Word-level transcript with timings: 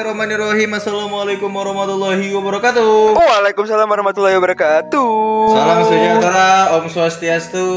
Bismillahirrahmanirrahim 0.00 0.72
Assalamualaikum 0.80 1.52
warahmatullahi 1.52 2.32
wabarakatuh 2.32 3.20
Waalaikumsalam 3.20 3.84
warahmatullahi 3.84 4.32
wabarakatuh. 4.40 5.12
Salam 5.52 5.84
sejahtera 5.84 6.72
Om 6.80 6.88
Swastiastu 6.88 7.68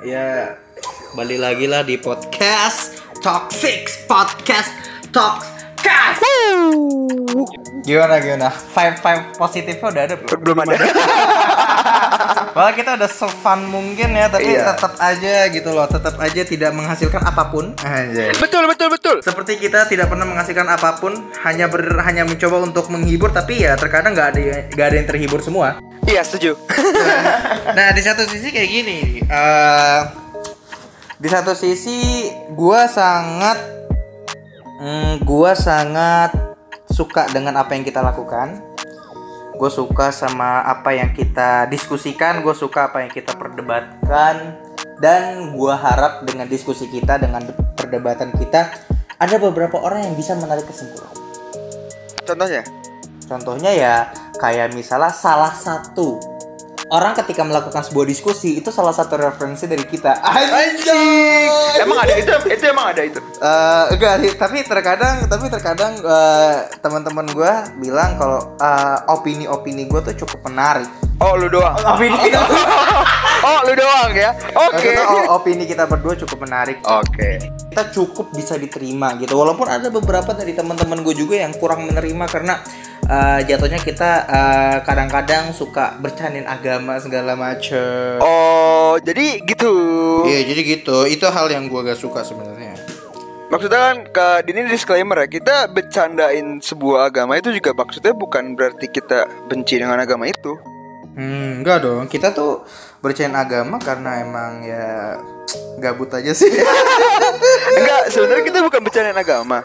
Ya 0.00 0.56
Balik 1.12 1.36
lagi 1.36 1.68
lah 1.68 1.84
di 1.84 2.00
podcast 2.00 3.04
Toxic 3.20 4.08
Podcast 4.08 4.72
Toxcast 5.12 6.24
Gimana 7.84 8.16
gimana? 8.16 8.48
Five 8.48 9.04
five 9.04 9.36
positifnya 9.36 9.92
udah 9.92 10.02
ada 10.08 10.14
belum? 10.16 10.40
Belum 10.40 10.56
ada. 10.64 10.72
Wah 12.52 12.72
kita 12.72 12.96
udah 12.96 13.04
se-fun 13.04 13.68
mungkin 13.68 14.10
ya 14.10 14.26
Tapi 14.26 14.48
Iya. 14.48 14.72
tetap 14.72 14.96
aja 14.96 15.34
gitu 15.46 15.70
loh 15.70 15.84
Tetap 15.84 16.16
aja 16.16 16.40
tidak 16.40 16.72
menghasilkan 16.72 17.20
apa 17.20 17.48
pun 17.48 17.76
Anjay 17.78 18.32
betul 18.36 18.64
betul 18.64 18.88
betul. 18.88 19.16
seperti 19.20 19.58
kita 19.58 19.84
tidak 19.84 20.08
pernah 20.08 20.24
menghasilkan 20.24 20.64
apa 20.64 20.96
pun 20.96 21.12
hanya 21.42 21.66
ber, 21.66 21.82
hanya 22.00 22.24
mencoba 22.24 22.62
untuk 22.62 22.88
menghibur 22.88 23.28
tapi 23.28 23.60
ya 23.60 23.76
terkadang 23.76 24.12
nggak 24.12 24.28
ada 24.32 24.40
nggak 24.72 24.86
ada 24.86 24.96
yang 24.96 25.06
terhibur 25.06 25.40
semua 25.40 25.76
Iya 26.02 26.22
setuju. 26.22 26.54
nah 27.74 27.90
di 27.90 28.00
satu 28.00 28.22
sisi 28.24 28.48
kayak 28.48 28.70
gini 28.70 28.98
eh 29.20 30.00
di 31.16 31.28
satu 31.28 31.52
sisi 31.52 32.28
gua 32.52 32.86
sangat 32.86 33.58
mm, 34.78 35.24
gua 35.24 35.52
sangat 35.52 36.30
suka 36.86 37.26
dengan 37.28 37.56
apa 37.56 37.74
yang 37.74 37.82
kita 37.82 38.00
lakukan 38.00 38.62
gue 39.56 39.70
suka 39.72 40.12
sama 40.12 40.60
apa 40.64 40.92
yang 40.92 41.16
kita 41.16 41.64
diskusikan 41.72 42.44
gue 42.44 42.52
suka 42.52 42.92
apa 42.92 43.04
yang 43.04 43.10
kita 43.12 43.32
perdebatkan 43.36 44.60
dan 45.00 45.52
gue 45.56 45.74
harap 45.74 46.24
dengan 46.28 46.44
diskusi 46.48 46.88
kita 46.92 47.16
dengan 47.16 47.44
perdebatan 47.76 48.32
kita 48.36 48.68
ada 49.16 49.36
beberapa 49.40 49.80
orang 49.80 50.04
yang 50.04 50.14
bisa 50.16 50.36
menarik 50.36 50.68
kesimpulan 50.68 51.26
Contohnya? 52.26 52.62
Contohnya 53.26 53.70
ya 53.70 53.94
kayak 54.42 54.74
misalnya 54.74 55.14
salah 55.14 55.54
satu 55.54 56.18
orang 56.90 57.18
ketika 57.18 57.42
melakukan 57.42 57.82
sebuah 57.82 58.06
diskusi 58.06 58.58
itu 58.58 58.70
salah 58.70 58.94
satu 58.94 59.18
referensi 59.18 59.66
dari 59.66 59.82
kita. 59.82 60.22
Anjing. 60.22 61.50
Emang 61.82 61.98
ada 61.98 62.14
itu? 62.14 62.30
Itu 62.46 62.64
emang 62.70 62.86
ada 62.94 63.02
itu. 63.02 63.18
Eh, 63.18 63.84
enggak 63.96 64.14
sih, 64.22 64.30
tapi 64.38 64.62
terkadang 64.62 65.26
tapi 65.26 65.50
terkadang 65.50 65.98
eh, 65.98 66.56
teman-teman 66.78 67.26
gue 67.30 67.52
bilang 67.82 68.14
kalau 68.18 68.54
eh, 68.58 68.98
opini-opini 69.10 69.90
gue 69.90 70.00
tuh 70.12 70.14
cukup 70.26 70.46
menarik. 70.46 70.88
Oh 71.16 71.32
lu 71.32 71.48
doang. 71.48 71.80
Opini 71.96 72.28
kita, 72.28 72.44
Oh 73.48 73.58
lu 73.64 73.72
doang 73.72 74.12
ya. 74.12 74.36
Oke. 74.52 74.92
Oh, 75.00 75.40
opini 75.40 75.64
kita 75.64 75.88
berdua 75.88 76.12
cukup 76.12 76.44
menarik. 76.44 76.76
Oke. 76.84 77.40
Kita 77.72 77.88
cukup 77.88 78.36
bisa 78.36 78.60
diterima 78.60 79.16
gitu. 79.16 79.32
Walaupun 79.32 79.64
ada 79.64 79.88
beberapa 79.88 80.36
dari 80.36 80.52
teman-teman 80.52 81.00
gue 81.00 81.16
juga 81.16 81.40
yang 81.40 81.56
kurang 81.56 81.88
menerima 81.88 82.24
karena 82.28 82.60
eh, 83.06 83.40
jatuhnya 83.46 83.80
kita 83.80 84.10
eh, 84.26 84.76
kadang-kadang 84.82 85.54
suka 85.54 85.94
bercandain 86.02 86.46
agama 86.46 86.98
segala 86.98 87.38
macem. 87.38 88.18
Oh 88.20 88.98
jadi 89.00 89.42
gitu. 89.46 89.72
Iya 90.26 90.46
jadi 90.50 90.60
gitu. 90.76 91.06
Itu 91.06 91.26
hal 91.30 91.46
yang 91.50 91.70
gue 91.70 91.80
gak 91.86 91.98
suka 91.98 92.26
sebenarnya. 92.26 92.74
Maksudnya 93.46 93.78
kan 93.78 93.96
ke 94.10 94.26
ini 94.50 94.66
disclaimer 94.66 95.22
ya 95.22 95.28
kita 95.30 95.70
bercandain 95.70 96.58
sebuah 96.58 97.14
agama 97.14 97.38
itu 97.38 97.54
juga 97.54 97.70
maksudnya 97.78 98.10
bukan 98.10 98.58
berarti 98.58 98.90
kita 98.90 99.30
benci 99.46 99.78
dengan 99.78 100.02
agama 100.02 100.26
itu. 100.26 100.58
Hmm, 101.14 101.62
enggak 101.62 101.86
dong. 101.86 102.10
Kita 102.10 102.34
tuh 102.34 102.66
bercandain 103.00 103.38
agama 103.38 103.78
karena 103.78 104.20
emang 104.20 104.66
ya 104.66 105.16
gabut 105.78 106.10
aja 106.12 106.32
sih. 106.34 106.50
Enggak, 107.78 108.10
sebenarnya 108.10 108.44
kita 108.44 108.58
bukan 108.64 108.80
bercandain 108.82 109.16
agama. 109.16 109.62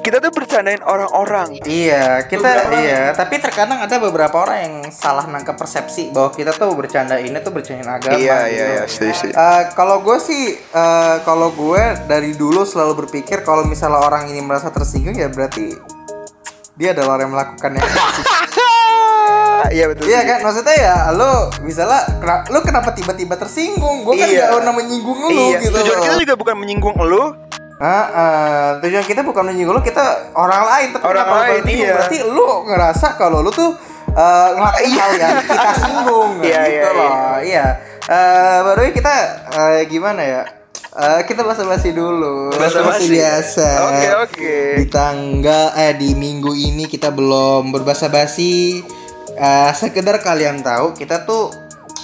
Kita 0.00 0.16
tuh 0.18 0.32
bercandain 0.32 0.80
orang-orang. 0.80 1.60
iya, 1.62 2.24
kita 2.24 2.72
iya. 2.74 3.12
Tapi 3.12 3.36
terkadang 3.36 3.78
ada 3.78 4.00
beberapa 4.00 4.32
orang 4.40 4.58
yang 4.58 4.74
salah 4.88 5.24
nangkep 5.24 5.54
persepsi 5.54 6.08
bahwa 6.08 6.32
kita 6.32 6.50
tuh 6.52 6.72
bercanda 6.72 7.16
ini 7.16 7.36
tuh 7.38 7.52
bercandain 7.52 7.84
agama. 7.86 8.16
Iya 8.16 8.38
gitu. 8.40 8.48
iya 8.50 8.64
iya, 8.66 8.82
setuju, 8.86 9.12
setuju. 9.14 9.32
Eh, 9.32 9.62
kalau 9.70 10.00
gue 10.00 10.16
sih, 10.18 10.42
eh, 10.56 11.16
kalau 11.22 11.52
gue 11.52 11.78
dari 12.06 12.32
dulu 12.32 12.64
selalu 12.64 13.04
berpikir 13.04 13.42
kalau 13.42 13.62
misalnya 13.62 14.00
orang 14.00 14.26
ini 14.26 14.40
merasa 14.40 14.68
tersinggung 14.68 15.14
ya 15.14 15.28
berarti 15.28 15.76
dia 16.74 16.90
adalah 16.90 17.14
orang 17.14 17.28
yang 17.28 17.34
melakukan 17.36 17.70
yang 17.76 17.84
Iya 19.70 19.84
betul. 19.86 20.08
Iya 20.08 20.20
kan, 20.24 20.38
maksudnya 20.40 20.74
ya 20.74 20.94
lo 21.12 21.32
misalnya 21.60 22.00
kena- 22.16 22.48
lo 22.48 22.58
kenapa 22.60 22.90
tiba-tiba 22.90 23.36
tersinggung? 23.36 24.02
Gue 24.02 24.16
kan 24.16 24.26
Iya. 24.26 24.48
gak 24.48 24.56
pernah 24.56 24.74
menyinggung 24.74 25.18
lo 25.20 25.28
Iya, 25.28 25.60
gitu. 25.60 25.76
tujuan 25.76 25.98
kita 26.00 26.16
juga 26.18 26.34
bukan 26.34 26.56
menyinggung 26.56 26.96
lu. 26.98 27.36
Ah, 27.80 28.06
ah, 28.12 28.68
tujuan 28.84 29.00
kita 29.02 29.24
bukan 29.24 29.40
menyinggung 29.48 29.72
lo, 29.72 29.80
kita 29.80 30.36
orang 30.36 30.68
lain. 30.68 30.88
Tapi 30.92 31.00
Orang 31.00 31.28
lain, 31.32 31.60
iya. 31.64 31.96
Berarti 31.96 32.18
lo 32.28 32.68
ngerasa 32.68 33.16
kalau 33.16 33.40
lo 33.40 33.48
tuh 33.48 33.72
eh, 34.12 34.48
ngelakuin 34.52 34.92
hal 34.92 35.12
yang 35.16 35.36
kita 35.40 35.68
singgung, 35.88 36.30
Iya, 36.44 36.60
gitu 36.68 36.76
iya, 36.76 36.90
loh. 36.92 37.12
Iya. 37.40 37.66
Eh, 38.04 38.58
baru 38.68 38.80
kita 38.92 39.14
eh, 39.48 39.80
gimana 39.88 40.20
ya? 40.20 40.42
Eh, 40.90 41.20
kita 41.24 41.40
basa-basi 41.40 41.96
dulu. 41.96 42.52
Basa-basi. 42.52 43.16
biasa. 43.16 43.68
Oke, 43.88 44.08
oke. 44.28 44.56
Di 44.76 44.86
tanggal 44.90 45.72
eh 45.72 45.96
di 45.96 46.12
minggu 46.12 46.52
ini 46.52 46.84
kita 46.84 47.08
belum 47.08 47.72
berbasa-basi. 47.72 48.82
Eh, 49.40 49.70
sekedar 49.72 50.20
kalian 50.20 50.60
tahu 50.60 50.92
kita 50.92 51.24
tuh 51.24 51.48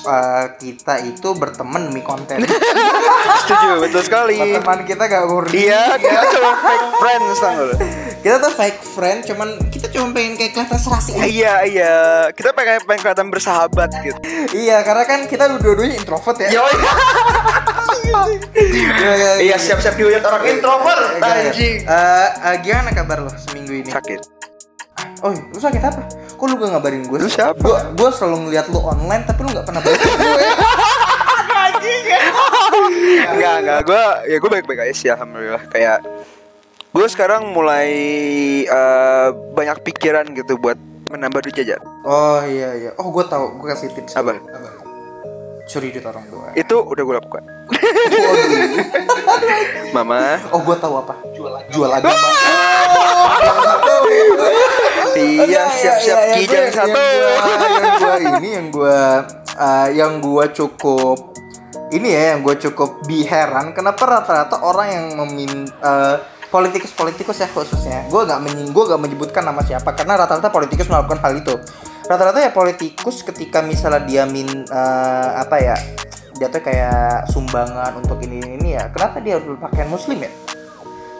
eh, 0.06 0.44
kita 0.56 1.02
itu 1.02 1.28
berteman 1.34 1.90
demi 1.90 2.00
konten. 2.00 2.40
Setuju, 3.44 3.82
betul 3.82 4.02
sekali. 4.06 4.38
Teman 4.38 4.86
kita 4.86 5.10
gak 5.10 5.26
murni. 5.26 5.66
Iya, 5.66 5.98
kita 5.98 6.22
cuma 6.32 6.52
fake 6.62 6.88
friends 7.02 7.36
tau? 7.42 7.66
Kita 8.22 8.36
tuh 8.42 8.52
fake 8.54 8.80
friend, 8.82 9.18
cuman 9.22 9.48
kita 9.70 9.86
cuma 9.92 10.10
pengen 10.10 10.34
kayak 10.34 10.52
kelihatan 10.56 10.78
serasi. 10.78 11.12
Iya, 11.18 11.54
iya. 11.68 11.96
Kita 12.34 12.50
pengen 12.54 12.82
pengen 12.86 13.00
kelihatan 13.06 13.28
bersahabat 13.30 13.90
gitu. 14.02 14.18
iya, 14.56 14.82
karena 14.82 15.04
kan 15.06 15.26
kita 15.30 15.58
dua-duanya 15.58 15.98
introvert 15.98 16.38
ya. 16.42 16.48
Yo, 16.50 16.64
Iya, 18.56 19.12
iya, 19.14 19.32
iya 19.52 19.56
siap-siap 19.60 19.94
dihujat 19.98 20.24
orang 20.24 20.44
introvert. 20.48 21.02
Iya, 21.18 21.26
iya. 21.26 21.50
Anjing. 21.50 21.76
Eh, 21.84 22.56
gimana 22.64 22.90
kabar 22.94 23.18
lo 23.22 23.30
seminggu 23.34 23.72
ini? 23.84 23.90
Sakit. 23.92 24.20
Oh, 25.24 25.32
lu 25.32 25.58
sakit 25.58 25.80
apa? 25.80 26.02
Kok 26.36 26.44
lu 26.44 26.54
gak 26.60 26.70
ngabarin 26.76 27.02
gue? 27.08 27.18
Lu 27.18 27.28
siapa? 27.28 27.56
Gue 27.56 27.78
gue 27.96 28.08
selalu 28.12 28.36
ngeliat 28.48 28.66
lu 28.68 28.80
online 28.80 29.24
tapi 29.24 29.40
lu 29.44 29.48
gak 29.52 29.66
pernah 29.66 29.80
balas 29.80 30.00
gue. 30.00 30.12
Enggak, 33.26 33.54
enggak. 33.62 33.80
Gue 33.86 34.02
ya 34.28 34.36
gue 34.36 34.50
baik-baik 34.50 34.80
aja 34.86 34.94
sih 34.94 35.08
alhamdulillah. 35.08 35.62
Kayak 35.70 36.04
gue 36.92 37.06
sekarang 37.08 37.52
mulai 37.52 37.88
eh, 38.64 39.28
banyak 39.32 39.80
pikiran 39.84 40.26
gitu 40.34 40.56
buat 40.60 40.76
menambah 41.12 41.46
duit 41.46 41.56
jajan. 41.56 41.80
Oh 42.04 42.42
iya 42.44 42.74
iya. 42.76 42.90
Oh 43.00 43.08
gue 43.10 43.24
tahu. 43.24 43.62
Gue 43.62 43.68
kasih 43.72 43.92
tips. 43.94 44.16
Apa? 44.18 44.36
Curi 45.66 45.90
duit 45.90 46.06
orang 46.06 46.24
tua. 46.30 46.54
Itu 46.54 46.82
udah 46.86 47.02
gue 47.02 47.14
lakukan. 47.18 47.42
Mama, 49.90 50.38
Oh 50.54 50.62
gue 50.62 50.76
tahu 50.78 50.94
apa? 51.02 51.14
Jual 51.34 51.52
jual 51.74 51.90
agama. 51.90 52.14
siap-siap 55.86 56.18
iya, 56.18 56.34
kijang 56.42 56.66
gue- 56.66 56.76
satu. 56.76 57.02
Yang 57.76 57.94
gua 57.96 58.16
ini 58.18 58.48
yang 58.50 58.66
gua 58.74 59.00
uh, 59.56 59.88
yang 59.94 60.12
gua 60.18 60.44
cukup 60.50 61.18
ini 61.94 62.08
ya 62.10 62.22
yang 62.34 62.40
gua 62.42 62.54
cukup 62.58 62.90
biheran 63.06 63.70
kenapa 63.70 64.02
rata-rata 64.02 64.58
orang 64.66 64.88
yang 64.90 65.06
memin 65.22 65.70
uh, 65.80 66.18
politikus-politikus 66.46 67.42
ya 67.42 67.48
khususnya 67.50 68.06
gue 68.06 68.22
nggak 68.22 68.40
menying 68.40 68.70
gue 68.70 68.84
nggak 68.86 69.02
menyebutkan 69.02 69.42
nama 69.44 69.60
siapa 69.66 69.92
karena 69.92 70.14
rata-rata 70.14 70.48
politikus 70.48 70.86
melakukan 70.86 71.18
hal 71.20 71.34
itu 71.36 71.54
rata-rata 72.06 72.38
ya 72.38 72.50
politikus 72.54 73.26
ketika 73.26 73.60
misalnya 73.66 74.06
dia 74.06 74.22
min 74.24 74.46
uh, 74.70 75.30
apa 75.42 75.56
ya 75.58 75.76
jatuh 76.38 76.62
kayak 76.62 77.26
sumbangan 77.32 77.98
untuk 77.98 78.22
ini 78.22 78.56
ini 78.60 78.78
ya 78.78 78.88
kenapa 78.92 79.18
dia 79.18 79.36
harus 79.36 79.56
berpakaian 79.56 79.90
muslim 79.90 80.22
ya 80.22 80.30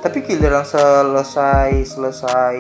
tapi 0.07 0.23
giliran 0.23 0.63
selesai 0.63 1.83
selesai 1.83 2.55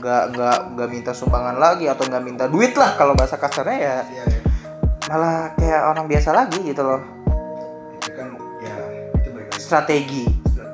nggak 0.00 0.22
nggak 0.32 0.58
nggak 0.72 0.88
minta 0.88 1.12
sumbangan 1.12 1.60
lagi 1.60 1.84
atau 1.84 2.08
nggak 2.08 2.24
minta 2.24 2.48
duit 2.48 2.72
lah 2.72 2.96
kalau 2.96 3.12
bahasa 3.12 3.36
kasarnya 3.36 3.76
ya. 3.76 3.96
Malah 5.12 5.52
kayak 5.60 5.82
orang 5.92 6.08
biasa 6.08 6.32
lagi 6.32 6.64
gitu 6.64 6.80
loh. 6.80 7.04
Strategi. 9.60 10.24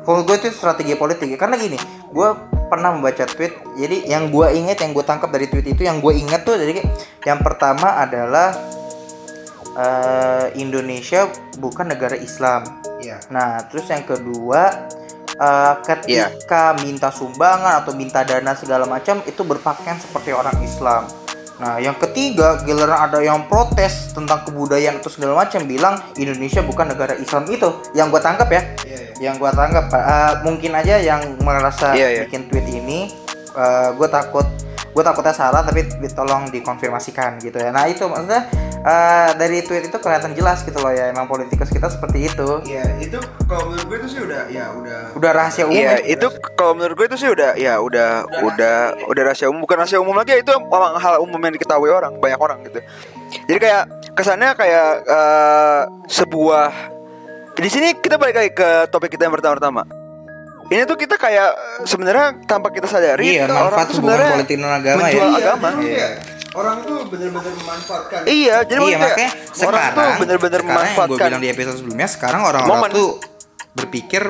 Kalau 0.06 0.23
gue 0.23 0.38
itu 0.38 0.55
strategi 0.55 0.94
politik 0.94 1.26
ya. 1.26 1.35
karena 1.35 1.58
gini 1.58 1.75
gue 2.14 2.29
pernah 2.70 2.94
membaca 2.94 3.26
tweet. 3.26 3.59
Jadi 3.75 4.06
yang 4.06 4.31
gue 4.31 4.47
inget 4.55 4.79
yang 4.79 4.94
gue 4.94 5.02
tangkap 5.02 5.35
dari 5.35 5.50
tweet 5.50 5.75
itu 5.75 5.82
yang 5.82 5.99
gue 5.99 6.14
inget 6.14 6.47
tuh 6.47 6.55
jadi 6.55 6.87
yang 7.26 7.43
pertama 7.43 7.99
adalah 7.99 8.55
eh, 9.75 10.55
Indonesia 10.55 11.26
bukan 11.59 11.91
negara 11.91 12.14
Islam. 12.14 12.87
Nah, 13.31 13.62
terus 13.70 13.87
yang 13.87 14.02
kedua, 14.02 14.88
eh, 15.37 15.75
ketika 15.85 16.77
minta 16.81 17.12
sumbangan 17.12 17.85
atau 17.85 17.93
minta 17.93 18.25
dana 18.25 18.56
segala 18.56 18.88
macam 18.88 19.21
itu 19.29 19.43
berpakaian 19.44 20.00
seperti 20.00 20.33
orang 20.33 20.56
Islam. 20.65 21.09
Nah, 21.56 21.81
yang 21.81 21.97
ketiga, 21.97 22.61
giliran 22.69 23.09
ada 23.09 23.17
yang 23.25 23.49
protes 23.49 24.12
tentang 24.12 24.44
kebudayaan 24.44 25.00
itu 25.00 25.09
segala 25.09 25.41
macam 25.41 25.65
bilang 25.65 25.97
Indonesia 26.21 26.61
bukan 26.61 26.93
negara 26.93 27.17
Islam 27.17 27.49
itu. 27.49 27.69
Yang 27.97 28.06
gue 28.12 28.21
tangkap 28.21 28.49
ya. 28.53 28.62
Yang 29.17 29.35
gue 29.41 29.50
tangkap 29.56 29.87
eh, 29.88 30.35
mungkin 30.44 30.73
aja 30.77 31.00
yang 31.00 31.21
merasa 31.41 31.97
Iya, 31.97 32.09
iya. 32.12 32.23
bikin 32.29 32.53
tweet 32.53 32.69
ini 32.69 33.09
gue 33.97 34.09
takut 34.12 34.44
gue 34.97 35.05
takutnya 35.05 35.33
salah 35.37 35.61
tapi 35.61 35.85
tolong 36.09 36.49
dikonfirmasikan 36.49 37.37
gitu 37.44 37.61
ya 37.61 37.69
nah 37.69 37.85
itu 37.85 38.09
maksudnya 38.09 38.49
eh, 38.87 39.31
dari 39.35 39.59
tweet 39.61 39.91
itu 39.91 39.99
kelihatan 39.99 40.31
jelas 40.33 40.62
gitu 40.62 40.79
loh 40.79 40.88
ya 40.88 41.11
emang 41.11 41.27
politikus 41.27 41.69
kita 41.69 41.91
seperti 41.91 42.31
itu 42.31 42.62
Iya, 42.62 42.87
itu 42.97 43.19
kalau 43.44 43.69
menurut 43.69 43.85
gue 43.85 43.97
itu 43.99 44.09
sih 44.09 44.21
udah 44.23 44.43
ya 44.47 44.71
udah 44.71 44.99
udah 45.12 45.31
rahasia 45.33 45.67
umum 45.67 45.75
Iya, 45.77 45.99
ya. 45.99 46.06
itu 46.06 46.27
kalau 46.55 46.73
menurut 46.73 46.94
gue 46.94 47.06
itu 47.11 47.17
sih 47.19 47.29
udah 47.29 47.50
ya 47.59 47.75
udah 47.77 48.11
udah 48.41 48.77
udah 49.05 49.23
rahasia 49.25 49.50
umum 49.50 49.61
bukan 49.61 49.77
rahasia 49.77 49.99
umum 49.99 50.15
lagi 50.15 50.38
itu 50.38 50.53
memang 50.55 50.94
hal 50.97 51.19
umum 51.19 51.37
yang 51.37 51.53
diketahui 51.53 51.91
orang 51.91 52.15
banyak 52.17 52.38
orang 52.38 52.62
gitu. 52.62 52.79
Jadi 53.50 53.59
kayak 53.59 53.83
kesannya 54.15 54.55
kayak 54.55 54.88
eh, 55.03 55.81
sebuah 56.06 56.71
di 57.56 57.69
sini 57.69 57.97
kita 57.97 58.17
balik 58.17 58.37
lagi 58.37 58.53
ke 58.53 58.69
topik 58.87 59.11
kita 59.11 59.27
yang 59.27 59.35
pertama-tama. 59.35 59.83
Ini 60.67 60.83
tuh 60.83 60.99
kita 60.99 61.15
kayak 61.15 61.55
sebenarnya 61.87 62.43
tanpa 62.43 62.75
kita 62.75 62.91
sadari 62.91 63.38
iya 63.38 63.47
orang 63.47 63.87
tuh 63.87 64.03
sebenarnya 64.03 64.31
politik 64.35 64.59
dan 64.59 64.73
agama 64.75 64.99
menjual 65.00 65.29
ya 65.31 65.37
agama. 65.38 65.69
Iya, 65.79 65.87
Iya. 65.87 66.09
Orang 66.56 66.76
tuh 66.82 67.05
bener-bener 67.05 67.53
memanfaatkan. 67.53 68.25
Iya, 68.25 68.64
jadi 68.64 68.81
iya 68.81 68.97
maksudnya 68.97 69.29
makanya 69.29 69.31
orang 69.37 69.53
sekarang 69.53 69.93
tuh 69.93 70.20
bener-bener 70.25 70.61
sekarang 70.61 70.73
yang 70.73 70.88
gue 70.88 70.97
memanfaatkan. 70.97 71.29
bilang 71.29 71.43
di 71.44 71.49
episode 71.53 71.76
sebelumnya 71.76 72.08
sekarang 72.08 72.41
orang-orang 72.43 72.91
tuh 72.91 73.08
berpikir 73.76 74.23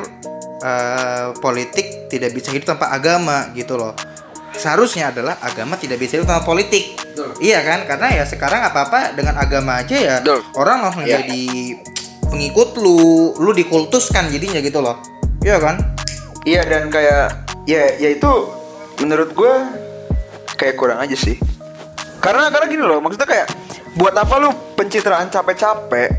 eh, 0.59 1.29
politik 1.39 1.87
tidak 2.11 2.31
bisa 2.35 2.51
hidup 2.51 2.67
tanpa 2.67 2.91
agama 2.91 3.55
gitu 3.55 3.79
loh 3.79 3.95
seharusnya 4.51 5.15
adalah 5.15 5.39
agama 5.39 5.77
tidak 5.77 6.01
bisa 6.01 6.19
hidup 6.19 6.27
tanpa 6.27 6.43
politik 6.43 6.97
Betul. 6.99 7.31
iya 7.39 7.61
kan 7.61 7.85
karena 7.85 8.09
ya 8.11 8.25
sekarang 8.25 8.65
apa 8.65 8.89
apa 8.89 9.01
dengan 9.13 9.37
agama 9.37 9.79
aja 9.79 9.95
ya 9.95 10.17
Betul. 10.19 10.41
orang 10.57 10.81
langsung 10.83 11.05
Iya. 11.05 11.23
jadi 11.23 11.45
pengikut 12.27 12.75
lu 12.81 12.99
lu 13.37 13.53
dikultuskan 13.53 14.33
jadinya 14.33 14.59
gitu 14.59 14.81
loh 14.81 14.99
iya 15.45 15.61
kan 15.61 15.79
Iya 16.43 16.63
dan 16.63 16.89
kayak 16.89 17.43
ya 17.67 17.87
ya 17.99 18.09
itu 18.15 18.33
menurut 18.99 19.31
gue 19.31 19.55
kayak 20.55 20.79
kurang 20.79 21.03
aja 21.03 21.19
sih. 21.19 21.35
Karena 22.19 22.49
karena 22.49 22.67
gini 22.67 22.83
loh, 22.83 22.99
maksudnya 22.99 23.25
kayak 23.25 23.49
buat 23.93 24.13
apa 24.13 24.35
lu 24.37 24.49
pencitraan 24.75 25.27
capek-capek 25.27 26.11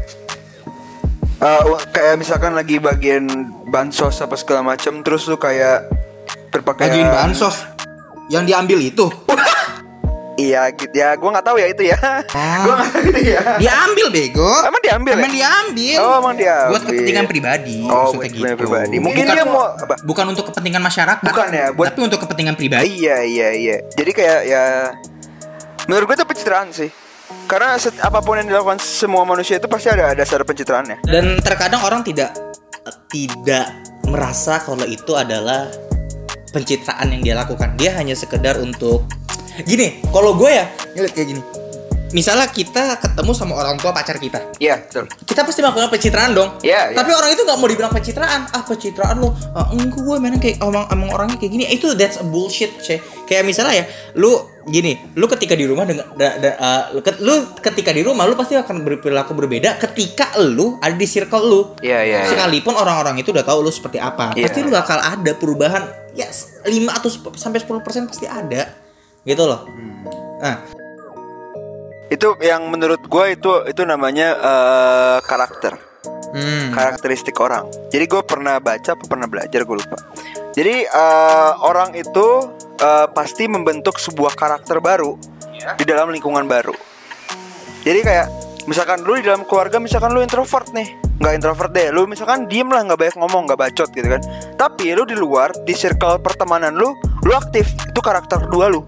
Eh, 1.38 1.62
kayak 1.88 2.18
misalkan 2.18 2.50
lagi 2.52 2.78
bagian 2.78 3.30
bansos 3.68 4.18
apa 4.18 4.34
segala 4.34 4.66
macam 4.66 5.06
terus 5.06 5.26
lu 5.26 5.38
kayak 5.38 5.86
berpakaian 6.50 6.90
bagian 6.90 7.10
bansos 7.12 7.62
yang 8.28 8.42
diambil 8.42 8.82
itu 8.82 9.06
Iya 10.36 10.70
gitu 10.72 10.94
ya, 10.94 11.14
gue 11.14 11.26
nggak 11.28 11.42
tahu 11.44 11.58
ya 11.58 11.66
itu 11.68 11.82
ya. 11.84 11.98
Ah. 12.30 12.62
gue 12.62 12.74
nggak 12.76 12.90
tahu 12.92 13.10
ya. 13.24 13.42
diambil 13.58 14.08
bego 14.08 14.50
Emang 14.64 14.82
diambil 14.82 15.12
ya? 15.12 15.18
emang 15.20 15.34
diambil 15.34 15.98
Oh, 16.00 16.16
emang 16.20 16.36
diambil. 16.36 16.70
buat 16.70 16.82
kepentingan 16.84 17.26
pribadi 17.28 17.78
Oh, 17.84 17.94
buat 18.08 18.14
kepentingan 18.16 18.50
gitu. 18.50 18.60
pribadi. 18.60 18.96
Mungkin 18.98 19.24
bukan, 19.24 19.36
dia 19.36 19.46
mau 19.46 19.66
apa? 19.68 19.96
bukan 20.02 20.26
untuk 20.28 20.46
kepentingan 20.50 20.82
masyarakat 20.84 21.22
Bukan 21.24 21.48
ya, 21.52 21.66
buat- 21.70 21.88
tapi 21.88 22.00
untuk 22.04 22.20
kepentingan 22.20 22.54
pribadi 22.56 22.98
Iya 22.98 23.18
iya 23.24 23.50
iya. 23.52 23.78
Jadi 23.92 24.10
kayak 24.12 24.40
ya 24.44 24.64
menurut 25.88 26.06
gue 26.06 26.16
itu 26.16 26.26
pencitraan 26.26 26.70
sih. 26.70 26.90
Karena 27.44 27.76
set- 27.76 28.00
apa 28.00 28.20
pun 28.20 28.36
yang 28.36 28.48
dilakukan 28.48 28.80
semua 28.80 29.24
manusia 29.24 29.56
itu 29.56 29.68
pasti 29.68 29.88
ada 29.88 30.12
dasar 30.14 30.44
pencitraannya. 30.44 31.04
dan 31.04 31.40
terkadang 31.42 31.84
orang 31.84 32.00
tidak 32.00 32.32
tidak 33.08 33.68
merasa 34.04 34.60
kalau 34.60 34.84
itu 34.84 35.12
adalah 35.12 35.68
pencitraan 36.50 37.12
yang 37.12 37.22
dia 37.22 37.36
lakukan 37.36 37.76
dia 37.76 37.92
hanya 37.94 38.16
sekedar 38.16 38.56
untuk 38.58 39.04
gini 39.62 40.00
kalau 40.08 40.32
gue 40.34 40.48
ya 40.50 40.66
ngeliat 40.96 41.12
kayak 41.12 41.28
gini 41.30 41.42
misalnya 42.10 42.48
kita 42.48 42.96
ketemu 42.96 43.32
sama 43.36 43.60
orang 43.60 43.76
tua 43.76 43.92
pacar 43.92 44.16
kita 44.16 44.40
Iya 44.56 44.80
betul. 44.80 45.12
kita 45.28 45.44
pasti 45.44 45.60
melakukan 45.60 45.92
pencitraan 45.92 46.32
dong 46.32 46.56
Iya, 46.64 46.96
iya. 46.96 46.96
tapi 46.96 47.12
orang 47.12 47.36
itu 47.36 47.44
nggak 47.44 47.60
mau 47.60 47.68
dibilang 47.68 47.92
pencitraan 47.92 48.48
ah 48.48 48.64
pencitraan 48.64 49.20
lo 49.20 49.36
ah, 49.52 49.68
enggak 49.76 50.00
gue 50.00 50.16
mainnya 50.16 50.40
kayak 50.40 50.64
emang, 50.64 50.88
emang 50.88 51.10
orangnya 51.12 51.36
kayak 51.36 51.52
gini 51.52 51.66
itu 51.68 51.92
that's 52.00 52.16
a 52.16 52.24
bullshit 52.24 52.72
ceh 52.80 52.96
kayak 53.28 53.44
misalnya 53.44 53.84
ya 53.84 53.86
lu 54.16 54.40
gini 54.68 55.16
lu 55.16 55.26
ketika 55.26 55.56
di 55.56 55.64
rumah 55.64 55.88
dengan 55.88 56.12
da, 56.14 56.36
da, 56.36 56.50
uh, 56.60 56.84
lu, 56.92 57.00
ket- 57.00 57.24
lu 57.24 57.56
ketika 57.58 57.96
di 57.96 58.04
rumah 58.04 58.28
lu 58.28 58.36
pasti 58.36 58.60
akan 58.60 58.84
berperilaku 58.84 59.32
berbeda 59.32 59.80
ketika 59.80 60.36
lu 60.44 60.76
ada 60.78 60.92
di 60.92 61.08
circle 61.08 61.40
lu 61.42 61.62
Iya 61.80 62.04
iya. 62.04 62.18
iya. 62.24 62.30
sekalipun 62.30 62.76
orang-orang 62.76 63.16
itu 63.18 63.32
udah 63.32 63.48
tahu 63.48 63.64
lu 63.64 63.72
seperti 63.72 63.98
apa 63.98 64.36
Iya. 64.36 64.52
pasti 64.52 64.60
lu 64.62 64.70
bakal 64.70 65.00
ada 65.00 65.32
perubahan 65.34 65.88
ya 66.14 66.28
5 66.28 66.68
atau 66.92 67.08
10 67.08 67.40
sampai 67.40 67.64
10% 67.64 68.12
pasti 68.12 68.28
ada 68.28 68.76
gitu 69.24 69.44
loh 69.48 69.64
nah 70.38 70.60
Itu 72.08 72.40
yang 72.40 72.72
menurut 72.72 73.04
gue 73.04 73.26
itu 73.36 73.52
itu 73.68 73.84
namanya 73.84 74.32
eh, 74.32 75.18
karakter, 75.28 75.76
hmm. 76.32 76.72
karakteristik 76.72 77.36
orang. 77.36 77.68
Jadi 77.92 78.08
gue 78.08 78.22
pernah 78.24 78.64
baca, 78.64 78.96
pernah 78.96 79.28
belajar 79.28 79.68
gue 79.68 79.76
lupa. 79.76 80.00
Jadi 80.58 80.90
eh, 80.90 81.52
orang 81.62 81.94
itu 81.94 82.50
eh, 82.82 83.08
pasti 83.14 83.46
membentuk 83.46 84.02
sebuah 84.02 84.34
karakter 84.34 84.82
baru 84.82 85.14
di 85.78 85.86
dalam 85.86 86.10
lingkungan 86.10 86.50
baru. 86.50 86.74
Jadi 87.86 88.00
kayak 88.02 88.28
misalkan 88.66 89.06
lu 89.06 89.22
di 89.22 89.30
dalam 89.30 89.46
keluarga 89.46 89.78
misalkan 89.78 90.18
lu 90.18 90.26
introvert 90.26 90.74
nih. 90.74 90.98
Nggak 91.22 91.34
introvert 91.38 91.72
deh 91.78 91.94
lu 91.94 92.10
misalkan 92.10 92.50
diem 92.50 92.66
lah 92.74 92.82
nggak 92.90 92.98
banyak 92.98 93.16
ngomong 93.22 93.46
nggak 93.46 93.60
bacot 93.70 93.90
gitu 93.94 94.10
kan. 94.10 94.22
Tapi 94.58 94.98
lu 94.98 95.06
di 95.06 95.14
luar 95.14 95.54
di 95.62 95.78
circle 95.78 96.18
pertemanan 96.26 96.74
lu 96.74 96.90
lu 97.22 97.32
aktif. 97.38 97.70
Itu 97.94 98.02
karakter 98.02 98.50
kedua 98.50 98.74
lu. 98.74 98.82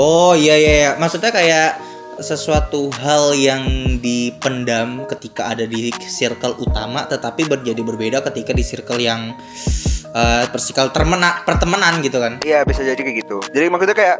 Oh 0.00 0.32
iya 0.32 0.56
iya 0.56 0.72
iya. 0.72 0.90
Maksudnya 0.96 1.36
kayak 1.36 1.76
sesuatu 2.20 2.88
hal 3.00 3.36
yang 3.36 3.96
dipendam 4.00 5.04
ketika 5.08 5.52
ada 5.52 5.64
di 5.64 5.92
circle 6.00 6.56
utama 6.60 7.08
tetapi 7.08 7.48
menjadi 7.48 7.80
berbeda 7.80 8.18
ketika 8.28 8.52
di 8.52 8.60
circle 8.60 9.00
yang 9.00 9.32
eh 10.10 10.44
persikal 10.50 10.90
termena 10.90 11.42
pertemanan 11.46 12.02
gitu 12.02 12.18
kan. 12.18 12.42
Iya 12.42 12.66
bisa 12.66 12.82
jadi 12.82 12.98
kayak 12.98 13.16
gitu 13.26 13.38
jadi 13.54 13.66
maksudnya 13.70 13.96
kayak 13.96 14.18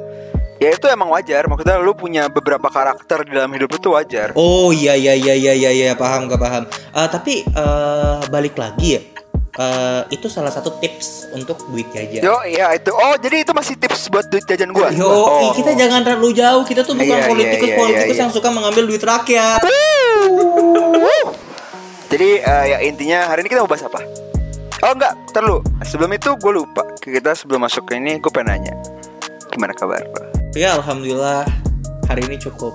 ya 0.60 0.76
itu 0.76 0.86
emang 0.92 1.08
wajar 1.08 1.48
maksudnya 1.48 1.80
lu 1.80 1.96
punya 1.96 2.28
beberapa 2.28 2.68
karakter 2.68 3.24
di 3.24 3.32
dalam 3.32 3.48
hidup 3.56 3.72
itu 3.72 3.88
wajar 3.96 4.36
Oh 4.36 4.70
iya 4.70 4.92
iya 4.92 5.16
iya 5.16 5.32
iya 5.32 5.52
iya 5.56 5.70
iya 5.72 5.94
paham 5.96 6.28
gak 6.28 6.36
paham. 6.38 6.62
Eh, 6.68 7.08
tapi 7.08 7.42
eh, 7.48 8.18
balik 8.28 8.60
lagi 8.60 9.00
ya. 9.00 9.02
Eh, 9.50 10.02
itu 10.14 10.30
salah 10.30 10.54
satu 10.54 10.78
tips 10.78 11.34
untuk 11.34 11.58
duit 11.68 11.90
jajan. 11.90 12.22
yo 12.22 12.38
iya 12.46 12.70
itu 12.70 12.94
oh 12.94 13.18
jadi 13.18 13.42
itu 13.42 13.50
masih 13.50 13.74
tips 13.76 14.06
buat 14.08 14.30
duit 14.30 14.46
jajan 14.46 14.70
gua 14.70 14.94
Yo, 14.94 15.04
oh. 15.10 15.50
kita 15.58 15.74
jangan 15.74 16.06
terlalu 16.06 16.38
jauh. 16.38 16.62
Kita 16.62 16.86
tuh 16.86 16.94
bukan 16.94 17.08
Iya, 17.08 17.18
iya, 17.18 17.28
politikus 17.28 17.68
iya, 17.68 17.76
politikus 17.76 18.16
iya, 18.16 18.22
yang 18.22 18.30
suka 18.30 18.48
mengambil 18.54 18.84
duit 18.86 19.02
rakyat. 19.02 19.60
Jadi 22.10 22.30
eh, 22.46 22.64
ya 22.68 22.78
intinya 22.84 23.18
hari 23.26 23.42
ini 23.42 23.48
kita 23.50 23.66
mau 23.66 23.70
bahas 23.70 23.84
apa? 23.84 24.29
Oh 24.80 24.92
enggak, 24.92 25.12
terlalu. 25.30 25.60
Sebelum 25.82 26.10
itu 26.10 26.32
gue 26.34 26.52
lupa. 26.54 26.82
Kita 26.96 27.36
sebelum 27.36 27.60
masuk 27.62 27.84
ke 27.84 27.96
ini 27.96 28.16
gue 28.16 28.30
pengen 28.30 28.56
nanya. 28.56 28.74
Gimana 29.48 29.72
kabar? 29.72 30.00
Ya 30.52 30.74
alhamdulillah 30.74 31.44
hari 32.06 32.24
ini 32.24 32.40
cukup 32.40 32.74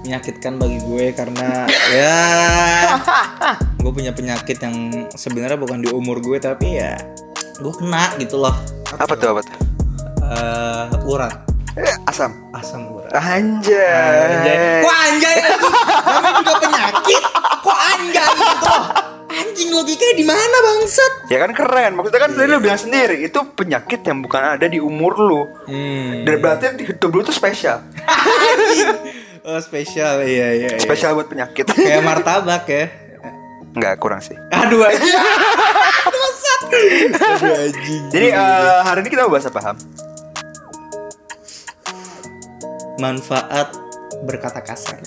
menyakitkan 0.00 0.56
bagi 0.56 0.80
gue 0.80 1.12
karena 1.12 1.64
ya 1.96 2.16
gue 3.74 3.88
punya 3.90 4.12
penyakit 4.12 4.60
yang 4.60 4.76
sebenarnya 5.10 5.56
bukan 5.56 5.80
di 5.80 5.88
umur 5.88 6.20
gue 6.20 6.36
tapi 6.36 6.76
ya 6.76 6.92
gue 7.54 7.72
kena 7.72 8.12
gitu 8.16 8.36
loh 8.36 8.52
Apa 8.94 9.12
tuh 9.14 9.32
apa 9.32 9.40
tuh? 9.42 9.56
Eh, 10.22 10.84
urat 11.04 11.36
Eh, 11.74 11.96
asam. 12.06 12.30
asam 12.52 12.86
urat 12.92 13.08
Anjay. 13.12 13.74
Anjay. 13.74 14.84
Kok 14.84 14.94
anjay 14.94 15.36
Ya 21.34 21.42
kan 21.42 21.50
keren. 21.50 21.98
Maksudnya 21.98 22.20
kan 22.22 22.30
tadi 22.30 22.46
lu 22.46 22.62
bilang 22.62 22.78
sendiri 22.78 23.26
itu 23.26 23.42
penyakit 23.58 24.06
yang 24.06 24.22
bukan 24.22 24.54
ada 24.54 24.70
di 24.70 24.78
umur 24.78 25.18
lu. 25.18 25.42
Hmm. 25.66 26.22
Dan 26.22 26.38
berarti 26.38 26.78
hidup 26.78 27.10
lu 27.10 27.26
tuh 27.26 27.34
spesial. 27.34 27.82
Oh, 29.44 29.60
spesial 29.60 30.24
iya 30.24 30.56
iya. 30.56 30.68
iya. 30.72 30.80
Spesial 30.80 31.12
buat 31.12 31.28
penyakit. 31.28 31.68
Kayak 31.68 32.00
martabak 32.00 32.64
ya. 32.64 32.88
Enggak 33.76 34.00
kurang 34.00 34.24
sih. 34.24 34.32
Aduh 34.64 34.88
anjing. 34.88 35.12
Jadi 38.08 38.26
eh, 38.32 38.80
hari 38.88 39.04
ini 39.04 39.12
kita 39.12 39.28
mau 39.28 39.36
bahas 39.36 39.44
apa 39.44 39.60
Ham? 39.60 39.76
manfaat 42.94 43.68
berkata 44.22 44.62
kasar. 44.62 45.02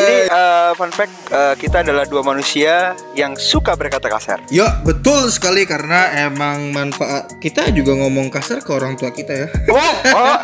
Jadi 0.00 0.16
eh, 0.30 0.70
fun 0.72 0.90
fact 0.94 1.12
eh, 1.28 1.54
kita 1.60 1.84
adalah 1.84 2.08
dua 2.08 2.24
manusia 2.24 2.96
yang 3.12 3.36
suka 3.36 3.76
berkata 3.76 4.08
kasar. 4.08 4.40
Ya 4.48 4.80
betul 4.80 5.28
sekali 5.28 5.68
karena 5.68 6.30
emang 6.30 6.72
manfaat 6.72 7.36
kita 7.42 7.68
juga 7.76 7.92
ngomong 8.00 8.32
kasar 8.32 8.64
ke 8.64 8.70
orang 8.72 8.96
tua 8.96 9.12
kita 9.12 9.46
ya. 9.46 9.48
Oh, 9.68 9.94
oh 10.16 10.36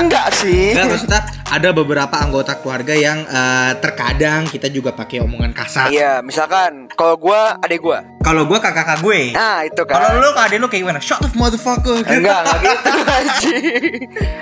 enggak 0.00 0.30
sih. 0.38 0.72
Enggak 0.76 0.94
maksudnya 0.94 1.20
ada 1.50 1.68
beberapa 1.74 2.16
anggota 2.18 2.58
keluarga 2.62 2.94
yang 2.94 3.26
eh, 3.26 3.72
terkadang 3.82 4.46
kita 4.46 4.70
juga 4.70 4.94
pakai 4.94 5.22
omongan 5.22 5.52
kasar. 5.56 5.90
Iya, 5.90 6.22
misalkan 6.22 6.86
kalau 6.94 7.18
gua 7.18 7.58
adek 7.58 7.80
gua. 7.82 8.00
Kalau 8.24 8.48
gue 8.48 8.56
kakak 8.56 9.04
gue. 9.04 9.36
Nah, 9.36 9.60
itu 9.62 9.82
kan. 9.84 9.94
Kalau 9.94 10.16
lu 10.16 10.32
ke 10.32 10.40
adik 10.40 10.58
lu 10.58 10.66
kayak 10.66 10.82
gimana? 10.82 10.98
Shut 10.98 11.20
up 11.20 11.32
motherfucker. 11.36 12.00
Enggak, 12.00 12.40
enggak 12.40 12.58
gitu 12.64 12.90
anjing. 13.04 13.92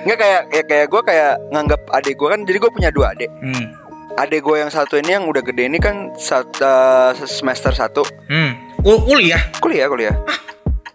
Enggak 0.06 0.18
kayak 0.18 0.40
ya 0.48 0.62
kayak 0.62 0.86
gua 0.86 1.02
kayak 1.02 1.32
nganggap 1.50 1.80
adek 1.90 2.14
gua 2.14 2.28
kan 2.32 2.40
jadi 2.46 2.58
gua 2.62 2.70
punya 2.70 2.90
dua 2.94 3.06
adek. 3.10 3.30
Hmm. 3.42 3.66
Adek 4.14 4.40
gua 4.40 4.56
yang 4.62 4.70
satu 4.70 4.94
ini 4.96 5.10
yang 5.10 5.26
udah 5.26 5.42
gede 5.42 5.66
ini 5.66 5.82
kan 5.82 6.14
saat, 6.14 6.46
eh, 6.54 7.10
semester 7.26 7.74
1 7.74 8.06
Hmm. 8.30 8.52
Kul 8.78 9.02
kuliah. 9.02 9.42
kuliah 9.58 9.86
kuliah. 9.86 10.14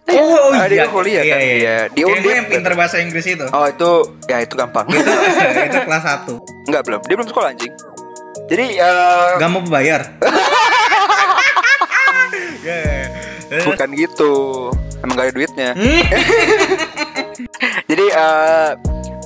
Oh, 0.08 0.56
Adik 0.56 0.80
gue 0.80 0.88
kuliah 0.88 1.20
kan, 1.20 1.36
iya. 1.36 1.76
Di 1.92 2.00
Kayak 2.00 2.24
gue 2.24 2.32
yang 2.32 2.48
pinter 2.48 2.72
bahasa 2.72 2.96
Inggris 2.96 3.28
itu. 3.28 3.44
Oh 3.52 3.68
itu 3.68 3.90
ya 4.24 4.40
itu 4.40 4.56
gampang. 4.56 4.88
itu, 4.92 5.04
itu 5.04 5.78
kelas 5.84 6.04
1 6.24 6.32
Enggak 6.64 6.82
belum. 6.88 7.00
Dia 7.04 7.14
belum 7.20 7.28
sekolah 7.28 7.48
anjing. 7.52 7.72
Jadi 8.48 8.80
eh, 8.80 9.28
Gak 9.36 9.50
mau 9.52 9.60
bayar. 9.68 10.00
Eh. 13.48 13.64
bukan 13.64 13.88
gitu. 13.96 14.34
Emang 15.00 15.14
gak 15.16 15.26
ada 15.30 15.34
duitnya. 15.34 15.70
Hmm. 15.72 16.02
Jadi 17.90 18.04
eh 18.12 18.70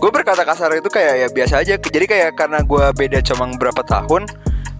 gue 0.02 0.10
berkata 0.10 0.42
kasar 0.42 0.74
itu 0.74 0.90
kayak 0.90 1.14
ya 1.14 1.28
biasa 1.30 1.54
aja. 1.62 1.74
Jadi 1.78 2.06
kayak 2.06 2.34
karena 2.34 2.62
gue 2.62 2.84
beda 2.94 3.18
cuma 3.22 3.50
berapa 3.54 3.82
tahun, 3.86 4.26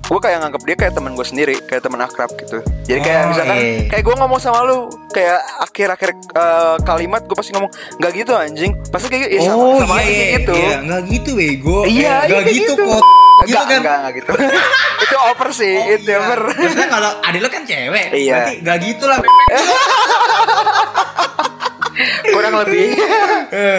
gue 0.03 0.19
kayak 0.21 0.39
nganggap 0.41 0.63
dia 0.63 0.77
kayak 0.77 0.93
teman 0.93 1.13
gue 1.15 1.25
sendiri, 1.25 1.57
kayak 1.63 1.83
teman 1.83 2.01
akrab 2.01 2.29
gitu. 2.35 2.59
Jadi 2.85 3.01
kayak 3.01 3.21
Oh, 3.23 3.29
misalkan 3.31 3.57
iya. 3.57 3.89
kayak 3.89 4.03
gue 4.03 4.15
ngomong 4.19 4.37
sama 4.37 4.61
lu, 4.63 4.79
kayak 5.09 5.39
akhir-akhir 5.63 6.11
eh, 6.13 6.77
kalimat 6.83 7.23
gue 7.23 7.33
pasti 7.33 7.51
ngomong 7.51 7.71
nggak 7.97 8.13
gitu 8.15 8.33
anjing. 8.35 8.73
Pasti 8.91 9.07
kayak 9.09 9.31
ya 9.31 9.41
sama, 9.43 9.57
oh 9.57 9.79
sama 9.79 9.95
iya, 9.97 10.03
aja 10.03 10.05
kayak 10.05 10.19
iya, 10.21 10.37
gitu. 10.37 10.53
iya. 10.53 10.77
Nggak 10.83 11.03
gitu 11.09 11.31
bego 11.33 11.79
Iya, 11.83 11.89
Eh, 11.89 11.95
iya, 11.95 12.15
Nggak 12.29 12.45
gitu 12.47 12.73
gitu. 12.73 12.85
kok 12.85 13.03
Gitu 13.43 13.59
kan 13.59 13.79
enggak, 13.81 13.97
enggak 13.97 14.13
gitu. 14.21 14.31
itu 15.05 15.17
over 15.19 15.49
sih, 15.51 15.75
Oh, 15.75 15.95
itu 15.95 16.11
iya. 16.11 16.19
over. 16.21 16.41
Maksudnya 16.53 16.89
kalau 16.91 17.11
adik 17.27 17.41
lo 17.41 17.49
kan 17.49 17.63
cewek 17.65 18.07
Iya. 18.13 18.33
Berarti 18.37 18.55
gak 18.61 18.77
gitu 18.83 19.05
lah 19.07 19.19
Kurang 22.33 22.55
lebih. 22.65 22.87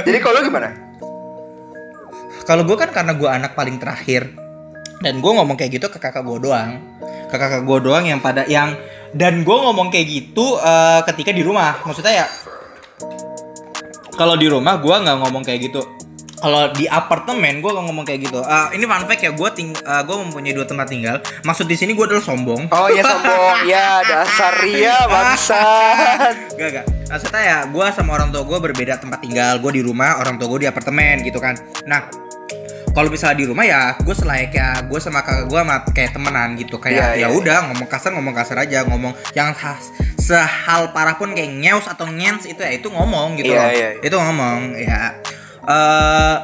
Jadi 0.05 0.17
kalau 0.19 0.39
gimana? 0.39 0.69
Kalau 2.43 2.63
gue 2.63 2.75
kan 2.75 2.89
karena 2.91 3.13
gue 3.13 3.29
anak 3.29 3.51
paling 3.53 3.79
terakhir 3.79 4.42
Dan 5.03 5.19
gue 5.19 5.31
ngomong 5.35 5.59
kayak 5.59 5.75
gitu 5.75 5.91
ke 5.91 5.99
kakak 5.99 6.23
gue 6.23 6.39
doang 6.47 6.79
Ke 7.27 7.35
kakak 7.35 7.67
gue 7.67 7.77
doang 7.83 8.07
yang 8.07 8.23
pada 8.23 8.47
yang 8.47 8.71
Dan 9.11 9.43
gue 9.43 9.57
ngomong 9.57 9.91
kayak 9.91 10.07
gitu 10.07 10.55
eh, 10.63 11.03
ketika 11.11 11.35
di 11.35 11.43
rumah 11.43 11.83
Maksudnya 11.83 12.23
ya 12.23 12.27
Kalau 14.15 14.39
di 14.39 14.47
rumah 14.47 14.79
gue 14.79 14.95
nggak 14.95 15.17
ngomong 15.19 15.43
kayak 15.43 15.67
gitu 15.67 15.83
kalau 16.43 16.67
di 16.75 16.83
apartemen 16.91 17.63
gue 17.63 17.71
gak 17.71 17.85
ngomong 17.87 18.03
kayak 18.03 18.27
gitu. 18.27 18.43
Eh, 18.43 18.75
ini 18.75 18.83
fun 18.83 19.07
fact 19.07 19.23
ya, 19.23 19.31
gue 19.31 19.49
ting 19.55 19.71
gue 19.79 20.15
mempunyai 20.27 20.51
dua 20.51 20.67
tempat 20.67 20.91
tinggal. 20.91 21.23
Maksud 21.47 21.71
di 21.71 21.79
sini 21.79 21.95
gue 21.95 22.03
adalah 22.03 22.19
sombong. 22.19 22.67
Oh 22.67 22.91
ya 22.91 22.99
sombong, 22.99 23.63
ya 23.63 24.03
dasar 24.03 24.51
ria 24.59 25.07
bangsat. 25.07 26.35
Gak 26.59 26.69
gak. 26.75 26.85
Maksudnya 27.07 27.41
ya 27.47 27.57
gue 27.71 27.85
sama 27.95 28.19
orang 28.19 28.35
tua 28.35 28.43
gue 28.43 28.59
berbeda 28.59 28.99
tempat 28.99 29.23
tinggal. 29.23 29.55
Gue 29.63 29.79
di 29.79 29.81
rumah, 29.87 30.19
orang 30.19 30.35
tua 30.35 30.51
gue 30.51 30.67
di 30.67 30.69
apartemen 30.69 31.23
gitu 31.23 31.39
kan. 31.39 31.55
Nah 31.87 32.11
kalau 32.93 33.09
misalnya 33.09 33.37
di 33.41 33.45
rumah 33.49 33.65
ya 33.65 33.97
gue 33.97 34.13
selayaknya 34.13 34.85
gue 34.85 34.99
sama 35.01 35.25
kakak 35.25 35.49
gue 35.49 35.59
sama 35.59 35.75
kayak 35.89 36.11
temenan 36.13 36.49
gitu. 36.55 36.77
Kayak 36.77 37.17
Iya, 37.17 37.25
ya 37.25 37.27
iya. 37.27 37.27
udah 37.33 37.57
ngomong 37.73 37.87
kasar 37.89 38.13
ngomong 38.13 38.33
kasar 38.37 38.57
aja. 38.61 38.85
Ngomong 38.85 39.13
yang 39.33 39.49
khas 39.57 39.89
sehal 40.21 40.93
parah 40.93 41.17
pun 41.17 41.33
kayak 41.33 41.51
ngeus 41.59 41.89
atau 41.89 42.05
ngens 42.07 42.45
itu 42.47 42.61
ya 42.61 42.71
itu 42.71 42.87
ngomong 42.87 43.35
gitu 43.41 43.51
Iya, 43.51 43.59
loh. 43.59 43.69
iya, 43.73 43.89
iya. 43.97 44.01
itu 44.05 44.15
ngomong 44.15 44.59
ya. 44.77 45.01
Eh 45.65 46.35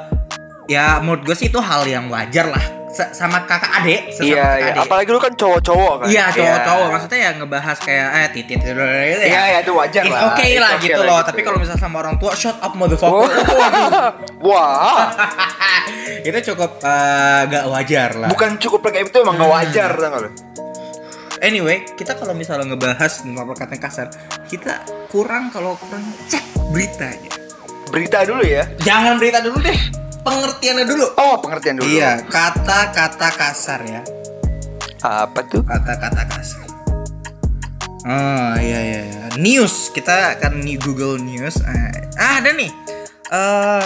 ya 0.69 1.01
menurut 1.01 1.25
gue 1.25 1.35
sih 1.37 1.49
itu 1.49 1.57
hal 1.61 1.85
yang 1.85 2.09
wajar 2.09 2.49
lah 2.49 2.65
sama 2.89 3.45
kakak 3.45 3.71
adik 3.79 4.01
sesama 4.09 4.25
Iya, 4.25 4.43
kakak 4.43 4.59
iya. 4.59 4.71
adik. 4.73 4.81
Apalagi 4.83 5.09
lu 5.09 5.19
kan 5.19 5.33
cowok-cowok 5.33 5.93
kan. 6.01 6.07
Iya 6.09 6.25
cowok-cowok 6.31 6.87
maksudnya 6.89 7.19
ya 7.19 7.31
ngebahas 7.37 7.77
kayak 7.79 8.07
eh 8.09 8.27
titit 8.33 8.59
gitu 8.59 8.81
Iya, 8.81 9.41
iya 9.45 9.57
itu 9.61 9.71
wajar 9.71 10.03
It's 10.03 10.11
lah. 10.11 10.21
okay 10.33 10.49
It's 10.49 10.61
lah 10.61 10.71
okay 10.75 10.83
gitu 10.85 10.99
lah 10.99 11.05
loh. 11.05 11.17
gitu. 11.21 11.29
Tapi 11.29 11.41
kalau 11.41 11.57
misalnya 11.57 11.81
sama 11.81 11.95
orang 12.01 12.15
tua, 12.17 12.31
shut 12.33 12.57
up 12.57 12.73
motherfucker. 12.73 13.29
Wah, 14.41 15.05
itu 16.27 16.39
cukup 16.51 16.81
eh, 16.81 17.39
gak 17.47 17.65
wajar 17.67 18.09
lah. 18.17 18.29
bukan 18.29 18.57
cukup 18.57 18.79
kayak 18.85 19.07
itu 19.07 19.17
emang 19.21 19.37
gak 19.37 19.51
wajar 19.51 19.89
tau 19.93 20.09
gak 20.09 20.21
lu? 20.25 20.31
Anyway, 21.39 21.87
kita 21.95 22.19
kalau 22.19 22.35
misalnya 22.35 22.67
ngebahas 22.67 23.23
perkataan 23.23 23.79
kasar, 23.79 24.07
kita 24.45 24.83
kurang 25.07 25.47
kalau 25.47 25.79
kurang 25.79 26.03
cek 26.27 26.43
beritanya. 26.69 27.31
Berita 27.87 28.27
dulu 28.27 28.43
ya. 28.43 28.67
Jangan 28.83 29.15
berita 29.15 29.39
dulu 29.39 29.63
deh, 29.63 29.79
pengertiannya 30.21 30.85
dulu. 30.85 31.05
Oh, 31.17 31.35
pengertian 31.39 31.79
dulu. 31.79 31.89
Iya, 31.89 32.23
kata-kata 32.27 33.29
kasar 33.33 33.79
ya. 33.87 34.01
Apa 34.99 35.39
tuh? 35.47 35.63
Kata-kata 35.63 36.23
kasar. 36.27 36.67
Oh 38.09 38.53
iya 38.59 38.79
iya. 38.79 39.01
iya. 39.05 39.23
News 39.35 39.91
kita 39.91 40.39
akan 40.39 40.63
nih 40.63 40.79
Google 40.79 41.19
News. 41.19 41.59
Ah, 41.63 41.91
ah, 42.15 42.33
ada 42.39 42.51
nih. 42.55 42.71
Eh 43.29 43.85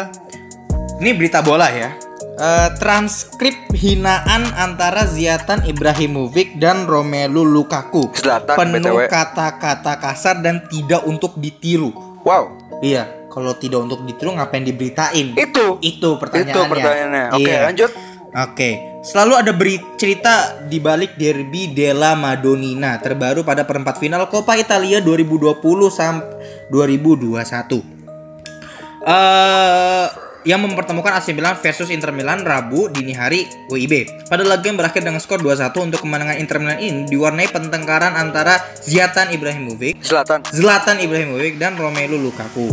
ini 1.02 1.12
berita 1.18 1.42
bola 1.42 1.68
ya. 1.74 1.92
Eh, 2.34 2.70
transkrip 2.82 3.70
hinaan 3.78 4.50
antara 4.58 5.06
Zlatan 5.06 5.62
Ibrahimovic 5.70 6.58
dan 6.58 6.90
Romelu 6.90 7.46
Lukaku. 7.46 8.10
Zlatan, 8.18 8.58
Penuh 8.58 9.06
kata-kata 9.06 10.02
kasar 10.02 10.42
dan 10.42 10.66
tidak 10.66 11.06
untuk 11.06 11.38
ditiru. 11.38 11.94
Wow, 12.26 12.58
Iya, 12.82 13.23
kalau 13.34 13.58
tidak 13.58 13.82
untuk 13.82 14.06
ditiru 14.06 14.38
ngapain 14.38 14.62
diberitain? 14.62 15.34
itu. 15.34 15.82
Itu 15.82 16.22
pertanyaannya. 16.22 16.54
Itu 16.54 16.70
pertanyaannya. 16.70 17.26
Oke, 17.34 17.50
Iya. 17.50 17.60
lanjut. 17.66 17.92
Oke, 18.34 18.70
selalu 19.06 19.34
ada 19.38 19.52
beri 19.54 19.78
cerita 19.94 20.58
di 20.66 20.82
balik 20.82 21.18
derby 21.22 21.70
della 21.70 22.18
Madonnina 22.18 22.98
terbaru 22.98 23.46
pada 23.46 23.62
perempat 23.62 24.02
final 24.02 24.26
Coppa 24.26 24.58
Italia 24.58 24.98
2020 25.06 25.54
sampai 25.94 26.34
2021. 26.74 27.82
Eh 29.06 30.23
yang 30.44 30.60
mempertemukan 30.60 31.12
AC 31.12 31.32
Milan 31.32 31.56
versus 31.56 31.88
Inter 31.88 32.12
Milan 32.12 32.44
Rabu 32.44 32.88
dini 32.88 33.12
hari 33.12 33.48
WIB. 33.68 34.28
Pada 34.28 34.44
laga 34.44 34.64
yang 34.64 34.76
berakhir 34.76 35.02
dengan 35.02 35.20
skor 35.20 35.40
2-1 35.40 35.72
untuk 35.80 36.04
kemenangan 36.04 36.36
Inter 36.38 36.60
Milan 36.60 36.80
ini 36.80 37.08
diwarnai 37.08 37.48
pertengkaran 37.48 38.14
antara 38.14 38.60
Zlatan 38.80 39.32
Ibrahimovic 39.32 40.00
Selatan. 40.00 40.44
Zlatan 40.52 41.00
Ibrahimovic 41.00 41.56
dan 41.56 41.76
Romelu 41.76 42.16
Lukaku. 42.16 42.72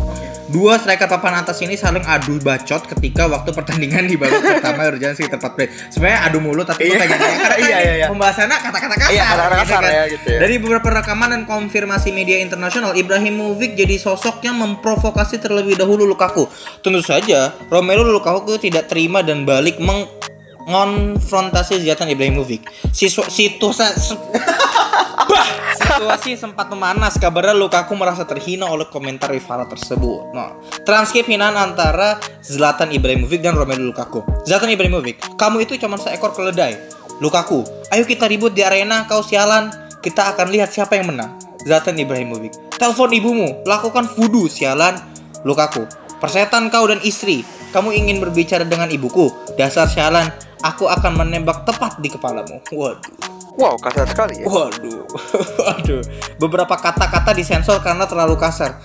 Dua 0.50 0.82
striker 0.82 1.06
papan 1.06 1.46
atas 1.46 1.62
ini 1.62 1.78
saling 1.78 2.02
adu 2.02 2.42
bacot 2.42 2.82
ketika 2.82 3.30
waktu 3.30 3.54
pertandingan 3.54 4.02
di 4.02 4.18
babak 4.18 4.42
pertama 4.58 4.90
berjalan 4.90 5.14
sekitar 5.14 5.38
4 5.38 5.54
menit. 5.54 5.70
Sebenarnya 5.94 6.20
adu 6.26 6.38
mulut 6.42 6.66
tapi 6.66 6.90
gue 6.90 6.98
Iya. 6.98 7.06
pengen 7.06 7.18
karena 7.22 7.38
kan 7.38 7.58
Iya, 7.62 7.78
iya, 7.78 7.92
iya. 7.94 8.06
pembahasannya 8.10 8.58
kata-kata 8.58 8.94
kasar. 8.98 9.14
Iya, 9.14 9.24
kata-kata 9.24 9.54
gitu 9.54 9.62
kasar 9.62 9.82
ya, 9.86 10.02
gitu 10.10 10.26
ya. 10.26 10.38
Dari 10.42 10.54
beberapa 10.58 10.88
rekaman 10.90 11.28
dan 11.30 11.42
konfirmasi 11.46 12.10
media 12.10 12.42
internasional, 12.42 12.98
Ibrahimovic 12.98 13.78
jadi 13.78 13.94
sosok 13.94 14.42
yang 14.42 14.58
memprovokasi 14.58 15.38
terlebih 15.38 15.78
dahulu 15.78 16.02
Lukaku. 16.02 16.50
Tentu 16.82 16.98
saja, 16.98 17.54
Romelu 17.68 18.08
Lukaku 18.08 18.56
tidak 18.56 18.88
terima 18.88 19.20
dan 19.20 19.44
balik 19.44 19.76
mengonfrontasi 19.82 21.84
Zlatan 21.84 22.08
Ibrahimovic. 22.08 22.64
Siswa 22.94 23.28
situasi 23.28 24.16
Bah, 25.30 25.46
situasi 25.78 26.34
sempat 26.34 26.66
memanas. 26.72 27.14
Kabarnya 27.14 27.54
Lukaku 27.54 27.94
merasa 27.94 28.26
terhina 28.26 28.66
oleh 28.66 28.90
komentar 28.90 29.30
rival 29.30 29.62
tersebut. 29.70 30.34
Nah, 30.34 30.58
transkrip 30.82 31.30
hinaan 31.30 31.54
antara 31.54 32.18
Zlatan 32.42 32.90
Ibrahimovic 32.90 33.38
dan 33.38 33.54
Romelu 33.54 33.94
Lukaku. 33.94 34.26
Zlatan 34.42 34.74
Ibrahimovic, 34.74 35.22
kamu 35.38 35.68
itu 35.68 35.78
cuma 35.78 36.02
seekor 36.02 36.34
keledai. 36.34 36.74
Lukaku, 37.22 37.62
ayo 37.92 38.02
kita 38.08 38.26
ribut 38.26 38.56
di 38.56 38.66
arena, 38.66 39.06
kau 39.06 39.22
sialan. 39.22 39.70
Kita 40.00 40.32
akan 40.32 40.48
lihat 40.48 40.72
siapa 40.72 40.96
yang 40.96 41.12
menang. 41.12 41.36
Zlatan 41.60 42.00
Ibrahimovic, 42.00 42.56
telepon 42.80 43.12
ibumu, 43.12 43.60
lakukan 43.68 44.08
voodoo, 44.16 44.48
sialan. 44.48 44.96
Lukaku, 45.44 45.84
persetan 46.20 46.68
kau 46.68 46.84
dan 46.84 47.00
istri. 47.00 47.42
Kamu 47.70 47.90
ingin 47.90 48.18
berbicara 48.18 48.62
dengan 48.62 48.86
ibuku? 48.86 49.30
Dasar 49.54 49.86
sialan, 49.86 50.28
aku 50.60 50.84
akan 50.84 51.16
menembak 51.16 51.64
tepat 51.64 51.98
di 51.98 52.08
kepalamu. 52.08 52.60
Waduh. 52.68 53.14
Wow, 53.52 53.74
kasar 53.76 54.06
sekali 54.06 54.40
ya. 54.40 54.46
Waduh, 54.46 55.04
waduh. 55.60 56.02
Beberapa 56.36 56.74
kata-kata 56.74 57.30
disensor 57.30 57.80
karena 57.80 58.04
terlalu 58.04 58.34
kasar. 58.34 58.78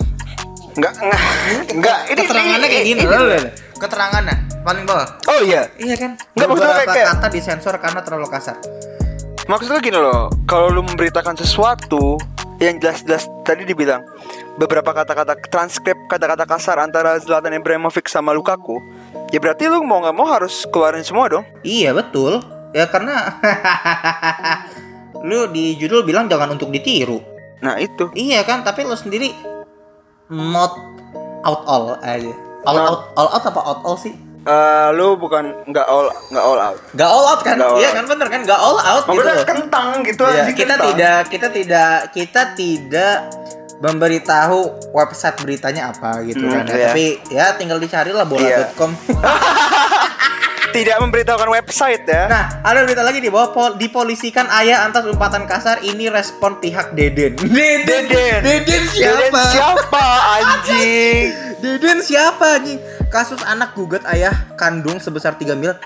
Enggak, 0.74 0.92
enggak, 0.98 1.22
enggak. 1.72 1.98
Ini 2.04 2.20
Keterangannya 2.20 2.58
ini- 2.60 2.70
kayak 2.70 2.84
gini. 2.84 3.00
ini-. 3.00 3.52
Keterangannya 3.76 4.36
paling 4.62 4.84
bawah. 4.84 5.08
Oh 5.26 5.40
iya, 5.40 5.68
Iya 5.76 5.96
kan? 5.96 6.10
Nggak, 6.30 6.46
maksudnya 6.46 6.74
Beberapa 6.76 6.92
kayak- 6.92 7.08
kata 7.14 7.26
disensor 7.30 7.74
karena 7.76 8.00
terlalu 8.00 8.28
kasar. 8.28 8.56
maksudnya 9.46 9.78
gini 9.78 9.94
loh. 9.94 10.26
Kalau 10.44 10.68
lu 10.68 10.82
memberitakan 10.82 11.34
sesuatu 11.34 12.18
yang 12.56 12.80
jelas-jelas 12.80 13.28
tadi 13.44 13.68
dibilang 13.68 14.00
beberapa 14.56 14.92
kata-kata 14.96 15.36
transkrip 15.52 16.08
kata-kata 16.08 16.48
kasar 16.48 16.80
antara 16.80 17.20
Zlatan 17.20 17.52
Ibrahimovic 17.52 18.08
sama 18.08 18.32
Lukaku, 18.32 18.80
ya 19.28 19.38
berarti 19.40 19.68
lu 19.68 19.84
mau 19.84 20.00
nggak 20.00 20.16
mau 20.16 20.28
harus 20.28 20.64
keluarin 20.72 21.04
semua 21.04 21.28
dong. 21.28 21.44
Iya 21.60 21.92
betul. 21.92 22.40
Ya 22.72 22.88
karena 22.88 23.36
lu 25.28 25.48
di 25.52 25.76
judul 25.76 26.04
bilang 26.04 26.28
jangan 26.28 26.56
untuk 26.56 26.72
ditiru. 26.72 27.20
Nah 27.60 27.76
itu. 27.80 28.08
Iya 28.16 28.44
kan? 28.44 28.64
Tapi 28.64 28.84
lu 28.84 28.96
sendiri 28.96 29.32
not 30.32 30.72
out 31.44 31.62
all 31.68 31.84
aja. 32.00 32.32
All 32.66 32.76
Not- 32.76 32.88
out, 32.88 33.00
all 33.14 33.28
out 33.36 33.44
apa 33.46 33.60
out 33.62 33.80
all 33.84 33.98
sih? 34.00 34.16
Eh, 34.46 34.88
lu 34.92 35.14
bukan 35.16 35.42
nggak 35.66 35.82
all 35.84 36.06
nggak 36.30 36.44
all 36.44 36.58
out. 36.60 36.78
Gak 36.94 37.08
all 37.08 37.26
out 37.26 37.40
kan? 37.42 37.58
Nggak 37.58 37.66
all 37.68 37.76
Iya 37.76 37.88
out. 37.88 37.94
kan 37.94 38.04
bener 38.06 38.26
kan? 38.28 38.40
Gak 38.42 38.60
all 38.60 38.78
out 38.78 39.02
gitu. 39.02 39.10
Maksudnya 39.12 39.34
loh. 39.34 39.46
kentang 39.48 39.86
gitu 40.02 40.22
Iya, 40.22 40.30
anjing, 40.30 40.54
kita 40.54 40.66
kentang. 40.72 40.86
tidak 40.88 41.20
kita 41.26 41.46
tidak 41.50 41.90
kita 42.12 42.42
tidak 42.54 43.16
memberitahu 43.76 44.60
website 44.90 45.36
beritanya 45.36 45.90
apa 45.90 46.22
gitu 46.22 46.40
Hmm, 46.42 46.54
kan 46.54 46.64
ya. 46.64 46.72
iya. 46.72 46.86
Tapi 46.88 47.06
ya 47.28 47.46
tinggal 47.54 47.76
dicari 47.76 48.08
lah 48.10 48.24
bola.com. 48.24 48.90
Tidak 50.68 51.00
memberitahukan 51.00 51.48
website 51.48 52.04
ya. 52.04 52.28
Nah, 52.28 52.44
ada 52.60 52.84
berita 52.84 53.00
lagi 53.00 53.16
di 53.16 53.32
bawah 53.32 53.48
pol 53.48 53.70
dipolisikan 53.74 54.44
ayah 54.52 54.84
antas 54.84 55.08
umpatan 55.08 55.48
kasar 55.48 55.80
ini 55.80 56.04
respon 56.06 56.60
pihak 56.60 56.92
Deden. 56.92 57.32
Deden. 57.32 58.04
Deden. 58.04 58.40
Deden 58.44 58.84
siapa? 58.84 59.24
Deden 59.24 59.44
siapa 59.48 60.04
anjing? 60.36 61.24
Deden 61.58 61.98
siapa 61.98 62.60
anjing? 62.60 62.76
Kasus 63.06 63.38
anak 63.46 63.78
gugat 63.78 64.02
ayah 64.10 64.34
kandung 64.58 64.98
sebesar 64.98 65.38
3 65.38 65.54
miliar. 65.54 65.78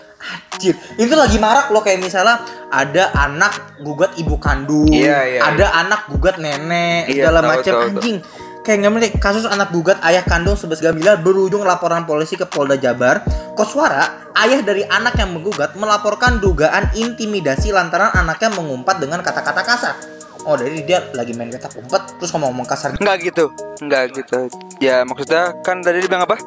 Anjir, 0.52 0.76
itu 1.00 1.14
lagi 1.16 1.40
marak 1.40 1.72
loh 1.72 1.80
kayak 1.80 2.04
misalnya 2.04 2.44
ada 2.68 3.08
anak 3.16 3.80
gugat 3.80 4.12
ibu 4.20 4.36
kandung, 4.36 4.92
Iya, 4.92 5.24
iya, 5.24 5.40
ada 5.40 5.72
anak 5.80 6.12
gugat 6.12 6.36
nenek, 6.36 7.08
Iya, 7.08 7.24
segala 7.24 7.40
macam 7.40 7.72
anjing. 7.88 8.20
Kayak 8.60 8.76
nggak 8.84 9.16
kasus 9.16 9.48
anak 9.48 9.72
gugat 9.72 9.96
ayah 10.04 10.20
kandung 10.20 10.60
sebesar 10.60 10.92
3 10.92 11.00
miliar 11.00 11.16
berujung 11.24 11.64
laporan 11.64 12.04
polisi 12.04 12.36
ke 12.36 12.44
Polda 12.44 12.76
Jabar. 12.76 13.24
Koswara, 13.56 14.28
ayah 14.36 14.60
dari 14.60 14.84
anak 14.84 15.16
yang 15.16 15.32
menggugat 15.32 15.72
melaporkan 15.80 16.36
dugaan 16.36 16.92
intimidasi 16.92 17.72
lantaran 17.72 18.12
anaknya 18.12 18.52
mengumpat 18.52 19.00
dengan 19.00 19.24
kata-kata 19.24 19.64
kasar. 19.64 19.96
Oh, 20.44 20.56
jadi 20.56 20.76
dia 20.84 20.98
lagi 21.12 21.36
main 21.36 21.52
kata 21.52 21.68
umpet 21.76 22.16
terus 22.16 22.32
ngomong-ngomong 22.32 22.64
kasar 22.64 22.96
Enggak 22.96 23.16
gitu. 23.20 23.52
Enggak 23.80 24.16
gitu. 24.16 24.48
Ya 24.80 25.04
maksudnya 25.04 25.52
kan 25.60 25.84
tadi 25.84 26.00
dia 26.00 26.08
bilang 26.08 26.24
apa? 26.24 26.40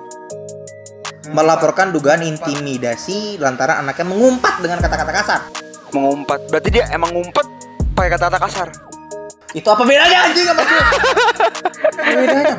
Melaporkan 1.32 1.96
dugaan 1.96 2.20
intimidasi 2.26 3.40
lantaran 3.40 3.80
anaknya 3.80 4.06
mengumpat 4.12 4.60
dengan 4.60 4.84
kata-kata 4.84 5.12
kasar. 5.16 5.42
Mengumpat. 5.96 6.52
Berarti 6.52 6.70
dia 6.74 6.90
emang 6.92 7.16
ngumpet 7.16 7.48
pakai 7.96 8.10
kata-kata 8.18 8.40
kasar. 8.44 8.68
Itu 9.54 9.70
apa 9.70 9.86
bedanya 9.86 10.28
anjing 10.28 10.46
sama 10.50 10.64
gue? 10.66 10.82
bedanya? 12.26 12.56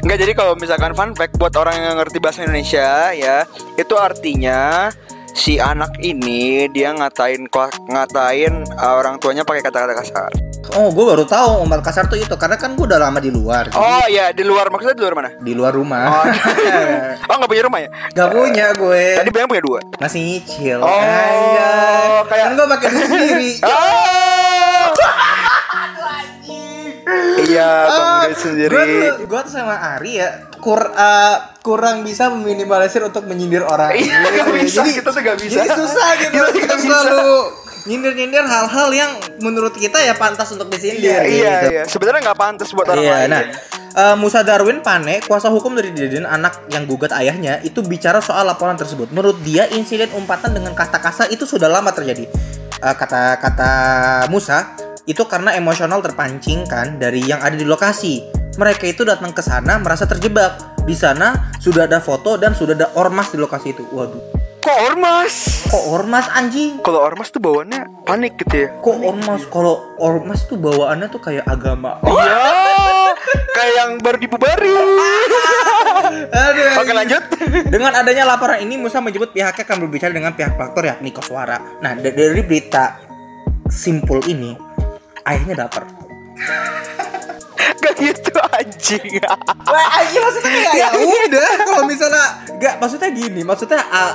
Enggak 0.00 0.18
jadi 0.24 0.32
kalau 0.32 0.56
misalkan 0.56 0.96
fun 0.96 1.12
fact 1.12 1.36
buat 1.36 1.52
orang 1.60 1.76
yang 1.76 1.94
ngerti 2.00 2.18
bahasa 2.24 2.40
Indonesia 2.40 3.12
ya, 3.12 3.44
itu 3.76 3.94
artinya 4.00 4.88
si 5.40 5.56
anak 5.56 5.96
ini 6.04 6.68
dia 6.68 6.92
ngatain 6.92 7.48
ngatain 7.88 8.52
uh, 8.76 8.94
orang 9.00 9.16
tuanya 9.16 9.40
pakai 9.40 9.64
kata-kata 9.64 9.96
kasar. 9.96 10.30
Oh, 10.76 10.92
gue 10.92 11.00
baru 11.00 11.24
tahu 11.24 11.64
umpat 11.64 11.80
kasar 11.80 12.04
tuh 12.12 12.20
itu 12.20 12.36
karena 12.36 12.60
kan 12.60 12.76
gue 12.76 12.84
udah 12.84 13.00
lama 13.00 13.16
di 13.24 13.32
luar. 13.32 13.72
jadi 13.72 13.80
Oh 13.80 14.04
iya, 14.06 14.36
di 14.36 14.44
luar 14.44 14.68
maksudnya 14.68 14.92
di 14.92 15.02
luar 15.02 15.14
mana? 15.16 15.30
Di 15.40 15.52
luar 15.56 15.72
rumah. 15.72 16.04
Oh, 16.20 16.24
oh 17.32 17.34
nggak 17.40 17.48
punya 17.48 17.62
rumah 17.64 17.80
ya? 17.80 17.88
Gak 18.12 18.28
punya 18.36 18.66
gue. 18.76 19.04
Tadi 19.16 19.28
bilang 19.32 19.48
punya 19.48 19.64
dua. 19.64 19.80
Masih 19.96 20.20
nyicil. 20.20 20.78
Oh, 20.84 20.92
Anjay. 20.92 22.28
kayak- 22.28 22.44
kan 22.44 22.52
gue 22.52 22.66
pakai 22.68 22.88
duit 22.92 23.08
sendiri. 23.08 23.50
Oh! 23.64 24.92
Iya, 27.40 27.70
bang 27.90 28.32
sendiri. 28.38 28.70
Gue 28.70 28.84
tuh, 28.86 29.26
gua 29.26 29.40
tuh 29.42 29.52
sama 29.58 29.74
Ari 29.96 30.22
ya 30.22 30.49
kur, 30.60 30.80
eh, 30.80 31.36
kurang 31.60 32.06
bisa 32.06 32.28
meminimalisir 32.32 33.00
untuk 33.02 33.24
menyindir 33.26 33.64
orang. 33.64 33.96
Iya, 33.96 34.20
nggak 34.28 34.48
bisa, 34.64 34.80
kita 34.84 35.08
tuh 35.10 35.20
nggak 35.20 35.38
bisa. 35.40 35.56
Jadi 35.60 35.68
susah 35.74 36.08
gitu. 36.20 36.40
Kita 36.60 36.74
Kita, 36.76 36.76
selalu 36.78 37.32
nyindir-nyindir 37.88 38.44
hal-hal 38.44 38.88
yang 38.92 39.10
menurut 39.40 39.72
kita 39.72 39.96
ya 40.04 40.12
pantas 40.16 40.52
untuk 40.52 40.68
disindir. 40.68 41.00
Iya, 41.00 41.20
iya, 41.24 41.52
gitu. 41.64 41.66
iya. 41.72 41.82
Sebenarnya 41.88 42.20
nggak 42.30 42.38
pantas 42.38 42.68
buat 42.76 42.86
orang 42.92 43.04
Iya, 43.04 43.14
lain. 43.16 43.30
nah 43.32 43.42
eh, 43.90 44.16
Musa 44.20 44.44
Darwin 44.44 44.84
Pane, 44.84 45.24
kuasa 45.24 45.48
hukum 45.48 45.72
dari 45.74 45.90
Deden 45.90 46.28
anak 46.28 46.68
yang 46.70 46.84
gugat 46.84 47.10
ayahnya, 47.16 47.58
itu 47.64 47.80
bicara 47.82 48.20
soal 48.20 48.44
laporan 48.46 48.76
tersebut. 48.76 49.10
Menurut 49.10 49.40
dia, 49.42 49.66
insiden 49.72 50.12
umpatan 50.14 50.52
dengan 50.54 50.76
kata 50.76 51.00
kasar 51.00 51.26
itu 51.32 51.48
sudah 51.48 51.66
lama 51.66 51.90
terjadi. 51.90 52.28
Eh, 52.80 52.94
kata 52.96 53.40
kata 53.40 53.72
Musa, 54.28 54.76
itu 55.08 55.24
karena 55.26 55.56
emosional 55.56 56.04
terpancing 56.04 56.68
kan 56.68 57.00
dari 57.00 57.24
yang 57.24 57.40
ada 57.40 57.56
di 57.56 57.66
lokasi. 57.66 58.39
Mereka 58.50 58.84
itu 58.86 59.02
datang 59.02 59.30
ke 59.30 59.40
sana 59.40 59.78
merasa 59.78 60.04
terjebak. 60.04 60.58
Di 60.80 60.96
sana 60.96 61.52
sudah 61.58 61.84
ada 61.84 62.00
foto 62.00 62.34
dan 62.34 62.50
sudah 62.50 62.74
ada 62.74 62.88
ormas 62.94 63.30
di 63.30 63.36
lokasi 63.36 63.72
itu. 63.72 63.84
Waduh, 63.86 64.18
Kok 64.60 64.78
ormas? 64.86 65.34
kok 65.64 65.84
ormas 65.88 66.26
anjing? 66.30 66.82
Kalau 66.82 67.00
ormas 67.00 67.30
tuh 67.30 67.38
bawaannya 67.38 68.04
panik 68.04 68.36
gitu 68.36 68.54
ya. 68.56 68.68
Kok 68.76 68.96
ormas? 69.00 69.42
Kalau 69.46 69.74
ormas 69.96 70.44
tuh 70.44 70.58
bawaannya 70.58 71.06
tuh 71.08 71.16
kayak 71.18 71.46
agama. 71.46 71.96
Iya, 72.02 73.16
kayak 73.54 73.72
yang 73.74 73.90
baru 73.98 74.18
dibubarin. 74.18 74.72
Aduh, 76.34 76.68
Oke 76.76 76.92
lanjut. 76.92 77.22
Dengan 77.70 77.94
adanya 77.94 78.26
laporan 78.26 78.58
ini, 78.58 78.76
Musa 78.76 78.98
menyebut 78.98 79.30
pihaknya 79.30 79.64
akan 79.64 79.78
berbicara 79.80 80.12
dengan 80.12 80.34
pihak 80.34 80.52
faktor 80.54 80.84
yakni 80.84 81.08
Koswara. 81.08 81.56
Nah, 81.80 81.94
da- 81.94 82.12
dari 82.12 82.42
berita 82.42 82.98
simpul 83.64 84.20
ini, 84.26 84.52
ayahnya 85.24 85.64
dapet. 85.64 85.84
Gak 87.80 87.94
gitu 87.96 88.32
anjing. 88.36 89.24
Wah, 89.64 89.86
anjing 89.96 90.20
maksudnya 90.20 90.50
kayak 90.52 90.74
ya 90.76 90.88
udah 91.00 91.50
kalau 91.64 91.82
misalnya 91.88 92.24
nggak 92.60 92.74
maksudnya 92.76 93.10
gini, 93.12 93.40
maksudnya 93.40 93.80
ah, 93.88 94.12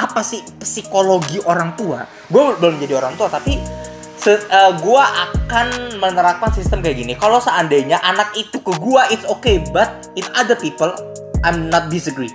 apa 0.00 0.20
sih 0.24 0.40
psikologi 0.58 1.38
orang 1.44 1.76
tua? 1.76 2.08
Gue 2.32 2.56
belum 2.56 2.80
jadi 2.80 2.96
orang 2.96 3.20
tua 3.20 3.28
tapi 3.28 3.60
se 4.20 4.36
eh, 4.36 4.72
gua 4.84 5.08
akan 5.32 5.96
menerapkan 5.96 6.52
sistem 6.52 6.84
kayak 6.84 7.00
gini. 7.00 7.16
Kalau 7.16 7.40
seandainya 7.40 8.04
anak 8.04 8.36
itu 8.36 8.60
ke 8.60 8.72
gua 8.76 9.08
it's 9.08 9.24
okay, 9.24 9.64
but 9.72 10.12
if 10.12 10.28
other 10.36 10.56
people 10.56 10.92
I'm 11.40 11.72
not 11.72 11.88
disagree. 11.88 12.28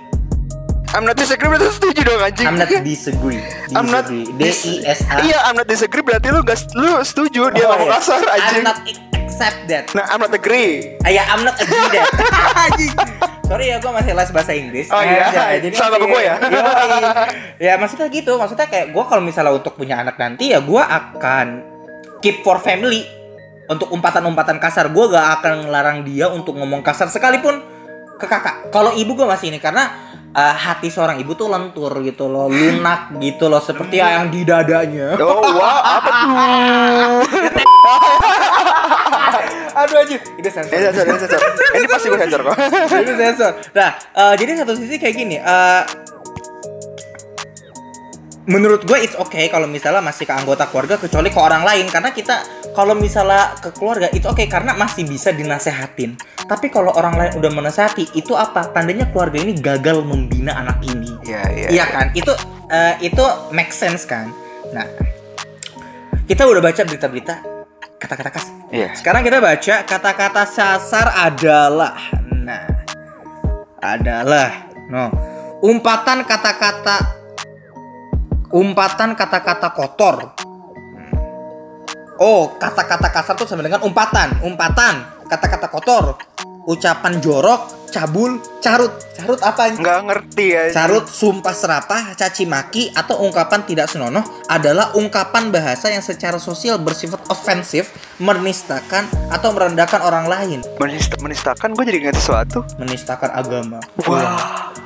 I'm 0.94 1.02
not 1.02 1.18
disagree 1.18 1.50
berarti 1.50 1.68
setuju 1.72 2.00
dong 2.02 2.22
anjing. 2.22 2.46
I'm 2.46 2.56
not 2.56 2.70
disagree. 2.70 3.40
I'm 3.74 3.88
not 3.90 4.06
Disagree. 4.06 4.78
D 4.78 4.86
I 4.86 4.94
S 4.94 5.00
A. 5.04 5.14
Iya, 5.20 5.38
I'm 5.44 5.56
not 5.56 5.66
disagree 5.66 6.02
berarti 6.02 6.28
lu 6.30 6.40
gak 6.42 6.58
lu 6.74 7.02
setuju 7.02 7.50
dia 7.52 7.66
Oh, 7.66 7.74
ngomong 7.74 7.90
iya. 7.90 7.98
kasar 7.98 8.20
anjing. 8.22 8.62
I'm 8.62 8.68
not 8.68 8.78
accept 9.26 9.58
that. 9.66 9.84
Nah, 9.92 10.06
I'm 10.08 10.22
not 10.22 10.32
agree. 10.32 10.96
Ah, 11.02 11.10
ya, 11.10 11.26
I'm 11.28 11.42
not 11.42 11.58
agree 11.58 11.88
that. 11.92 12.06
Anjing. 12.70 12.94
Sorry 13.46 13.66
ya, 13.68 13.76
gue 13.78 13.92
masih 13.92 14.12
les 14.14 14.30
bahasa 14.32 14.52
Inggris. 14.54 14.86
Oh, 14.88 15.02
iya. 15.02 15.28
Eh, 15.54 15.58
jadi 15.62 15.74
Sama 15.74 15.98
gue 16.00 16.20
ya? 16.22 16.34
Yoi. 16.46 17.68
ya 17.68 17.72
maksudnya 17.76 18.06
gitu. 18.08 18.38
Maksudnya 18.38 18.66
kayak 18.66 18.94
gue 18.94 19.04
kalau 19.04 19.22
misalnya 19.22 19.52
untuk 19.52 19.74
punya 19.74 20.00
anak 20.00 20.16
nanti 20.16 20.50
ya 20.54 20.62
gue 20.62 20.82
akan 20.82 21.46
keep 22.22 22.40
for 22.40 22.62
family. 22.62 23.04
Untuk 23.66 23.90
umpatan-umpatan 23.90 24.62
kasar 24.62 24.94
gue 24.94 25.04
gak 25.10 25.42
akan 25.42 25.66
ngelarang 25.66 26.06
dia 26.06 26.30
untuk 26.30 26.54
ngomong 26.54 26.86
kasar 26.86 27.10
sekalipun 27.10 27.58
ke 28.16 28.26
kakak. 28.26 28.70
Kalau 28.70 28.94
ibu 28.94 29.12
gue 29.12 29.26
masih 29.26 29.50
ini 29.50 29.58
karena 29.58 29.90
eh, 30.32 30.54
hati 30.56 30.88
seorang 30.88 31.16
ibu 31.18 31.32
tuh 31.32 31.46
lentur 31.46 31.90
gitu 32.00 32.26
loh, 32.26 32.46
lunak 32.48 33.14
gitu 33.18 33.46
loh, 33.46 33.60
seperti 33.60 33.98
yang 33.98 34.28
di 34.28 34.42
dadanya. 34.42 35.14
Oh, 35.20 35.42
wah, 35.54 35.98
apa 35.98 36.08
tuh? 36.10 36.26
Aduh 39.76 39.96
aja, 40.00 40.16
ini 40.16 40.48
sensor. 40.48 40.72
Ini 40.72 40.82
sensor, 40.88 41.04
ini 41.04 41.18
sensor. 41.20 41.40
Ini 41.76 41.86
pasti 41.86 42.06
gue 42.08 42.18
sensor 42.18 42.40
kok. 42.42 42.54
Ini 42.88 43.12
sensor. 43.14 43.52
Nah, 43.76 43.90
eh, 43.92 44.34
jadi 44.40 44.50
satu 44.64 44.72
sisi 44.72 44.96
kayak 44.96 45.14
gini. 45.14 45.36
eh, 45.36 45.82
menurut 48.46 48.86
gue 48.86 48.98
it's 49.02 49.18
okay 49.18 49.50
kalau 49.50 49.66
misalnya 49.66 49.98
masih 49.98 50.22
ke 50.22 50.34
anggota 50.34 50.70
keluarga 50.70 50.94
kecuali 51.02 51.34
ke 51.34 51.40
orang 51.42 51.66
lain 51.66 51.90
karena 51.90 52.14
kita 52.14 52.46
kalau 52.78 52.94
misalnya 52.94 53.58
ke 53.58 53.74
keluarga 53.74 54.06
itu 54.14 54.30
oke 54.30 54.46
karena 54.46 54.78
masih 54.78 55.02
bisa 55.06 55.34
dinasehatin. 55.34 56.14
Tapi 56.46 56.70
kalau 56.70 56.94
orang 56.94 57.18
lain 57.18 57.32
udah 57.42 57.50
menasehati 57.50 58.14
itu 58.14 58.38
apa? 58.38 58.70
Tandanya 58.70 59.10
keluarga 59.10 59.42
ini 59.42 59.58
gagal 59.58 60.06
membina 60.06 60.54
anak 60.62 60.78
ini. 60.86 61.10
Iya, 61.26 61.42
iya. 61.50 61.68
Iya 61.74 61.84
kan? 61.90 62.06
Itu 62.14 62.32
eh, 62.70 62.94
itu 63.02 63.24
make 63.50 63.74
sense 63.74 64.06
kan? 64.06 64.30
Nah, 64.70 64.86
kita 66.30 66.46
udah 66.46 66.62
baca 66.62 66.82
berita-berita 66.86 67.34
kata-kata 67.98 68.30
kasar. 68.30 68.54
Iya. 68.70 68.94
Sekarang 68.94 69.26
kita 69.26 69.42
baca 69.42 69.74
kata-kata 69.82 70.42
sasar 70.46 71.06
adalah 71.18 71.98
nah 72.46 72.62
adalah 73.82 74.70
no 74.86 75.10
umpatan 75.66 76.22
kata-kata 76.22 77.25
umpatan 78.52 79.18
kata-kata 79.18 79.74
kotor. 79.74 80.16
Oh, 82.16 82.56
kata-kata 82.56 83.12
kasar 83.12 83.34
tuh 83.36 83.44
sama 83.44 83.60
dengan 83.60 83.84
umpatan, 83.84 84.40
umpatan, 84.40 85.04
kata-kata 85.28 85.68
kotor, 85.68 86.16
ucapan 86.64 87.20
jorok, 87.20 87.92
cabul, 87.92 88.40
carut. 88.64 88.92
Carut 89.12 89.40
apa? 89.44 89.72
Nggak 89.76 90.00
ngerti 90.08 90.46
ya. 90.48 90.62
Carut, 90.72 91.04
sumpah 91.04 91.52
serapah, 91.52 92.16
caci 92.16 92.48
maki, 92.48 92.88
atau 92.96 93.20
ungkapan 93.20 93.68
tidak 93.68 93.92
senonoh 93.92 94.24
adalah 94.48 94.96
ungkapan 94.96 95.52
bahasa 95.52 95.92
yang 95.92 96.00
secara 96.00 96.40
sosial 96.40 96.80
bersifat 96.80 97.20
ofensif, 97.28 97.92
menistakan, 98.16 99.04
atau 99.28 99.52
merendahkan 99.52 100.00
orang 100.00 100.24
lain. 100.24 100.64
Menista, 100.80 101.20
menistakan 101.20 101.76
gue 101.76 101.84
jadi 101.84 101.98
ingat 102.08 102.16
sesuatu. 102.16 102.64
Menistakan 102.80 103.28
agama. 103.32 103.80
Wah. 104.08 104.85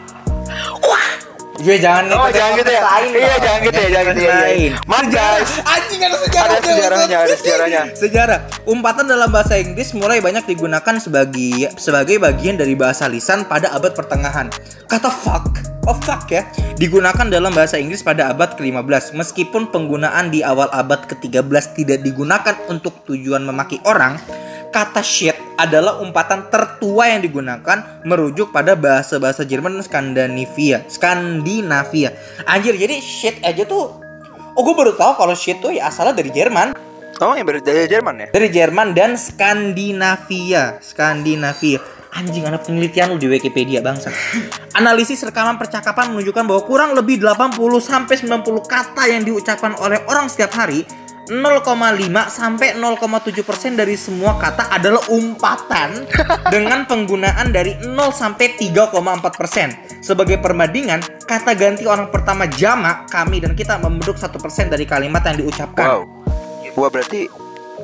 Iya 1.61 1.77
jangan 1.77 2.05
Oh, 2.09 2.25
ngikutin 2.25 2.37
jangan 2.41 2.53
gitu 2.57 2.71
ya. 2.73 2.83
lain 2.83 3.11
Iya, 3.13 3.37
jangan 3.37 3.61
gitu 3.61 3.79
ya, 3.79 3.89
jangan 3.91 4.09
gitu 4.09 4.21
ya. 4.21 4.31
Iya, 4.31 4.41
lain. 4.41 4.71
iya. 4.73 5.01
Guys. 5.11 5.51
Anjing 5.61 6.01
ada 6.01 6.17
sejarahnya. 6.17 6.57
Ada 6.57 6.69
sejarahnya, 6.71 7.17
ada 7.21 7.35
sejarahnya. 7.37 7.83
Sejarah. 7.93 8.39
Umpatan 8.65 9.05
dalam 9.05 9.29
bahasa 9.29 9.55
Inggris 9.61 9.93
mulai 9.93 10.25
banyak 10.25 10.45
digunakan 10.47 10.95
sebagai 10.97 11.69
sebagai 11.77 12.17
bagian 12.17 12.57
dari 12.57 12.73
bahasa 12.73 13.05
lisan 13.07 13.45
pada 13.45 13.75
abad 13.77 13.93
pertengahan. 13.93 14.49
Kata 14.87 15.11
fuck, 15.11 15.53
oh 15.85 15.97
fuck 16.01 16.31
ya, 16.31 16.49
digunakan 16.77 17.27
dalam 17.29 17.53
bahasa 17.53 17.77
Inggris 17.77 18.01
pada 18.01 18.31
abad 18.33 18.57
ke-15. 18.57 19.13
Meskipun 19.15 19.69
penggunaan 19.69 20.33
di 20.33 20.41
awal 20.41 20.71
abad 20.73 21.05
ke-13 21.07 21.77
tidak 21.77 21.99
digunakan 22.01 22.57
untuk 22.73 23.05
tujuan 23.05 23.45
memaki 23.45 23.79
orang, 23.85 24.17
kata 24.71 25.03
shit 25.03 25.37
adalah 25.59 26.01
umpatan 26.01 26.49
tertua 26.49 27.11
yang 27.11 27.21
digunakan 27.21 28.03
merujuk 28.07 28.55
pada 28.55 28.79
bahasa-bahasa 28.79 29.45
Jerman 29.45 29.79
dan 29.79 29.85
Skandinavia. 29.85 30.79
Skandinavia. 30.89 32.11
Anjir, 32.49 32.79
jadi 32.79 32.97
shit 33.03 33.43
aja 33.45 33.67
tuh 33.67 34.01
Oh, 34.59 34.67
gue 34.67 34.75
baru 34.75 34.93
tahu 34.99 35.15
kalau 35.15 35.35
shit 35.39 35.63
tuh 35.63 35.71
ya 35.71 35.87
asalnya 35.89 36.19
dari 36.19 36.35
Jerman. 36.35 36.75
Oh, 37.23 37.37
yang 37.37 37.47
dari 37.47 37.87
Jerman 37.87 38.15
ya? 38.17 38.27
Dari 38.33 38.49
Jerman 38.49 38.97
dan 38.97 39.15
Skandinavia. 39.15 40.81
Skandinavia. 40.83 41.79
Anjing 42.11 42.43
anak 42.43 42.67
penelitian 42.67 43.15
lu 43.15 43.23
di 43.23 43.31
Wikipedia 43.31 43.79
bangsa. 43.79 44.11
Analisis 44.75 45.23
rekaman 45.23 45.55
percakapan 45.55 46.11
menunjukkan 46.11 46.43
bahwa 46.43 46.63
kurang 46.67 46.91
lebih 46.99 47.23
80 47.23 47.55
sampai 47.79 48.19
90 48.19 48.67
kata 48.67 49.03
yang 49.07 49.23
diucapkan 49.23 49.79
oleh 49.79 50.03
orang 50.11 50.27
setiap 50.27 50.51
hari 50.59 50.83
0,5 51.31 51.63
sampai 52.27 52.75
0,7 52.75 52.99
persen 53.47 53.79
dari 53.79 53.95
semua 53.95 54.35
kata 54.35 54.67
adalah 54.67 54.99
umpatan 55.07 56.03
dengan 56.55 56.83
penggunaan 56.85 57.55
dari 57.55 57.79
0 57.79 57.87
sampai 58.11 58.59
3,4 58.59 58.91
persen. 59.39 59.71
Sebagai 60.03 60.43
perbandingan, 60.43 60.99
kata 61.23 61.55
ganti 61.55 61.87
orang 61.87 62.11
pertama 62.11 62.51
jamak 62.51 63.07
kami 63.07 63.39
dan 63.39 63.55
kita 63.55 63.79
membentuk 63.79 64.19
satu 64.19 64.43
persen 64.43 64.67
dari 64.67 64.83
kalimat 64.83 65.23
yang 65.23 65.47
diucapkan. 65.47 65.87
Wow. 65.87 66.03
Wah, 66.75 66.91
berarti 66.91 67.31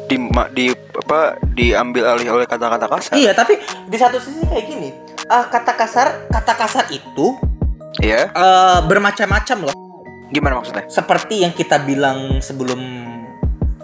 di, 0.06 0.16
ma- 0.18 0.50
di 0.50 0.74
apa 0.74 1.38
diambil 1.54 2.18
alih 2.18 2.28
oleh 2.32 2.46
kata-kata 2.50 2.86
kasar. 2.90 3.14
Iya, 3.14 3.30
tapi 3.30 3.62
di 3.86 3.94
satu 3.94 4.18
sisi 4.18 4.42
kayak 4.42 4.64
gini, 4.66 4.90
eh, 5.22 5.44
kata 5.46 5.72
kasar, 5.74 6.06
kata 6.26 6.52
kasar 6.58 6.84
itu 6.90 7.38
Iya. 8.02 8.26
eh, 8.26 8.78
bermacam-macam 8.82 9.70
loh. 9.70 9.74
Gimana 10.26 10.58
maksudnya? 10.58 10.90
Seperti 10.90 11.46
yang 11.46 11.54
kita 11.54 11.78
bilang 11.78 12.42
sebelum 12.42 12.78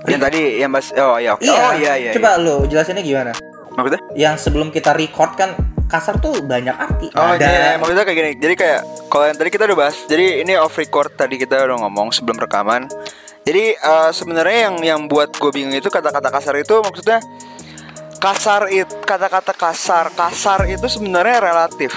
Yang 0.08 0.20
tadi 0.28 0.40
yang 0.58 0.70
Mas 0.72 0.90
Oh 0.98 1.16
iya 1.18 1.38
oke. 1.38 1.46
Oh 1.46 1.72
iya 1.78 1.92
iya. 1.98 2.12
Coba 2.16 2.40
lo 2.40 2.66
jelasinnya 2.66 3.02
gimana? 3.04 3.32
iya. 3.34 3.50
Maksudnya? 3.72 4.00
Yang 4.12 4.34
sebelum 4.48 4.68
kita 4.68 4.92
record 4.92 5.32
kan 5.38 5.56
kasar 5.88 6.16
tuh 6.20 6.40
banyak 6.40 6.72
arti. 6.72 7.08
Oh 7.12 7.36
Ada 7.36 7.44
iya, 7.44 7.50
iya, 7.52 7.72
maksudnya 7.76 8.04
kayak 8.08 8.16
gini. 8.16 8.30
Jadi 8.40 8.54
kayak 8.56 8.80
kalau 9.12 9.24
yang 9.28 9.36
tadi 9.36 9.50
kita 9.52 9.68
udah 9.68 9.78
bahas. 9.78 9.96
Jadi 10.08 10.40
ini 10.40 10.52
off 10.56 10.76
record 10.80 11.12
tadi 11.12 11.36
kita 11.36 11.60
udah 11.68 11.84
ngomong 11.84 12.12
sebelum 12.16 12.40
rekaman. 12.40 12.88
Jadi 13.44 13.76
eh, 13.76 14.10
sebenarnya 14.14 14.58
yang 14.70 14.76
yang 14.80 15.00
buat 15.04 15.36
gue 15.36 15.50
bingung 15.52 15.76
itu 15.76 15.92
kata-kata 15.92 16.32
kasar 16.32 16.54
itu 16.56 16.80
maksudnya 16.80 17.20
kasar 18.22 18.70
itu 18.70 18.94
kata-kata 19.02 19.52
kasar 19.52 20.14
kasar 20.14 20.64
itu 20.70 20.86
sebenarnya 20.88 21.42
relatif. 21.42 21.92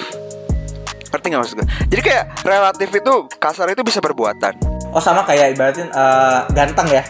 Ngerti 1.13 1.25
nggak 1.31 1.41
maksud 1.45 1.55
gue? 1.63 1.67
Jadi 1.95 2.01
kayak 2.01 2.23
relatif 2.43 2.89
itu 2.91 3.13
kasar 3.39 3.71
itu 3.71 3.79
bisa 3.85 4.03
perbuatan. 4.03 4.59
Oh 4.91 4.99
sama 4.99 5.23
kayak 5.23 5.55
ibaratin 5.55 5.87
eh, 5.87 6.39
ganteng 6.51 6.87
ya. 6.91 7.03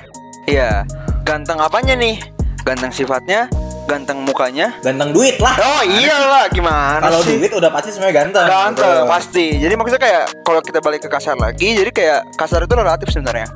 Iya. 0.46 0.86
Ganteng 1.26 1.58
apanya 1.58 1.98
nih? 1.98 2.22
Ganteng 2.62 2.94
sifatnya, 2.94 3.50
ganteng 3.86 4.26
mukanya. 4.26 4.74
Ganteng 4.82 5.14
duit 5.14 5.38
lah. 5.38 5.54
Oh 5.58 5.82
iyalah 5.86 6.50
gimana 6.50 7.02
Kalau 7.02 7.22
duit 7.22 7.50
udah 7.54 7.70
pasti 7.70 7.90
semuanya 7.94 8.26
ganteng. 8.26 8.46
Ganteng 8.46 9.06
Gitu. 9.06 9.10
pasti. 9.10 9.46
Jadi 9.62 9.74
maksudnya 9.78 10.02
kayak 10.02 10.24
kalau 10.42 10.62
kita 10.62 10.80
balik 10.82 11.02
ke 11.06 11.10
kasar 11.10 11.38
lagi, 11.38 11.78
jadi 11.78 11.90
kayak 11.94 12.20
kasar 12.38 12.66
itu 12.66 12.74
relatif 12.74 13.10
sebenarnya. 13.14 13.50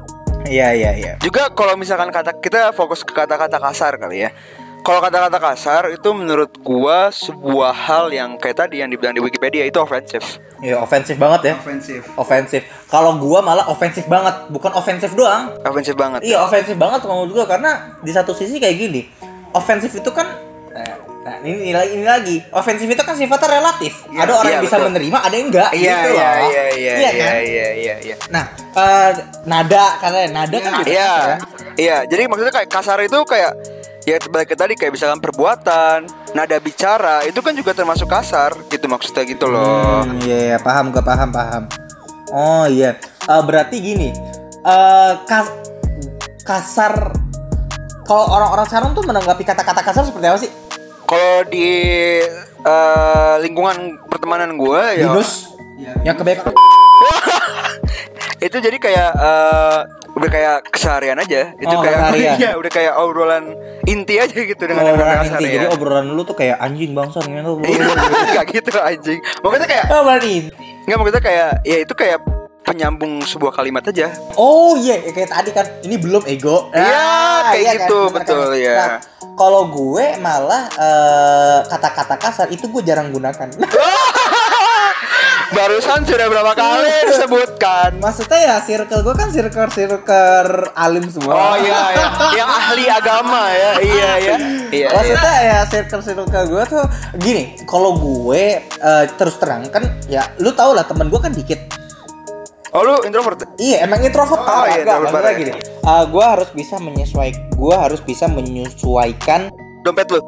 Iya 0.49 0.73
iya 0.73 0.91
iya. 0.97 1.13
Juga 1.21 1.49
kalau 1.54 1.78
misalkan 1.78 2.10
kata 2.10 2.38
kita 2.38 2.73
fokus 2.73 3.06
ke 3.06 3.13
kata-kata 3.13 3.58
kasar 3.62 3.97
kali 3.97 4.25
ya. 4.25 4.30
Kalau 4.80 5.04
kata-kata 5.04 5.38
kasar 5.38 5.84
itu 5.91 6.10
menurut 6.15 6.56
gua 6.63 7.12
sebuah 7.12 7.75
hal 7.75 8.10
yang 8.10 8.39
kayak 8.39 8.65
tadi 8.65 8.82
yang 8.82 8.89
dibilang 8.89 9.13
di 9.13 9.21
Wikipedia 9.21 9.67
itu 9.67 9.78
ofensif. 9.78 10.39
Iya 10.60 10.76
ofensif 10.78 11.15
banget 11.15 11.41
ya. 11.45 11.54
Ofensif. 11.56 12.02
Ofensif. 12.13 12.62
Kalau 12.86 13.15
gua 13.15 13.39
malah 13.39 13.65
ofensif 13.65 14.04
banget, 14.06 14.48
bukan 14.48 14.72
ofensif 14.74 15.12
doang. 15.13 15.56
Ofensif 15.62 15.95
banget. 15.95 16.19
Iya 16.22 16.43
ofensif 16.43 16.76
banget 16.76 17.00
kalau 17.00 17.24
menurut 17.24 17.34
gua 17.34 17.45
karena 17.48 17.72
di 18.00 18.12
satu 18.12 18.32
sisi 18.32 18.58
kayak 18.58 18.76
gini. 18.76 19.02
Ofensif 19.52 19.91
itu 19.91 20.10
kan 20.10 20.28
eh, 20.72 20.95
Nah, 21.19 21.36
ini, 21.43 21.52
ini, 21.62 21.74
lagi- 21.76 21.93
ini 21.93 22.06
lagi. 22.08 22.36
Ofensif 22.50 22.88
itu 22.88 22.98
kan 22.98 23.12
sifatnya 23.12 23.60
relatif. 23.60 23.91
Iya, 24.08 24.24
ada 24.24 24.34
orang 24.34 24.50
iya, 24.50 24.56
yang 24.56 24.63
bisa 24.63 24.78
betul. 24.80 24.88
menerima, 24.89 25.17
ada 25.19 25.36
yang 25.36 25.48
enggak. 25.52 25.69
Iya 25.69 25.78
gitu 25.78 25.91
iya 25.91 26.00
loh. 26.00 26.50
iya 26.50 26.63
iya 26.74 26.93
iya 26.95 27.10
kan? 27.12 27.34
iya 27.43 27.67
iya 27.76 27.95
iya. 28.00 28.15
Nah, 28.32 28.45
eh, 28.74 29.10
nada 29.43 29.86
karena 30.00 30.19
nada 30.32 30.58
kan 30.58 30.72
juga 30.80 30.89
Iya. 30.89 31.12
kasar, 31.12 31.30
kan? 31.30 31.39
Iya, 31.76 31.98
jadi 32.08 32.22
maksudnya 32.26 32.54
kayak 32.56 32.69
kasar 32.72 32.98
itu 33.04 33.19
kayak 33.28 33.52
ya 34.10 34.17
balik 34.26 34.50
ke 34.50 34.58
tadi 34.58 34.74
kayak 34.74 34.89
misalkan 34.89 35.22
perbuatan, 35.22 36.04
nada 36.34 36.58
bicara 36.58 37.22
itu 37.22 37.38
kan 37.39 37.54
juga 37.54 37.72
termasuk 37.72 38.06
kasar 38.06 38.58
gitu 38.65 38.86
maksudnya 38.86 39.22
gitu 39.24 39.45
loh. 39.45 40.02
Hmm, 40.02 40.17
iya, 40.19 40.38
iya, 40.45 40.58
paham 40.58 40.89
gak 40.89 41.06
paham 41.06 41.30
paham. 41.30 41.63
Oh 42.30 42.65
iya, 42.65 42.98
Eh, 43.24 43.41
berarti 43.41 43.78
gini, 43.78 44.10
eh 44.60 45.13
kas- 45.24 45.54
kasar. 46.41 47.13
Kalau 48.02 48.26
orang-orang 48.28 48.65
sekarang 48.65 48.89
tuh 48.91 49.06
menanggapi 49.06 49.43
kata-kata 49.43 49.86
kasar 49.86 50.02
seperti 50.04 50.26
apa 50.26 50.39
sih? 50.39 50.50
Kalau 51.06 51.45
di 51.45 51.69
eh, 52.60 53.36
lingkungan 53.39 53.78
pertemanan 54.06 54.58
gue 54.58 54.82
ya 54.98 55.06
Yunus, 55.06 55.54
Iya. 55.78 55.93
yang 56.04 56.15
kebanyakan 56.15 56.52
itu 58.48 58.58
jadi 58.58 58.78
kayak 58.78 59.10
eh, 59.15 59.80
udah 60.20 60.30
kayak 60.30 60.56
keseharian 60.70 61.18
aja. 61.18 61.56
Itu 61.56 61.72
Oh, 61.72 61.80
kayak 61.80 61.98
keseharian. 61.98 62.36
iya, 62.44 62.50
udah 62.54 62.72
kayak 62.72 62.94
obrolan 62.96 63.56
inti 63.84 64.16
aja 64.20 64.36
gitu 64.36 64.60
dengan 64.62 64.84
obrolan 64.86 65.16
dengan 65.18 65.28
inti. 65.34 65.46
Jadi 65.50 65.66
ya. 65.66 65.72
obrolan 65.72 66.06
lu 66.12 66.22
tuh 66.22 66.36
kayak 66.36 66.60
anjing 66.60 66.92
bangsa 66.92 67.24
gitu. 67.24 67.52
Iya, 67.64 67.84
Gak 68.36 68.46
gitu 68.52 68.70
anjing. 68.76 69.20
Maksudnya 69.40 69.68
kayak 69.68 69.86
Oh, 69.90 70.04
berarti. 70.04 70.36
nggak 70.84 70.98
maksudnya 70.98 71.22
kayak 71.22 71.50
ya 71.64 71.78
itu 71.80 71.94
kayak 71.94 72.20
penyambung 72.60 73.22
sebuah 73.24 73.50
kalimat 73.52 73.82
aja. 73.82 74.14
Oh 74.36 74.76
iya, 74.76 75.00
ya 75.00 75.10
kayak 75.10 75.30
tadi 75.32 75.50
kan 75.50 75.66
ini 75.82 75.96
belum 75.98 76.22
ego. 76.26 76.70
Iya, 76.70 77.02
kayak 77.50 77.66
gitu, 77.82 78.00
bener 78.10 78.26
betul, 78.26 78.46
kan? 78.48 78.62
ya. 78.62 78.76
Nah, 78.76 78.98
kalau 79.34 79.70
gue 79.70 80.06
malah 80.18 80.70
eh, 80.70 81.60
kata-kata 81.66 82.16
kasar 82.18 82.48
itu 82.50 82.68
gue 82.68 82.82
jarang 82.84 83.10
gunakan. 83.10 83.48
Barusan 85.50 86.06
sudah 86.06 86.30
berapa 86.30 86.54
kali 86.54 87.10
disebutkan. 87.10 87.98
Maksudnya 87.98 88.38
ya 88.38 88.56
circle 88.62 89.02
gue 89.02 89.16
kan 89.18 89.34
circle 89.34 89.70
circle 89.74 90.70
alim 90.78 91.10
semua. 91.10 91.34
Oh 91.34 91.56
iya 91.58 91.82
ya, 91.98 92.06
yang 92.38 92.50
ahli 92.50 92.86
agama 92.86 93.50
ya, 93.50 93.72
iya 93.82 94.12
ya, 94.22 94.36
iya. 94.38 94.38
iya. 94.70 94.88
Maksudnya 94.94 95.36
ya 95.42 95.60
circle 95.66 96.02
circle 96.06 96.26
gue 96.30 96.64
tuh 96.70 96.84
gini, 97.18 97.58
kalau 97.66 97.98
gue 97.98 98.62
eh, 98.62 99.04
terus 99.18 99.42
terang 99.42 99.66
kan 99.74 99.90
ya 100.06 100.30
lu 100.38 100.54
tau 100.54 100.78
lah 100.78 100.86
temen 100.86 101.10
gue 101.10 101.18
kan 101.18 101.34
dikit. 101.34 101.58
Oh 102.70 102.86
lu 102.86 103.02
introvert? 103.02 103.42
Iya 103.58 103.90
emang 103.90 104.06
introvert 104.06 104.38
Oh, 104.38 104.46
parah 104.46 104.70
iya, 104.70 104.86
introvert 104.86 105.10
maksudnya 105.10 105.26
parah, 105.26 105.42
gini. 105.42 105.52
eh, 105.58 106.04
gue 106.06 106.26
harus 106.30 106.50
bisa 106.54 106.76
menyesuaikan, 106.78 107.42
gue 107.58 107.76
harus 107.76 108.02
bisa 108.06 108.26
menyesuaikan 108.30 109.50
Dompet 109.82 110.14
lu? 110.14 110.22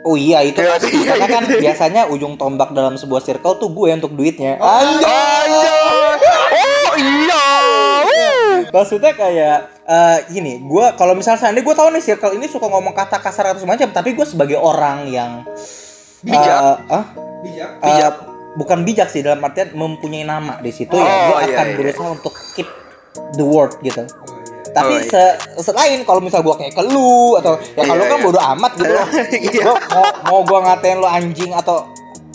Oh 0.00 0.14
iya 0.14 0.40
itu 0.40 0.56
Iya, 0.56 0.70
pasti. 0.72 0.88
iya, 0.94 1.04
karena 1.10 1.26
iya. 1.26 1.34
kan 1.34 1.44
biasanya 1.50 2.02
ujung 2.08 2.34
tombak 2.34 2.70
dalam 2.70 2.94
sebuah 2.94 3.20
circle 3.20 3.56
tuh 3.56 3.68
gue 3.68 3.88
untuk 3.92 4.12
duitnya. 4.12 4.56
Anjay. 4.56 5.50
Oh 5.50 6.94
iya. 6.96 7.46
Maksudnya 8.68 9.12
kayak 9.12 9.56
eh, 9.82 10.18
gini, 10.28 10.60
gue 10.60 10.86
kalau 10.94 11.12
misalnya 11.12 11.40
seandainya 11.40 11.64
gue 11.64 11.74
tahu 11.74 11.88
nih 11.90 12.02
circle 12.04 12.32
ini 12.32 12.46
suka 12.46 12.66
ngomong 12.66 12.92
kata 12.92 13.18
kasar 13.18 13.50
atau 13.50 13.60
semacam, 13.60 13.88
tapi 13.90 14.12
gue 14.12 14.24
sebagai 14.24 14.56
orang 14.56 15.08
yang 15.08 15.42
Bijak. 16.20 16.58
eh, 16.84 16.92
ah, 16.92 17.04
Bijak. 17.40 17.70
eh, 17.74 17.86
Bijak. 17.86 18.14
bukan 18.54 18.78
bijak 18.82 19.08
sih 19.08 19.22
dalam 19.22 19.38
artian 19.40 19.70
mempunyai 19.72 20.22
nama 20.22 20.58
di 20.58 20.70
situ 20.70 20.90
Oh, 20.90 20.98
ya 20.98 21.14
gue 21.28 21.36
iya, 21.40 21.54
akan 21.54 21.66
iya. 21.66 21.76
berusaha 21.76 22.08
untuk 22.12 22.34
keep 22.52 22.68
the 23.32 23.44
word 23.44 23.72
gitu. 23.80 24.02
Oh, 24.02 24.34
iya. 24.34 24.37
Tapi 24.70 24.94
Oh, 24.94 25.00
iya. 25.00 25.08
se- 25.08 25.36
selain 25.62 26.00
kalau 26.02 26.18
misal 26.18 26.40
gue 26.40 26.54
kayak 26.54 26.72
ke 26.72 26.82
lu 26.84 27.36
atau 27.36 27.56
ya 27.74 27.82
kalau 27.84 28.02
Iya, 28.02 28.10
kan 28.10 28.18
iya. 28.18 28.24
bodo 28.24 28.40
amat 28.56 28.72
gitu 28.74 28.92
loh. 28.92 29.08
Iya. 29.30 29.62
Gua 29.64 29.76
mau 29.90 30.04
mau 30.24 30.40
gue 30.42 30.58
ngatain 30.62 30.96
lu 30.96 31.08
anjing 31.08 31.52
atau 31.52 31.76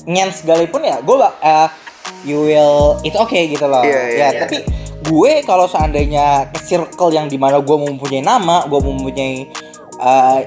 nyen 0.04 0.30
segalipun 0.30 0.84
ya 0.84 1.00
gue 1.00 1.16
uh, 1.16 1.68
you 2.24 2.44
will 2.44 3.00
itu 3.02 3.16
oke 3.16 3.32
gitu 3.34 3.66
loh. 3.66 3.82
Iya, 3.82 4.02
iya, 4.04 4.16
ya 4.16 4.28
iya. 4.30 4.40
tapi 4.44 4.58
gue 5.04 5.32
kalau 5.44 5.68
seandainya 5.68 6.26
ke 6.50 6.60
circle 6.62 7.12
yang 7.12 7.28
di 7.28 7.36
mana 7.36 7.60
gue 7.60 7.76
mempunyai 7.76 8.24
nama, 8.24 8.64
gue 8.64 8.80
mempunyai 8.80 9.52
uh, 10.00 10.40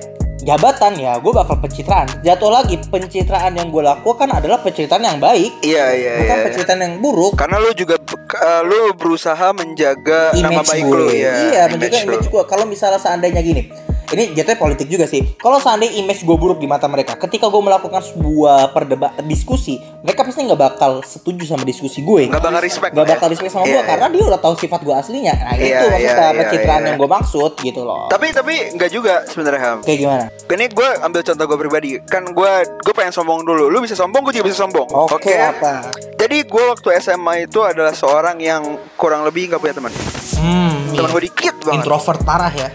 jabatan 0.42 0.92
ya 0.96 1.16
gue 1.16 1.32
bakal 1.32 1.56
pencitraan. 1.60 2.08
Jatuh 2.20 2.50
lagi 2.52 2.76
pencitraan 2.76 3.56
yang 3.56 3.72
gue 3.72 3.80
lakukan 3.80 4.28
adalah 4.28 4.60
pencitraan 4.60 5.04
yang 5.04 5.18
baik, 5.20 5.64
Iya 5.64 5.86
iya 5.96 6.12
bukan 6.20 6.36
iya. 6.36 6.44
pencitraan 6.50 6.80
yang 6.82 6.94
buruk. 7.00 7.32
Karena 7.38 7.56
lu 7.60 7.70
juga 7.72 7.96
eh, 8.36 8.62
lu 8.66 8.92
berusaha 8.96 9.46
menjaga 9.56 10.36
nama 10.36 10.60
image 10.60 10.68
baik 10.68 10.84
gue. 10.84 10.96
lu 10.96 11.06
ya. 11.12 11.34
Iya, 11.52 11.62
menjaga 11.72 11.96
lu. 12.04 12.04
image 12.12 12.26
gue. 12.28 12.42
Kalau 12.44 12.64
misalnya 12.68 13.00
seandainya 13.00 13.40
gini, 13.40 13.62
ini 14.06 14.38
jatuhnya 14.38 14.58
politik 14.60 14.86
juga 14.86 15.10
sih. 15.10 15.34
Kalau 15.34 15.58
seandainya 15.58 15.98
image 15.98 16.22
gue 16.22 16.36
buruk 16.38 16.62
di 16.62 16.70
mata 16.70 16.86
mereka, 16.86 17.18
ketika 17.18 17.50
gue 17.50 17.58
melakukan 17.58 17.98
sebuah 18.06 18.70
perdebatan 18.70 19.26
diskusi, 19.26 19.82
mereka 20.06 20.15
pasti 20.26 20.40
nggak 20.42 20.60
bakal 20.60 20.92
setuju 21.00 21.42
sama 21.46 21.62
diskusi 21.62 22.02
gue. 22.02 22.26
Nggak 22.26 22.42
bakal 22.42 22.60
respect. 22.60 22.92
Nggak 22.92 23.06
ya? 23.06 23.12
bakal 23.14 23.26
respect 23.28 23.52
sama 23.52 23.62
Iya, 23.62 23.70
gue 23.70 23.78
iya. 23.78 23.86
karena 23.86 24.06
dia 24.08 24.24
udah 24.26 24.40
tahu 24.40 24.54
sifat 24.56 24.80
gue 24.82 24.94
aslinya. 24.94 25.34
Nah, 25.36 25.54
Iya, 25.54 25.64
itu 25.64 25.84
maksudnya 25.86 25.98
iya, 26.12 26.26
iya, 26.26 26.36
pencitraan 26.36 26.80
iya. 26.80 26.86
yang 26.86 26.96
gue 26.96 27.08
maksud 27.08 27.52
gitu 27.56 27.80
loh. 27.80 28.04
Tapi 28.06 28.26
tapi 28.30 28.54
nggak 28.74 28.90
juga 28.90 29.14
sebenarnya 29.24 29.60
Ham. 29.62 29.78
Kayak 29.80 29.98
gimana? 29.98 30.24
Ini 30.46 30.64
gue 30.68 30.88
ambil 31.00 31.20
contoh 31.22 31.44
gue 31.46 31.58
pribadi. 31.58 31.90
Kan 32.02 32.22
gue 32.28 32.52
gue 32.76 32.94
pengen 32.94 33.12
sombong 33.12 33.40
dulu. 33.40 33.64
Lu 33.66 33.78
bisa 33.78 33.94
sombong, 33.94 34.20
gue 34.22 34.34
juga 34.34 34.46
bisa 34.46 34.58
sombong. 34.60 34.88
Oke, 34.90 35.32
apa? 35.32 35.88
Jadi 36.16 36.42
gue 36.42 36.64
waktu 36.66 36.88
SMA 36.98 37.46
itu 37.46 37.60
adalah 37.60 37.92
seorang 37.92 38.36
yang 38.36 38.62
kurang 38.94 39.22
lebih 39.22 39.48
nggak 39.48 39.60
punya 39.60 39.74
teman. 39.74 39.92
Hmm, 40.36 40.92
Teman 40.92 41.10
gue 41.10 41.22
dikit 41.24 41.54
banget. 41.62 41.80
introvert 41.80 42.20
parah 42.22 42.50
ya. 42.50 42.68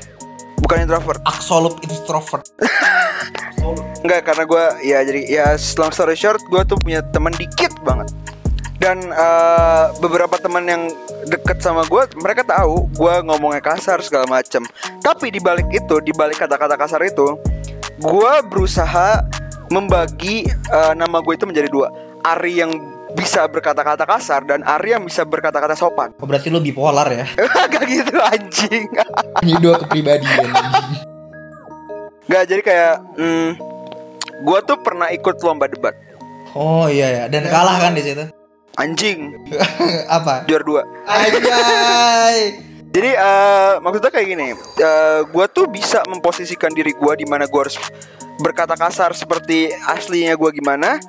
Bukan 0.62 0.86
introvert. 0.86 1.20
Absolute 1.26 1.76
introvert. 1.84 2.46
Enggak 4.06 4.22
karena 4.26 4.44
gue 4.46 4.66
ya 4.86 5.00
jadi 5.06 5.22
ya 5.30 5.46
long 5.78 5.94
story 5.94 6.18
short 6.18 6.42
gue 6.50 6.62
tuh 6.66 6.78
punya 6.82 7.02
teman 7.14 7.34
dikit 7.36 7.74
banget. 7.82 8.10
Dan 8.82 8.98
eh, 9.14 9.86
beberapa 10.02 10.42
teman 10.42 10.66
yang 10.66 10.90
deket 11.30 11.62
sama 11.62 11.86
gue 11.86 12.02
mereka 12.18 12.42
tahu 12.42 12.90
gue 12.98 13.14
ngomongnya 13.26 13.62
kasar 13.62 14.02
segala 14.02 14.26
macem. 14.26 14.66
Tapi 15.02 15.30
di 15.30 15.38
balik 15.38 15.70
itu 15.70 16.02
di 16.02 16.14
balik 16.14 16.42
kata-kata 16.42 16.78
kasar 16.78 17.02
itu 17.06 17.38
gue 18.02 18.34
berusaha 18.50 19.22
membagi 19.70 20.50
eh, 20.50 20.94
nama 20.98 21.22
gue 21.22 21.34
itu 21.38 21.46
menjadi 21.46 21.70
dua. 21.70 21.94
Ari 22.22 22.62
yang 22.62 23.01
bisa 23.16 23.44
berkata-kata 23.48 24.08
kasar 24.08 24.42
dan 24.48 24.64
Ari 24.64 24.96
yang 24.96 25.04
bisa 25.04 25.28
berkata-kata 25.28 25.76
sopan 25.76 26.16
Oh, 26.20 26.28
berarti 26.28 26.48
lu 26.48 26.64
bipolar 26.64 27.08
ya? 27.12 27.26
Gak 27.72 27.84
gitu 27.88 28.16
anjing 28.20 28.88
Ini 29.44 29.54
dua 29.60 29.76
kepribadian. 29.82 30.48
Gak 32.28 32.44
jadi 32.48 32.62
kayak 32.64 32.96
hmm, 33.20 33.50
Gue 34.42 34.60
tuh 34.66 34.78
pernah 34.82 35.12
ikut 35.12 35.38
lomba 35.44 35.68
debat 35.68 35.94
Oh 36.52 36.92
iya 36.92 37.08
ya, 37.08 37.24
dan 37.32 37.48
kalah 37.48 37.80
kan 37.80 37.96
di 37.96 38.04
situ. 38.04 38.28
Anjing 38.76 39.36
Apa? 40.20 40.44
Juara 40.48 40.64
dua 40.64 40.82
Anjay. 41.08 42.60
Jadi 42.92 43.10
eh 43.16 43.74
maksudnya 43.80 44.12
kayak 44.12 44.28
gini, 44.28 44.52
eh 44.52 45.20
gue 45.24 45.46
tuh 45.48 45.64
bisa 45.72 46.04
memposisikan 46.12 46.76
diri 46.76 46.92
gue 46.92 47.14
di 47.16 47.24
mana 47.24 47.48
gue 47.48 47.56
harus 47.56 47.80
berkata 48.44 48.76
kasar 48.76 49.16
seperti 49.16 49.72
aslinya 49.88 50.36
gue 50.36 50.52
gimana, 50.52 51.00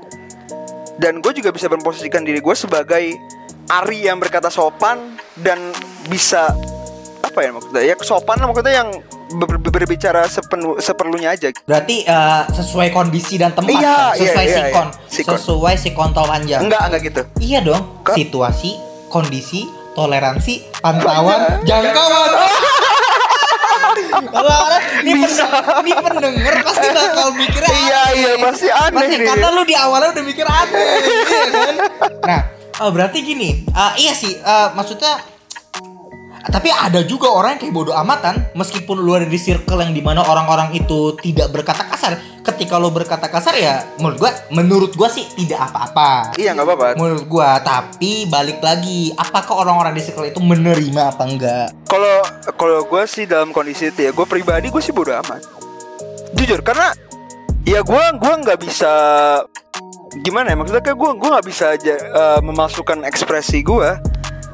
dan 0.96 1.18
gue 1.18 1.32
juga 1.32 1.50
bisa 1.50 1.66
memposisikan 1.66 2.20
diri 2.22 2.38
gue 2.38 2.54
sebagai 2.54 3.14
Ari 3.64 4.04
yang 4.04 4.18
berkata 4.18 4.50
sopan 4.50 5.16
dan 5.38 5.56
bisa 6.06 6.50
apa 7.22 7.38
ya 7.40 7.50
maksudnya 7.50 7.80
ya 7.80 7.94
sopan 7.96 8.36
lah 8.36 8.50
maksudnya 8.50 8.84
yang 8.84 8.88
ber- 9.32 9.56
ber- 9.56 9.72
berbicara 9.72 10.28
sepenu, 10.28 10.76
seperlunya 10.76 11.32
aja. 11.32 11.48
Berarti 11.64 12.04
eh, 12.04 12.42
sesuai 12.50 12.92
kondisi 12.92 13.40
dan 13.40 13.56
tempat 13.56 13.72
Iya, 13.72 13.80
kan? 13.80 14.12
iya, 14.12 14.20
sesuai 14.20 14.44
iya, 14.44 14.56
sikon, 14.58 14.86
iya. 14.86 15.08
Sikon. 15.08 15.32
sesuai 15.38 15.74
sikontol 15.78 16.24
panjang. 16.28 16.60
Enggak 16.60 16.82
enggak 16.90 17.00
gitu. 17.02 17.20
Iya 17.40 17.58
dong. 17.64 17.82
Kok? 18.04 18.12
Situasi, 18.12 18.70
kondisi, 19.08 19.64
toleransi, 19.94 20.54
pantauan, 20.84 21.64
jangkauan. 21.64 22.30
Kalau 24.22 24.54
orang 24.64 24.82
ini, 25.02 25.12
pendengar, 25.20 25.62
ini 25.80 25.92
pendengar 25.94 26.54
pasti 26.62 26.86
bakal 26.88 27.28
mikirnya 27.32 27.70
Iya, 27.70 28.00
aneh. 28.00 28.12
iya, 28.14 28.32
pasti 28.38 28.68
aneh 28.68 28.98
Pasti, 28.98 29.14
nih. 29.14 29.26
karena 29.26 29.46
lu 29.50 29.62
di 29.62 29.74
awalnya 29.74 30.08
udah 30.12 30.24
mikir 30.24 30.46
aneh, 30.46 30.86
iya 31.02 31.42
kan? 31.50 31.74
Nah, 32.22 32.40
oh, 32.80 32.90
berarti 32.90 33.18
gini, 33.20 33.50
eh, 33.64 33.92
iya 33.98 34.12
sih, 34.12 34.32
eh, 34.34 34.68
maksudnya 34.72 35.12
tapi 36.50 36.74
ada 36.74 37.06
juga 37.06 37.30
orang 37.30 37.54
yang 37.54 37.60
kayak 37.62 37.74
bodoh 37.74 37.94
amatan 37.94 38.34
meskipun 38.58 38.98
lu 38.98 39.14
ada 39.14 39.28
di 39.28 39.38
circle 39.38 39.78
yang 39.78 39.94
di 39.94 40.02
mana 40.02 40.26
orang-orang 40.26 40.74
itu 40.74 41.14
tidak 41.22 41.54
berkata 41.54 41.86
kasar 41.86 42.18
ketika 42.42 42.74
lu 42.82 42.90
berkata 42.90 43.30
kasar 43.30 43.54
ya 43.54 43.86
menurut 44.02 44.18
gua 44.18 44.30
menurut 44.50 44.92
gua 44.98 45.06
sih 45.06 45.22
tidak 45.38 45.70
apa-apa 45.70 46.34
Iya 46.34 46.58
nggak 46.58 46.66
apa-apa. 46.66 46.86
menurut 46.98 47.24
gua 47.30 47.62
tapi 47.62 48.26
balik 48.26 48.58
lagi 48.58 49.14
apakah 49.14 49.62
orang-orang 49.62 49.94
di 49.94 50.02
circle 50.02 50.26
itu 50.26 50.42
menerima 50.42 51.14
apa 51.14 51.22
enggak 51.22 51.68
Kalau 51.86 52.24
kalau 52.56 52.80
gue 52.88 53.02
sih 53.04 53.28
dalam 53.28 53.52
kondisi 53.52 53.92
itu 53.92 54.08
ya 54.08 54.16
gue 54.16 54.24
pribadi 54.24 54.72
gue 54.72 54.80
sih 54.80 54.96
bodo 54.96 55.12
amat. 55.12 55.44
Jujur 56.32 56.64
karena 56.64 56.88
ya 57.68 57.84
gue 57.84 58.02
gua 58.16 58.34
nggak 58.40 58.58
bisa 58.58 58.92
gimana 60.24 60.52
ya 60.52 60.56
maksudnya 60.56 60.80
kayak 60.80 60.96
gue 60.96 61.10
gue 61.20 61.28
nggak 61.28 61.46
bisa 61.46 61.64
aja 61.76 61.94
eh, 62.00 62.40
memasukkan 62.40 63.04
ekspresi 63.04 63.60
gue. 63.60 63.90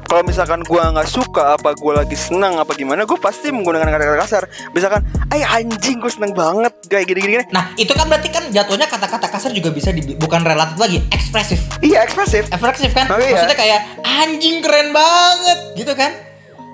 Kalau 0.09 0.25
misalkan 0.25 0.61
gue 0.61 0.81
nggak 0.81 1.05
suka 1.05 1.53
apa 1.53 1.71
gue 1.71 1.93
lagi 1.93 2.17
senang 2.17 2.57
apa 2.57 2.73
gimana 2.73 3.05
gue 3.05 3.13
pasti 3.15 3.53
menggunakan 3.53 3.85
kata-kata 3.87 4.17
kasar. 4.19 4.43
Misalkan, 4.73 5.01
ay 5.29 5.45
anjing 5.45 6.01
gue 6.01 6.09
seneng 6.09 6.33
banget 6.33 6.73
kayak 6.83 7.05
gini-gini. 7.05 7.45
nah 7.49 7.69
itu 7.75 7.93
kan 7.93 8.09
berarti 8.09 8.27
kan 8.27 8.43
jatuhnya 8.49 8.85
kata-kata 8.85 9.29
kasar 9.29 9.51
juga 9.51 9.69
bisa 9.69 9.89
di, 9.89 10.17
bukan 10.17 10.41
relatif 10.41 10.75
lagi 10.75 10.97
ekspresif 11.09 11.61
Iya 11.79 12.01
ekspresif. 12.01 12.49
ekspresif 12.49 12.89
kan 12.91 13.05
Oh, 13.07 13.17
iya. 13.17 13.31
maksudnya 13.31 13.53
kayak 13.55 13.79
anjing 14.01 14.59
keren 14.59 14.89
banget 14.89 15.59
gitu 15.75 15.93
kan 15.93 16.09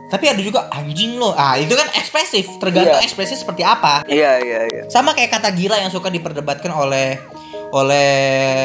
tapi 0.05 0.25
ada 0.25 0.39
juga 0.39 0.71
anjing 0.71 1.17
lo 1.17 1.33
ah 1.33 1.55
itu 1.55 1.71
kan 1.71 1.91
ekspresif 1.93 2.47
tergantung 2.57 2.95
Iya. 2.95 3.03
ekspresi 3.03 3.35
seperti 3.35 3.61
apa 3.61 4.07
Iya 4.07 4.31
iya 4.39 4.59
iya. 4.65 4.83
sama 4.87 5.11
kayak 5.11 5.33
kata 5.33 5.51
gila 5.51 5.75
yang 5.75 5.89
suka 5.89 6.07
diperdebatkan 6.07 6.71
oleh 6.71 7.19
oleh 7.69 8.09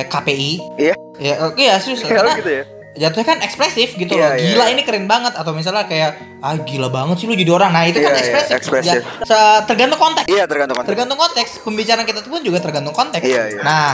KPI 0.06 0.52
Iya. 0.78 0.94
ya 1.18 1.34
eh, 1.40 1.50
iya 1.58 1.74
serius 1.76 2.00
Kalau 2.00 2.14
karena 2.22 2.38
gitu 2.38 2.52
ya. 2.52 2.64
Jatuhnya 2.92 3.22
kan 3.24 3.38
ekspresif 3.40 3.94
gitu 3.94 4.10
Iya, 4.10 4.20
loh 4.20 4.30
iya, 4.32 4.44
gila 4.50 4.64
iya. 4.64 4.72
ini 4.72 4.82
keren 4.82 5.06
banget 5.06 5.32
atau 5.32 5.50
misalnya 5.50 5.84
kayak 5.84 6.10
ah 6.38 6.58
gila 6.58 6.88
banget 6.88 7.16
sih 7.16 7.26
lu 7.26 7.34
jadi 7.34 7.52
orang 7.52 7.70
nah 7.70 7.84
itu 7.84 7.96
kan 7.96 8.08
Iya, 8.08 8.16
iya, 8.16 8.22
ekspresif, 8.24 8.54
ekspresif. 8.56 8.90
Ya, 8.92 9.24
se- 9.24 9.60
tergantung 9.64 9.96
konteks 9.96 10.26
Iya 10.26 10.44
tergantung 10.44 10.74
konteks. 10.74 10.90
tergantung 10.90 11.18
konteks 11.18 11.50
pembicaraan 11.60 12.02
kita 12.02 12.20
pun 12.22 12.40
juga 12.40 12.58
tergantung 12.58 12.90
konteks 12.90 13.22
Iya, 13.22 13.42
iya. 13.48 13.60
nah 13.60 13.90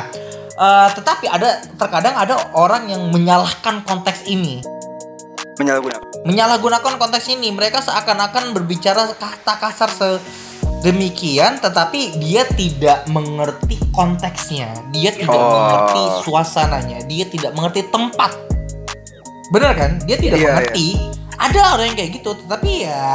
eh, 0.51 0.89
tetapi 0.93 1.27
ada 1.27 1.49
terkadang 1.75 2.15
ada 2.15 2.35
orang 2.53 2.89
yang 2.89 3.03
menyalahkan 3.07 3.83
konteks 3.83 4.25
ini 4.25 4.65
Menyalahgunakan. 5.57 6.05
menyalahgunakan 6.23 6.95
konteks 6.95 7.27
ini 7.31 7.49
mereka 7.49 7.81
seakan-akan 7.81 8.53
berbicara 8.53 9.09
kata 9.11 9.55
kasar 9.59 9.89
sedemikian 9.93 11.59
tetapi 11.59 12.17
dia 12.17 12.45
tidak 12.47 13.05
mengerti 13.07 13.77
konteksnya 13.91 14.73
dia 14.89 15.11
tidak 15.11 15.33
Oh. 15.35 15.49
mengerti 15.51 16.03
suasananya 16.23 17.05
dia 17.05 17.25
tidak 17.25 17.53
mengerti 17.53 17.85
tempat 17.85 18.37
benar 19.49 19.73
kan 19.73 19.91
dia 20.03 20.17
tidak 20.17 20.37
Iya, 20.37 20.51
mengerti 20.53 20.89
ada 21.37 21.61
orang 21.73 21.87
yang 21.87 21.97
kayak 21.97 22.13
gitu 22.15 22.31
tetapi 22.37 22.71
ya 22.83 23.07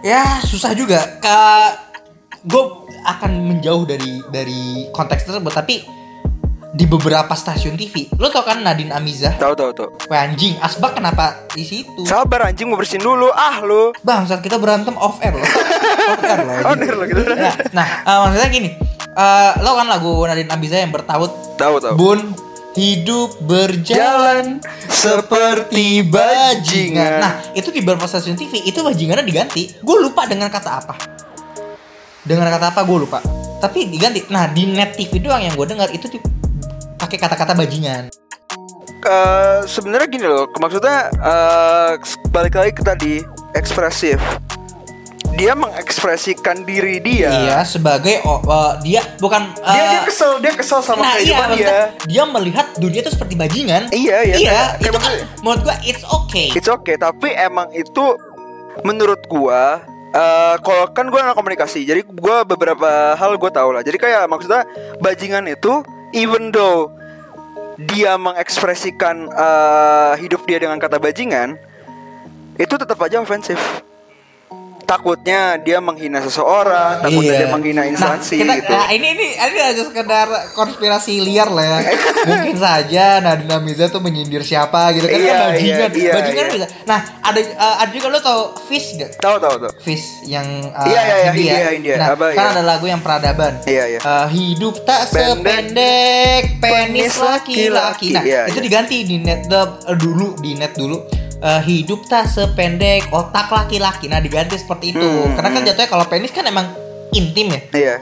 ya 0.00 0.22
susah 0.40 0.72
juga 0.72 1.18
ke 1.18 1.38
gue 2.42 2.62
akan 3.04 3.30
menjauh 3.46 3.82
dari 3.82 4.22
dari 4.28 4.62
konteks 4.90 5.26
tersebut 5.26 5.50
tapi 5.50 5.82
di 6.68 6.84
beberapa 6.84 7.32
stasiun 7.32 7.74
TV 7.74 8.12
lo 8.14 8.28
tau 8.28 8.44
kan 8.44 8.60
Nadine 8.60 8.92
Amiza 8.92 9.34
Tahu 9.34 9.56
tahu 9.56 9.70
tahu. 9.72 9.88
Wah 10.06 10.20
anjing, 10.22 10.52
Asbak 10.58 10.94
kenapa 10.94 11.48
di 11.50 11.64
situ? 11.64 12.04
Sabar 12.04 12.44
anjing 12.44 12.68
mau 12.68 12.76
bersihin 12.76 13.00
dulu. 13.00 13.32
Ah 13.32 13.64
lu. 13.64 13.88
Bang, 13.98 14.28
saat 14.28 14.44
kita 14.44 14.60
berantem 14.60 14.92
off 14.94 15.16
air 15.18 15.32
loh. 15.32 15.48
off 16.62 16.76
air 16.76 16.92
loh 16.92 17.06
gitu. 17.10 17.24
Nah, 17.24 17.56
nah 17.72 17.86
eh, 18.04 18.18
maksudnya 18.20 18.48
gini. 18.52 18.70
eh, 19.08 19.52
lo 19.58 19.70
kan 19.74 19.88
lagu 19.88 20.28
Nadine 20.28 20.52
Amiza 20.52 20.76
yang 20.76 20.92
bertaut 20.92 21.32
Tahu 21.56 21.80
tahu. 21.80 21.94
Bun 21.96 22.36
hidup 22.78 23.42
berjalan 23.42 24.62
seperti 24.86 26.06
bajingan. 26.06 27.18
Nah, 27.18 27.34
itu 27.58 27.74
di 27.74 27.82
beberapa 27.82 28.06
stasiun 28.06 28.38
TV 28.38 28.62
itu 28.62 28.78
bajingannya 28.78 29.26
diganti. 29.26 29.74
Gue 29.82 29.98
lupa 29.98 30.30
dengan 30.30 30.46
kata 30.46 30.70
apa. 30.70 30.94
Dengan 32.22 32.46
kata 32.54 32.70
apa 32.70 32.80
gue 32.86 32.98
lupa. 33.02 33.18
Tapi 33.58 33.90
diganti. 33.90 34.30
Nah, 34.30 34.46
di 34.46 34.70
net 34.70 34.94
TV 34.94 35.18
doang 35.18 35.42
yang 35.42 35.58
gue 35.58 35.66
dengar 35.66 35.90
itu 35.90 36.06
di- 36.06 36.22
pakai 36.94 37.18
kata-kata 37.18 37.58
bajingan. 37.58 38.14
Eh, 38.98 39.58
sebenarnya 39.66 40.06
gini 40.10 40.26
loh, 40.26 40.46
maksudnya 40.58 41.10
eh, 41.10 41.92
balik 42.30 42.54
lagi 42.54 42.72
ke 42.74 42.82
tadi 42.86 43.12
ekspresif. 43.58 44.18
Dia 45.38 45.54
mengekspresikan 45.54 46.66
diri 46.66 46.98
dia. 46.98 47.30
Iya, 47.30 47.58
sebagai 47.62 48.26
oh, 48.26 48.42
eh, 48.42 48.72
dia 48.82 49.06
bukan 49.22 49.54
Dia 49.54 49.70
eh, 49.78 49.86
dia 49.88 50.00
kesel, 50.02 50.30
dia 50.42 50.50
kesel 50.50 50.82
sama 50.82 51.06
nah 51.06 51.14
iya 51.14 51.16
kehidupan 51.16 51.38
dia. 51.38 51.46
maksudnya 51.54 51.82
dia 52.10 52.22
melihat 52.26 52.66
dunia 52.74 53.00
itu 53.00 53.10
seperti 53.14 53.34
bajingan. 53.38 53.82
Iya, 53.88 54.16
iya, 54.26 54.36
Iya, 54.36 54.50
kayak- 54.50 54.70
kayak 54.74 54.74
itu 54.74 54.88
kan 54.90 54.98
maksudnya- 54.98 55.28
menurut 55.38 55.60
gua 55.62 55.76
it's 55.86 56.04
okay. 56.04 56.46
It's 56.50 56.66
okay, 56.66 56.98
tapi 56.98 57.30
emang 57.30 57.70
itu 57.70 58.18
menurut 58.82 59.22
gua 59.24 59.78
eh 60.08 60.56
kalau 60.58 60.90
kan 60.90 61.06
gua 61.06 61.20
anak 61.22 61.38
komunikasi, 61.38 61.86
jadi 61.86 62.02
gua 62.02 62.42
beberapa 62.42 63.14
hal 63.14 63.38
gua 63.38 63.50
tahu 63.54 63.70
lah. 63.70 63.86
Jadi 63.86 63.94
kayak 63.94 64.26
maksudnya 64.26 64.66
bajingan 64.98 65.46
itu 65.46 65.86
even 66.10 66.50
though 66.50 66.90
dia 67.78 68.18
mengekspresikan 68.18 69.30
eh, 69.30 70.12
hidup 70.18 70.42
dia 70.44 70.58
dengan 70.58 70.82
kata 70.82 70.98
bajingan, 70.98 71.54
itu 72.58 72.74
tetap 72.74 72.98
aja 72.98 73.22
ofensif. 73.22 73.86
Takutnya 74.88 75.60
dia 75.60 75.84
menghina 75.84 76.24
seseorang, 76.24 77.04
takutnya 77.04 77.36
Iya. 77.36 77.40
dia 77.44 77.48
menghina 77.52 77.84
instansi 77.84 78.40
nah, 78.40 78.56
kita, 78.56 78.64
gitu. 78.64 78.72
nah, 78.72 78.88
ini 78.88 79.06
ini 79.12 79.26
ini 79.36 79.60
aja 79.60 79.82
sekedar 79.84 80.26
konspirasi 80.56 81.20
liar 81.20 81.52
lah 81.52 81.60
ya. 81.60 81.92
Mungkin 82.32 82.56
saja 82.56 83.20
Nadine 83.20 83.52
Amiza 83.52 83.92
tuh 83.92 84.00
menyindir 84.00 84.40
siapa 84.40 84.96
gitu 84.96 85.04
kan 85.04 85.12
Iya, 85.12 85.28
kan 85.28 85.38
bajingan. 85.52 85.60
iya, 85.60 85.86
iya, 85.92 86.12
bajingan 86.16 86.46
iya. 86.48 86.54
bisa. 86.56 86.66
Nah, 86.88 86.98
ada 87.20 87.36
eh, 87.36 87.52
ada 87.84 87.90
juga 87.92 88.06
lo 88.08 88.18
tau 88.18 88.40
Fish 88.64 88.96
gak? 88.96 89.20
Tahu 89.20 89.36
tahu 89.36 89.54
tuh. 89.60 89.72
Fish 89.76 90.24
yang 90.24 90.48
eh, 90.64 90.86
Iya, 90.88 91.00
iya, 91.04 91.16
iya, 91.20 91.28
India, 91.36 91.68
India. 91.76 91.94
Nah, 92.00 92.08
Apa, 92.16 92.24
kan 92.32 92.44
iya. 92.48 92.52
ada 92.56 92.62
lagu 92.64 92.86
yang 92.88 93.04
peradaban. 93.04 93.60
Iya, 93.68 93.84
iya. 93.92 94.00
Eh, 94.00 94.26
hidup 94.32 94.88
tak 94.88 95.12
Pendek. 95.12 95.36
sependek 95.36 96.42
penis 96.64 97.12
laki-laki. 97.12 98.08
Nah, 98.16 98.24
Iya, 98.24 98.40
itu 98.48 98.56
iya. 98.56 98.64
diganti 98.64 98.96
di 99.04 99.20
net 99.20 99.52
the- 99.52 99.68
dulu 100.00 100.32
di 100.40 100.56
net 100.56 100.72
dulu. 100.72 101.17
Eh, 101.38 101.62
hidup 101.70 102.02
tak 102.10 102.26
sependek 102.26 103.14
otak 103.14 103.46
laki-laki. 103.46 104.10
Nah, 104.10 104.18
diganti 104.18 104.58
seperti 104.58 104.90
itu. 104.90 105.06
Hmm, 105.06 105.38
Karena 105.38 105.54
kan 105.54 105.60
hmm. 105.62 105.68
jatuhnya 105.70 105.90
kalau 105.90 106.04
penis 106.10 106.34
kan 106.34 106.42
emang 106.42 106.66
intim 107.14 107.54
ya. 107.54 107.60
Iya. 107.70 107.96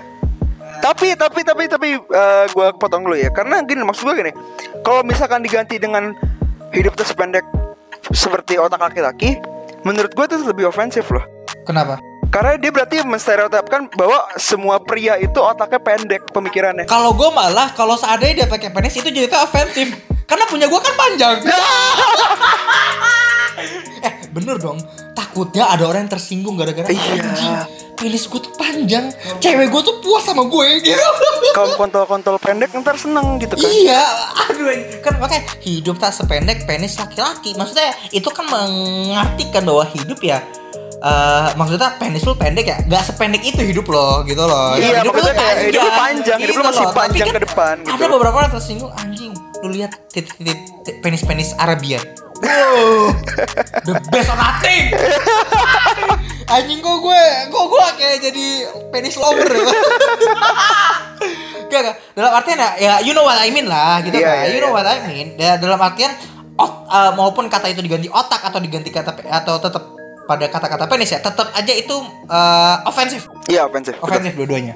Tapi 0.81 1.12
tapi 1.20 1.44
tapi 1.44 1.68
tapi 1.68 1.88
eh, 2.01 2.44
gua 2.57 2.72
potong 2.72 3.05
dulu 3.05 3.12
ya. 3.12 3.29
Karena 3.29 3.61
gini 3.61 3.85
maksud 3.85 4.09
gua 4.09 4.16
gini. 4.16 4.33
Kalau 4.81 5.05
misalkan 5.05 5.44
diganti 5.44 5.77
dengan 5.77 6.16
hidup 6.72 6.96
tuh 6.96 7.05
sependek 7.05 7.44
seperti 8.09 8.57
otak 8.57 8.81
laki-laki, 8.81 9.37
menurut 9.85 10.16
gua 10.16 10.25
itu 10.25 10.40
lebih 10.40 10.72
ofensif 10.72 11.05
loh. 11.12 11.25
Kenapa? 11.68 12.01
Karena 12.33 12.57
dia 12.57 12.72
berarti 12.72 13.05
menstereotipkan 13.05 13.92
bahwa 14.01 14.33
semua 14.40 14.81
pria 14.81 15.20
itu 15.20 15.37
otaknya 15.37 15.81
pendek 15.81 16.25
pemikirannya. 16.33 16.88
Kalau 16.88 17.14
gue 17.14 17.31
malah 17.33 17.70
kalau 17.72 17.94
seandainya 17.96 18.44
dia 18.44 18.49
pakai 18.51 18.75
penis 18.75 18.99
itu 18.99 19.09
jadi 19.09 19.31
ofensif. 19.40 19.94
Karena 20.27 20.44
punya 20.51 20.66
gue 20.66 20.81
kan 20.83 20.94
panjang. 20.99 21.37
eh 24.03 24.12
bener 24.31 24.57
dong. 24.57 24.79
Takutnya 25.12 25.69
ada 25.69 25.88
orang 25.88 26.07
yang 26.07 26.12
tersinggung 26.12 26.57
gara-gara 26.57 26.88
Iya. 26.88 27.12
"Anjing, 27.16 27.55
penis 27.97 28.29
gue 28.29 28.40
tuh 28.40 28.53
panjang. 28.55 29.09
Cewek 29.40 29.73
gue 29.73 29.83
tuh 29.83 29.97
puas 30.05 30.23
sama 30.23 30.45
gue 30.45 30.69
gitu. 30.85 31.01
Kalau 31.57 31.73
kontol-kontol 31.75 32.37
pendek 32.37 32.73
ntar 32.77 33.01
seneng 33.01 33.40
gitu 33.40 33.57
kan. 33.57 33.64
Iya, 33.64 34.03
aduh 34.47 34.69
kan 35.01 35.14
makanya 35.16 35.45
hidup 35.64 35.97
tak 35.97 36.12
sependek 36.12 36.69
penis 36.69 37.01
laki-laki. 37.01 37.57
Maksudnya 37.57 37.97
itu 38.12 38.29
kan 38.29 38.45
mengartikan 38.47 39.64
bahwa 39.64 39.85
hidup 39.88 40.21
ya 40.21 40.40
eh 40.97 41.49
maksudnya 41.61 41.92
penis 42.01 42.25
lu 42.25 42.33
pendek 42.33 42.66
ya, 42.66 42.81
nggak 42.88 43.03
sependek 43.05 43.45
itu 43.45 43.61
hidup 43.61 43.85
lo 43.85 44.25
gitu 44.25 44.40
loh. 44.40 44.75
Iya, 44.81 45.05
Hidup 45.05 45.12
lu 45.12 45.21
maksudnya 45.21 45.37
kayak 45.37 45.57
hidup 45.69 45.81
lu 45.85 45.92
panjang, 45.92 46.38
hidup 46.40 46.55
lu 46.57 46.62
masih 46.64 46.87
loh. 46.88 46.95
Panjang 46.97 47.27
kan 47.29 47.37
ke 47.37 47.42
depan 47.45 47.75
gitu. 47.85 47.92
Ada 48.01 48.07
beberapa 48.09 48.37
orang 48.40 48.51
tersinggung 48.57 48.92
anjing, 48.97 49.33
lu 49.61 49.69
lihat 49.77 49.92
titik-titik 50.09 50.97
penis-penis 51.05 51.53
Arabian. 51.61 52.01
Wow, 52.37 53.16
the 53.85 53.94
best 54.09 54.29
of 54.29 54.37
nothing. 54.37 54.92
anjing 56.55 56.79
kok 56.79 56.96
gue, 57.01 57.22
kok 57.51 57.64
gue 57.66 57.85
kayak 57.99 58.18
jadi 58.22 58.46
penis 58.90 59.18
lover 59.18 59.51
ya. 59.51 59.66
Gak, 61.66 61.81
gak. 61.83 61.96
Dalam 62.14 62.31
artian 62.31 62.59
ya, 62.61 62.70
ya 62.79 62.94
you 63.03 63.11
know 63.11 63.27
what 63.27 63.35
I 63.35 63.51
mean 63.51 63.66
lah 63.66 63.99
gitu 64.01 64.14
Iya, 64.14 64.27
kan. 64.31 64.37
iya, 64.46 64.55
you 64.55 64.61
know 64.62 64.70
iya. 64.70 64.77
what 64.79 64.87
I 64.87 64.99
mean. 65.05 65.35
Da- 65.35 65.59
dalam 65.59 65.81
artian 65.83 66.14
ot, 66.55 66.72
eh, 66.87 67.12
maupun 67.18 67.51
kata 67.51 67.66
itu 67.68 67.83
diganti 67.83 68.07
otak 68.07 68.46
atau 68.46 68.62
diganti 68.62 68.94
kata 68.94 69.11
atau 69.27 69.59
tetap 69.59 69.83
pada 70.27 70.46
kata-kata 70.46 70.85
penis 70.87 71.11
ya, 71.11 71.18
tetap 71.18 71.51
aja 71.51 71.72
itu 71.75 71.96
eh, 72.31 72.77
ofensif. 72.87 73.27
Iya, 73.51 73.66
ofensif. 73.66 73.99
betul. 73.99 74.07
Ofensif 74.07 74.33
dua-duanya. 74.38 74.75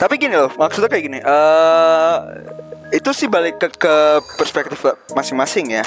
Tapi 0.00 0.16
gini 0.16 0.34
loh, 0.34 0.50
maksudnya 0.56 0.88
kayak 0.88 1.04
gini. 1.04 1.18
eh 1.20 2.16
itu 2.92 3.10
sih 3.16 3.26
balik 3.26 3.56
ke, 3.56 3.68
ke 3.80 3.94
perspektif 4.36 4.78
masing-masing 5.16 5.80
ya. 5.80 5.84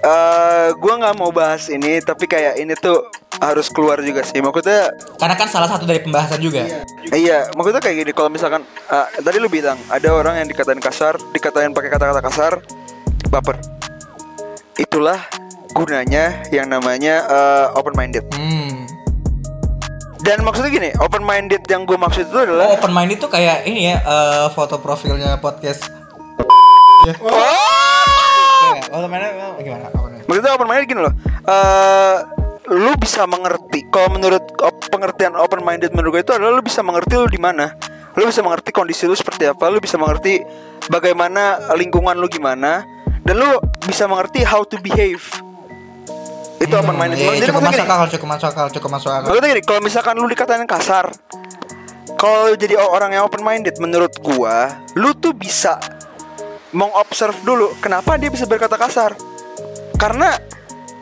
eh 0.00 0.68
gue 0.72 0.94
nggak 0.96 1.12
mau 1.20 1.28
bahas 1.28 1.68
ini, 1.68 2.00
tapi 2.00 2.24
kayak 2.24 2.56
ini 2.56 2.72
tuh 2.72 3.04
harus 3.36 3.68
keluar 3.68 4.00
juga 4.00 4.24
sih. 4.24 4.40
Maksudnya, 4.40 4.96
Karena 5.20 5.36
kan 5.36 5.44
salah 5.44 5.68
satu 5.68 5.84
dari 5.84 6.00
pembahasan 6.00 6.40
juga. 6.40 6.64
iya, 7.12 7.44
maksudnya 7.52 7.84
kayak 7.84 8.06
gini. 8.06 8.12
Kalau 8.16 8.32
misalkan 8.32 8.64
eh, 8.64 9.06
tadi 9.20 9.36
lu 9.36 9.52
bilang 9.52 9.76
ada 9.92 10.08
orang 10.08 10.40
yang 10.40 10.48
dikatain 10.48 10.80
kasar, 10.80 11.20
dikatain 11.36 11.76
pakai 11.76 11.92
kata-kata 11.92 12.20
kasar, 12.24 12.52
baper. 13.28 13.60
Itulah 14.80 15.20
gunanya 15.76 16.40
yang 16.48 16.72
namanya 16.72 17.20
open 17.76 17.92
minded. 17.92 18.24
Hmm. 18.32 18.69
Dan 20.30 20.46
maksudnya 20.46 20.70
gini, 20.70 20.90
open 21.02 21.26
minded 21.26 21.66
yang 21.66 21.82
gue 21.82 21.98
maksud 21.98 22.30
itu 22.30 22.38
Oh, 22.38 22.46
adalah 22.46 22.70
open 22.70 22.94
mind 22.94 23.18
itu 23.18 23.26
kayak 23.26 23.66
ini 23.66 23.90
ya 23.90 23.98
eh, 23.98 24.46
foto 24.54 24.78
profilnya 24.78 25.42
podcast. 25.42 25.90
Ya. 27.02 27.18
Open 28.94 29.10
mind 29.10 29.26
eh, 29.26 29.62
gimana? 29.66 29.90
Maksudnya 30.30 30.54
open 30.54 30.68
minded 30.70 30.86
gini 30.86 31.00
loh. 31.02 31.14
eh 31.50 32.16
lu 32.70 32.94
bisa 32.94 33.26
mengerti. 33.26 33.90
Kalau 33.90 34.14
menurut 34.14 34.46
op- 34.62 34.86
pengertian 34.86 35.34
open 35.34 35.66
minded 35.66 35.90
menurut 35.90 36.22
gue 36.22 36.22
itu 36.22 36.32
adalah 36.38 36.54
lu 36.54 36.62
bisa 36.62 36.86
mengerti 36.86 37.18
lu 37.18 37.26
di 37.26 37.42
mana. 37.42 37.74
Lu 38.14 38.22
bisa 38.22 38.38
mengerti 38.46 38.70
kondisi 38.70 39.10
lu 39.10 39.18
seperti 39.18 39.50
apa. 39.50 39.66
Lu 39.66 39.82
bisa 39.82 39.98
mengerti 39.98 40.38
bagaimana 40.86 41.74
lingkungan 41.74 42.14
lu 42.14 42.30
gimana. 42.30 42.86
Dan 43.26 43.34
lu 43.34 43.58
bisa 43.82 44.06
mengerti 44.06 44.46
how 44.46 44.62
to 44.62 44.78
behave. 44.78 45.26
Itu 46.60 46.74
open 46.76 46.94
minded. 46.94 47.16
Iya, 47.16 47.40
Jadi 47.40 47.46
cukup 47.48 47.62
masuk 47.64 47.84
akal, 47.88 48.06
cukup 48.12 48.28
masuk 48.28 48.46
akal, 48.52 48.66
cukup 48.68 48.90
masuk 48.92 49.10
akal. 49.10 49.28
Maksudnya 49.32 49.48
gini, 49.56 49.62
kalau 49.64 49.80
misalkan 49.80 50.14
lu 50.20 50.28
dikatain 50.28 50.68
kasar, 50.68 51.08
kalau 52.20 52.52
jadi 52.52 52.76
orang 52.76 53.16
yang 53.16 53.24
open 53.24 53.40
minded, 53.40 53.80
menurut 53.80 54.12
gua, 54.20 54.76
lu 54.92 55.16
tuh 55.16 55.32
bisa 55.32 55.80
mengobserv 56.76 57.34
dulu 57.42 57.74
kenapa 57.80 58.20
dia 58.20 58.28
bisa 58.28 58.44
berkata 58.44 58.76
kasar. 58.76 59.16
Karena 59.96 60.36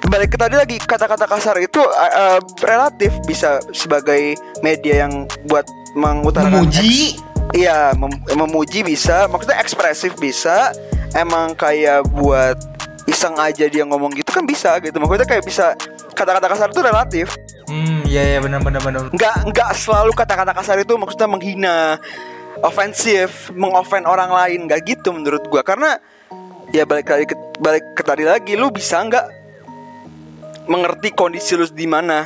balik 0.08 0.32
ke 0.32 0.38
tadi 0.40 0.56
lagi 0.56 0.80
kata-kata 0.80 1.28
kasar 1.28 1.60
itu 1.60 1.82
uh, 1.84 2.38
uh, 2.38 2.40
relatif 2.64 3.12
bisa 3.28 3.60
sebagai 3.76 4.38
media 4.64 5.04
yang 5.04 5.28
buat 5.50 5.68
mengutarakan 5.92 6.64
Memuji. 6.64 7.18
Iya, 7.52 7.96
mem- 7.96 8.24
memuji 8.36 8.84
bisa, 8.84 9.24
maksudnya 9.28 9.56
ekspresif 9.60 10.12
bisa, 10.20 10.68
emang 11.16 11.56
kayak 11.56 12.04
buat 12.12 12.60
iseng 13.08 13.32
aja 13.40 13.64
dia 13.64 13.82
ngomong 13.88 14.12
gitu 14.12 14.28
kan 14.28 14.44
bisa 14.44 14.76
gitu. 14.84 15.00
Maksudnya 15.00 15.24
kayak 15.24 15.44
bisa 15.48 15.72
kata-kata 16.12 16.46
kasar 16.50 16.68
itu 16.68 16.82
relatif 16.84 17.28
Hmm, 17.68 18.00
iya 18.08 18.24
iya 18.24 18.38
benar 18.40 18.64
benar 18.64 18.80
benar. 18.80 19.12
nggak 19.12 19.52
nggak 19.52 19.70
selalu 19.76 20.16
kata-kata 20.16 20.56
kasar 20.56 20.80
itu 20.80 20.96
maksudnya 20.96 21.28
menghina 21.28 22.00
ofensif 22.64 23.52
mengofen 23.52 24.08
orang 24.08 24.32
lain 24.32 24.64
nggak 24.64 24.88
gitu 24.88 25.12
menurut 25.12 25.44
gua 25.46 25.60
karena 25.60 26.00
ya 26.72 26.88
balik 26.88 27.12
lagi 27.12 27.28
ke, 27.28 27.36
balik 27.60 27.84
ke 27.92 28.00
tadi 28.00 28.24
lagi 28.24 28.56
lu 28.56 28.72
bisa 28.72 29.04
nggak 29.04 29.26
mengerti 30.64 31.12
kondisi 31.12 31.56
lu 31.56 31.68
di 31.68 31.84
mana 31.84 32.24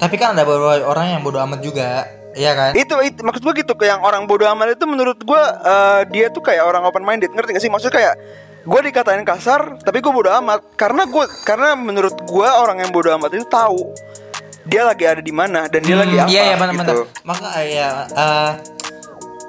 Tapi 0.00 0.16
kan 0.18 0.34
ada 0.34 0.42
beberapa 0.42 0.82
orang 0.82 1.14
yang 1.14 1.22
bodoh 1.22 1.38
amat 1.46 1.62
juga, 1.62 2.02
iya 2.34 2.58
kan? 2.58 2.74
itu, 2.74 2.90
itu 3.06 3.22
maksud 3.22 3.38
gua 3.38 3.54
gitu 3.54 3.76
kayak 3.78 4.00
yang 4.00 4.02
orang 4.02 4.26
bodoh 4.26 4.50
amat 4.50 4.74
itu 4.74 4.88
menurut 4.88 5.20
gua 5.22 5.42
eh, 5.62 6.00
dia 6.10 6.26
tuh 6.26 6.42
kayak 6.42 6.64
orang 6.64 6.82
open 6.82 7.04
minded 7.06 7.30
ngerti 7.30 7.54
gak 7.54 7.62
sih 7.62 7.70
maksudnya 7.70 7.94
kayak 7.94 8.14
gue 8.62 8.80
dikatain 8.84 9.22
kasar 9.22 9.82
tapi 9.82 9.98
gue 9.98 10.08
bodoh 10.08 10.30
amat 10.38 10.62
karena 10.74 11.02
gue 11.02 11.24
karena 11.42 11.74
menurut 11.74 12.14
gua 12.24 12.62
orang 12.62 12.78
yang 12.78 12.94
bodoh 12.94 13.10
amat 13.18 13.34
itu 13.34 13.42
tahu 13.44 13.90
dia 14.62 14.86
lagi 14.86 15.02
ada 15.02 15.18
di 15.18 15.34
mana 15.34 15.66
dan 15.66 15.82
dia 15.82 15.98
lagi 15.98 16.14
Hmm, 16.14 16.22
apa 16.22 16.30
Iya 16.30 16.42
iya 16.46 16.54
benar. 16.54 16.74
gitu. 16.78 17.02
Maka 17.26 17.46
ya 17.66 17.88
eh, 18.06 18.52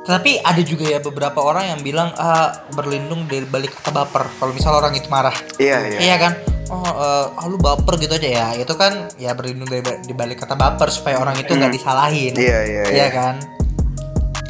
tapi 0.04 0.36
ada 0.36 0.58
juga 0.65 0.89
ya 0.89 0.97
beberapa 0.97 1.39
orang 1.39 1.69
yang 1.69 1.80
bilang 1.80 2.10
ah, 2.17 2.49
berlindung 2.73 3.30
dari 3.30 3.45
balik 3.45 3.78
kata 3.78 3.93
baper. 3.93 4.26
Kalau 4.36 4.52
misal 4.52 4.73
orang 4.73 4.97
itu 4.97 5.06
marah. 5.08 5.36
iya 5.62 5.78
iya 5.86 5.99
Iya 6.02 6.15
kan? 6.17 6.34
Oh, 6.67 6.82
eh, 6.82 7.26
ah, 7.30 7.45
lu 7.45 7.62
baper 7.62 8.02
gitu 8.02 8.17
aja 8.17 8.26
ya. 8.26 8.47
Itu 8.58 8.73
kan 8.73 9.13
ya 9.15 9.38
berlindung 9.38 9.69
dari 9.69 9.86
di 10.02 10.12
balik 10.12 10.41
kata 10.41 10.58
baper 10.58 10.89
supaya 10.89 11.21
orang 11.21 11.38
itu 11.38 11.54
nggak 11.54 11.71
disalahin. 11.71 12.34
Iya, 12.34 12.60
iya, 12.65 12.84
iya. 12.89 13.08
kan? 13.13 13.38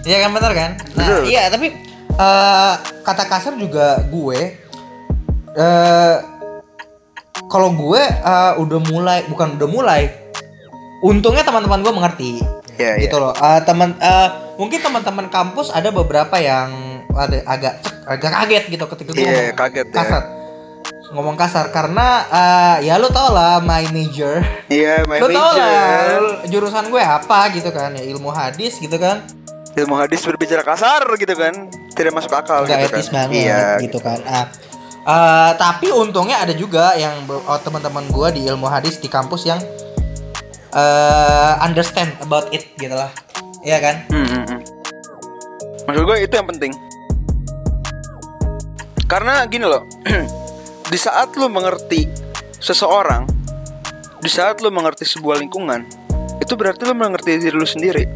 Iya 0.08 0.17
kan 0.23 0.32
benar 0.32 0.52
kan? 0.56 0.71
Nah, 0.95 1.06
Betul. 1.06 1.23
iya 1.28 1.52
tapi 1.52 1.67
eh, 2.13 2.73
kata 3.04 3.23
kasar 3.26 3.54
juga 3.56 4.02
gue 4.08 4.39
eh 5.54 6.15
kalau 7.45 7.69
gue 7.73 8.02
eh, 8.02 8.54
udah 8.58 8.80
mulai 8.89 9.19
bukan 9.30 9.58
udah 9.58 9.69
mulai 9.69 10.02
untungnya 11.04 11.43
teman-teman 11.43 11.84
gue 11.84 11.93
mengerti. 11.93 12.32
Iya, 12.73 12.97
gitu 13.06 13.21
loh. 13.21 13.36
Eh, 13.36 13.62
teman 13.67 13.93
eh, 13.99 14.30
mungkin 14.58 14.80
teman-teman 14.82 15.28
kampus 15.30 15.69
ada 15.69 15.91
beberapa 15.91 16.39
yang 16.39 16.71
ada 17.13 17.38
agak 17.45 17.73
agak 18.10 18.32
kaget 18.34 18.63
gitu 18.73 18.86
ketika 18.89 19.10
gue 19.13 19.21
Iya, 19.21 19.30
ngomong 19.30 19.58
kaget 19.60 19.88
ya. 19.88 19.93
kasar. 19.93 20.23
Ngomong 21.13 21.36
kasar 21.38 21.65
karena 21.69 22.08
eh, 22.32 22.89
ya 22.89 22.97
lu 22.97 23.12
tau 23.13 23.30
lah 23.30 23.62
my 23.62 23.86
major. 23.93 24.41
Iya, 24.71 25.04
my 25.12 25.21
lu 25.21 25.28
tau 25.30 25.52
lah 25.54 25.78
jurusan 26.49 26.89
gue 26.89 27.04
apa 27.04 27.52
gitu 27.54 27.69
kan 27.69 27.93
ya 27.93 28.02
ilmu 28.08 28.34
hadis 28.34 28.82
gitu 28.82 28.97
kan. 28.97 29.21
Ilmu 29.78 29.93
hadis 29.99 30.26
berbicara 30.26 30.65
kasar 30.65 31.06
gitu 31.19 31.36
kan. 31.38 31.69
Tidak 31.93 32.13
masuk 32.13 32.34
akal 32.34 32.65
nggak 32.65 32.89
gitu 32.89 32.93
etis 32.97 33.08
kan. 33.10 33.15
banget 33.29 33.43
Iya, 33.45 33.63
gitu 33.86 33.97
kan 34.01 34.19
ah 34.25 34.45
eh, 35.03 35.51
tapi 35.58 35.93
untungnya 35.93 36.41
ada 36.41 36.53
juga 36.58 36.97
yang 36.97 37.25
oh, 37.29 37.60
teman-teman 37.62 38.10
gue 38.10 38.27
di 38.34 38.41
ilmu 38.49 38.65
hadis 38.65 38.97
di 38.97 39.08
kampus 39.08 39.45
yang 39.45 39.62
eh, 40.73 41.53
understand 41.62 42.13
about 42.25 42.49
it 42.49 42.73
gitu 42.77 42.93
lah 42.93 43.13
Iya 43.63 43.77
kan 43.79 43.95
Hmm, 44.12 44.27
hmm, 44.27 44.43
hmm. 44.49 44.60
Maksud 45.84 46.03
gue 46.08 46.17
itu 46.23 46.34
yang 46.36 46.47
penting. 46.47 46.71
Karena 49.03 49.43
gini 49.51 49.67
loh, 49.67 49.84
di 50.91 50.97
saat 50.97 51.36
lu 51.36 51.51
mengerti 51.51 52.08
seseorang, 52.58 53.27
di 54.23 54.32
saat 54.32 54.63
lu 54.63 54.71
mengerti 54.71 55.03
sebuah 55.03 55.43
lingkungan, 55.43 55.84
itu 56.39 56.53
berarti 56.56 56.88
lu 56.88 56.95
mengerti 56.95 57.36
diri 57.36 57.56
lu 57.56 57.67
sendiri. 57.67 58.08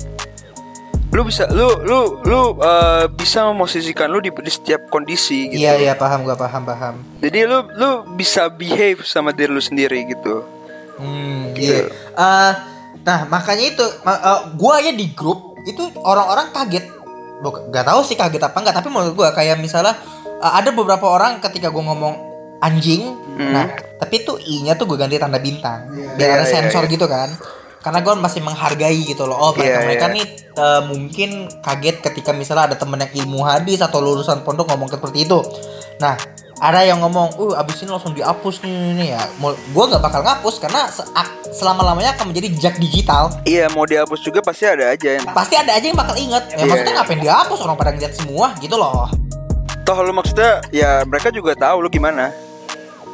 Lu 1.07 1.23
bisa, 1.23 1.47
lu, 1.47 1.67
lu, 1.81 1.99
lu 2.21 2.39
eh, 2.59 3.05
bisa 3.09 3.47
memosisikan 3.47 4.07
lu 4.07 4.19
di, 4.19 4.29
di 4.29 4.51
setiap 4.51 4.85
kondisi 4.87 5.47
gitu. 5.47 5.59
Iya 5.59 5.73
iya 5.77 5.93
paham 5.93 6.21
gua 6.21 6.35
paham 6.35 6.61
paham. 6.61 6.99
Jadi 7.17 7.39
lu, 7.43 7.63
lu 7.73 7.89
bisa 8.13 8.47
behave 8.47 9.01
sama 9.01 9.31
diri 9.31 9.47
lu 9.47 9.59
sendiri 9.59 10.03
gitu. 10.05 10.43
Hmm, 10.97 11.53
Gitu. 11.53 11.73
iya. 11.73 11.87
Eh, 12.13 12.51
nah 13.01 13.23
makanya 13.25 13.65
itu 13.67 13.85
eh, 14.03 14.39
gua 14.53 14.77
aja 14.77 14.91
di 14.91 15.07
grup 15.09 15.55
itu 15.63 15.79
orang-orang 15.97 16.51
kaget. 16.51 16.85
Buk- 17.37 17.69
Gak 17.69 17.85
tahu 17.85 18.01
sih 18.01 18.13
kaget 18.13 18.41
apa 18.41 18.57
enggak 18.57 18.75
tapi 18.75 18.89
menurut 18.89 19.13
gua 19.13 19.29
kayak 19.31 19.57
misalnya 19.57 19.95
eh, 20.37 20.51
ada 20.53 20.69
beberapa 20.69 21.07
orang 21.07 21.39
ketika 21.39 21.69
gua 21.69 21.87
ngomong 21.87 22.15
anjing, 22.57 23.13
Hmm. 23.37 23.53
nah 23.53 23.69
tapi 23.95 24.21
tuh 24.21 24.41
i-nya 24.41 24.73
tuh 24.73 24.85
gue 24.85 24.97
ganti 24.97 25.13
tanda 25.15 25.37
bintang 25.37 25.93
biar 26.17 26.25
Iya, 26.25 26.35
ada 26.35 26.41
iya, 26.41 26.53
sensor 26.57 26.85
iya. 26.85 26.89
gitu 26.89 27.05
kan. 27.05 27.29
Karena 27.87 28.03
gue 28.03 28.13
masih 28.19 28.43
menghargai 28.43 28.99
gitu 29.07 29.23
loh. 29.23 29.39
Oh 29.39 29.51
mereka 29.55 29.79
Iya, 29.79 29.85
mereka 29.87 30.05
iya. 30.11 30.15
nih 30.19 30.25
eh, 30.59 30.81
mungkin 30.91 31.29
kaget 31.63 32.03
ketika 32.03 32.35
misalnya 32.35 32.75
ada 32.75 32.75
temen 32.75 32.99
yang 32.99 33.23
ilmu 33.23 33.47
hadis 33.47 33.79
atau 33.79 34.03
lulusan 34.03 34.43
pondok 34.43 34.67
ngomong 34.67 34.91
seperti 34.91 35.23
itu. 35.23 35.39
Nah 36.03 36.19
ada 36.57 36.81
yang 36.81 36.97
ngomong, 36.99 37.37
uh 37.37 37.53
abis 37.53 37.85
ini 37.85 37.93
langsung 37.93 38.17
dihapus 38.17 38.65
nih, 38.65 38.73
nih, 38.73 38.91
nih 38.97 39.07
ya. 39.15 39.23
Gue 39.71 39.83
nggak 39.87 40.01
bakal 40.01 40.25
ngapus 40.25 40.57
karena 40.57 40.89
selama 41.53 41.85
lamanya 41.85 42.17
akan 42.17 42.33
menjadi 42.33 42.47
jejak 42.49 42.75
digital. 42.75 43.29
Iya 43.47 43.71
mau 43.71 43.87
dihapus 43.87 44.19
juga 44.19 44.43
pasti 44.43 44.67
ada 44.67 44.91
aja 44.91 45.21
yang 45.21 45.25
Pasti 45.31 45.55
ada 45.55 45.71
aja 45.71 45.85
yang 45.85 45.95
bakal 45.95 46.17
inget. 46.19 46.43
Ya 46.51 46.59
Iya, 46.59 46.65
maksudnya 46.67 46.91
iya. 46.91 46.99
ngapain 46.99 47.21
dihapus 47.23 47.59
orang 47.63 47.77
pada 47.79 47.91
ngeliat 47.95 48.13
semua 48.13 48.51
gitu 48.59 48.75
loh. 48.75 49.07
toh 49.85 50.03
lu 50.03 50.11
maksudnya 50.11 50.59
ya 50.67 51.07
mereka 51.07 51.31
juga 51.31 51.55
tahu 51.55 51.79
lu 51.79 51.87
gimana 51.87 52.35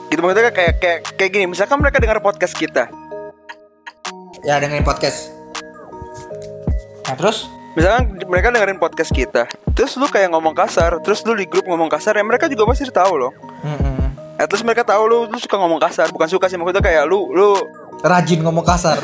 gitu 0.10 0.26
maksudnya 0.26 0.50
kayak 0.50 0.82
kayak 0.82 1.00
kayak 1.14 1.30
gini 1.30 1.46
misalkan 1.46 1.78
mereka 1.78 2.02
dengar 2.02 2.18
podcast 2.18 2.58
kita 2.58 2.90
Ya 4.44 4.60
dengerin 4.60 4.84
podcast. 4.84 5.32
Nah 7.04 7.16
terus? 7.16 7.48
misalkan 7.74 8.22
mereka 8.30 8.54
dengerin 8.54 8.78
podcast 8.78 9.10
kita 9.10 9.50
terus 9.74 9.98
lu 9.98 10.06
kayak 10.06 10.30
ngomong 10.30 10.54
kasar 10.54 11.02
terus 11.02 11.26
lu 11.26 11.34
di 11.34 11.50
grup 11.50 11.66
ngomong 11.66 11.90
kasar 11.90 12.14
ya 12.14 12.22
mereka 12.22 12.46
juga 12.46 12.70
pasti 12.70 12.86
tahu 12.86 13.18
loh 13.18 13.34
Mm-mm. 13.66 14.14
At 14.38 14.46
least 14.54 14.62
mereka 14.62 14.86
tahu 14.86 15.10
lu 15.10 15.18
lu 15.26 15.38
suka 15.42 15.58
ngomong 15.58 15.82
kasar 15.82 16.14
bukan 16.14 16.30
suka 16.30 16.46
sih 16.46 16.54
maksudnya 16.54 16.86
kayak 16.86 17.10
lu 17.10 17.34
lu 17.34 17.58
Rajin 18.06 18.46
ngomong 18.46 18.62
kasar. 18.62 19.02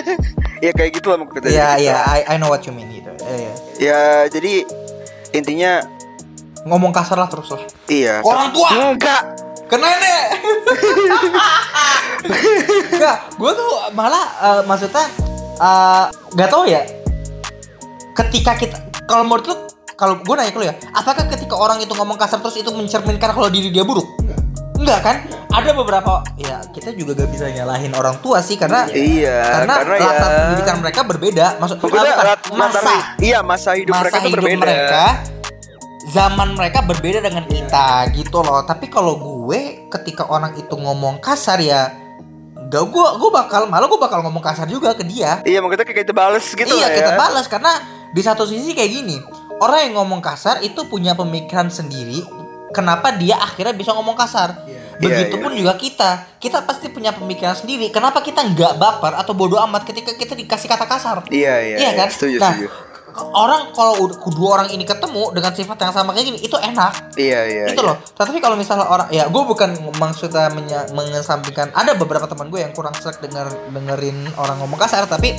ya 0.64 0.76
kayak 0.76 0.92
gitu 0.92 1.08
lah 1.08 1.24
maksudnya 1.24 1.48
Iya 1.48 1.68
iya, 1.80 1.96
I, 2.04 2.20
I 2.26 2.36
know 2.36 2.52
what 2.52 2.68
you 2.68 2.76
mean 2.76 2.92
gitu. 2.92 3.08
Iya, 3.16 3.32
iya. 3.32 3.52
ya 3.80 4.00
jadi 4.28 4.68
intinya 5.32 5.80
Ngomong 6.68 6.92
kasar 6.92 7.16
lah 7.16 7.32
terus 7.32 7.48
lah. 7.48 7.64
iya 7.88 8.20
Orang 8.20 8.52
tua. 8.52 8.92
enggak 8.92 9.22
Ke 9.72 9.80
nenek. 9.80 10.24
Enggak, 12.92 13.16
gue 13.32 13.50
tuh 13.56 13.70
malah 13.92 14.24
eh, 14.38 14.62
maksudnya 14.68 15.08
eh, 15.56 16.04
nggak 16.36 16.48
tahu 16.48 16.68
ya. 16.68 16.84
Ketika 18.12 18.52
kita 18.54 18.76
kalau 19.08 19.24
menurut 19.24 19.44
lu 19.48 19.56
kalau 19.96 20.20
gue 20.20 20.34
nanya 20.34 20.52
ke 20.52 20.58
lu 20.60 20.66
ya, 20.68 20.74
apakah 20.92 21.24
ketika 21.24 21.56
orang 21.56 21.80
itu 21.80 21.88
ngomong 21.88 22.20
kasar 22.20 22.44
terus 22.44 22.60
itu 22.60 22.68
mencerminkan 22.68 23.32
kalau 23.32 23.48
diri 23.48 23.72
dia 23.72 23.80
buruk? 23.80 24.04
Enggak 24.76 25.00
kan? 25.00 25.16
Ada 25.48 25.72
beberapa 25.72 26.20
ya 26.36 26.60
kita 26.68 26.92
juga 26.92 27.14
gak 27.14 27.30
bisa 27.30 27.48
nyalahin 27.48 27.92
orang 27.94 28.18
tua 28.18 28.40
sih 28.40 28.56
karena 28.56 28.88
Iya, 28.88 29.62
karena, 29.62 29.74
karena 29.78 29.96
latar 30.00 30.28
ya- 30.28 30.36
pendidikan 30.42 30.76
mereka 30.80 31.00
berbeda. 31.06 31.46
Maksud 31.56 31.76
bukan, 31.78 32.00
latar- 32.02 32.40
masa 32.52 32.92
iya 33.20 33.38
masa 33.40 33.72
hidup 33.72 33.94
masa 33.94 34.04
mereka 34.04 34.18
hidup 34.20 34.36
berbeda 34.36 34.60
mereka 34.60 35.04
zaman 36.10 36.48
mereka 36.52 36.78
berbeda 36.82 37.18
dengan 37.22 37.44
kita 37.46 38.10
gitu 38.12 38.42
loh 38.42 38.66
tapi 38.66 38.90
kalau 38.90 39.14
gue 39.42 39.90
ketika 39.90 40.30
orang 40.30 40.54
itu 40.54 40.70
ngomong 40.78 41.18
kasar 41.18 41.58
ya 41.58 41.90
gak 42.70 42.84
gue 42.88 43.06
gue 43.18 43.30
bakal 43.34 43.66
malah 43.66 43.90
gue 43.90 44.00
bakal 44.00 44.22
ngomong 44.24 44.40
kasar 44.40 44.64
juga 44.64 44.94
ke 44.96 45.04
dia. 45.04 45.42
Iya 45.44 45.60
maksudnya 45.60 45.84
kayak 45.84 46.08
kita 46.08 46.14
bales 46.14 46.46
gitu 46.46 46.72
iya 46.72 46.88
lah 46.88 46.90
kita 46.94 47.12
ya. 47.12 47.18
balas 47.18 47.46
karena 47.50 47.72
di 48.14 48.22
satu 48.24 48.48
sisi 48.48 48.72
kayak 48.72 48.90
gini 49.02 49.16
orang 49.60 49.90
yang 49.90 50.00
ngomong 50.00 50.24
kasar 50.24 50.64
itu 50.64 50.86
punya 50.88 51.12
pemikiran 51.12 51.68
sendiri 51.68 52.24
kenapa 52.72 53.12
dia 53.12 53.36
akhirnya 53.36 53.76
bisa 53.76 53.92
ngomong 53.92 54.16
kasar. 54.16 54.64
Begitupun 55.02 55.52
juga 55.58 55.74
kita 55.76 56.38
kita 56.38 56.62
pasti 56.62 56.88
punya 56.88 57.10
pemikiran 57.12 57.58
sendiri 57.58 57.90
kenapa 57.90 58.22
kita 58.22 58.40
nggak 58.40 58.78
baper 58.78 59.18
atau 59.18 59.34
bodoh 59.34 59.58
amat 59.66 59.82
ketika 59.84 60.14
kita 60.14 60.32
dikasih 60.38 60.70
kata 60.70 60.86
kasar? 60.86 61.16
Iya 61.28 61.54
iya 61.60 61.76
Iya. 61.76 61.90
kan? 61.98 62.08
setuju 62.08 62.38
nah, 62.38 62.54
setuju 62.54 62.91
orang 63.14 63.70
kalau 63.70 63.94
kedua 64.08 64.48
orang 64.56 64.68
ini 64.70 64.82
ketemu 64.82 65.30
dengan 65.30 65.52
sifat 65.52 65.76
yang 65.78 65.92
sama 65.92 66.12
kayak 66.12 66.26
gini 66.28 66.38
itu 66.38 66.56
enak. 66.56 67.12
iya 67.14 67.40
iya 67.44 67.64
itu 67.70 67.80
iya. 67.80 67.88
loh. 67.92 67.96
Tapi 68.12 68.38
kalau 68.38 68.54
misalnya 68.54 68.86
orang 68.86 69.08
ya 69.08 69.28
gue 69.28 69.42
bukan 69.42 69.70
maksudnya 69.96 70.48
mengesampingkan 70.90 71.72
ada 71.72 71.92
beberapa 71.92 72.24
teman 72.24 72.48
gue 72.48 72.60
yang 72.60 72.72
kurang 72.72 72.94
srek 72.94 73.20
denger 73.20 73.46
dengerin 73.70 74.28
orang 74.36 74.56
ngomong 74.58 74.78
kasar 74.78 75.04
tapi 75.04 75.34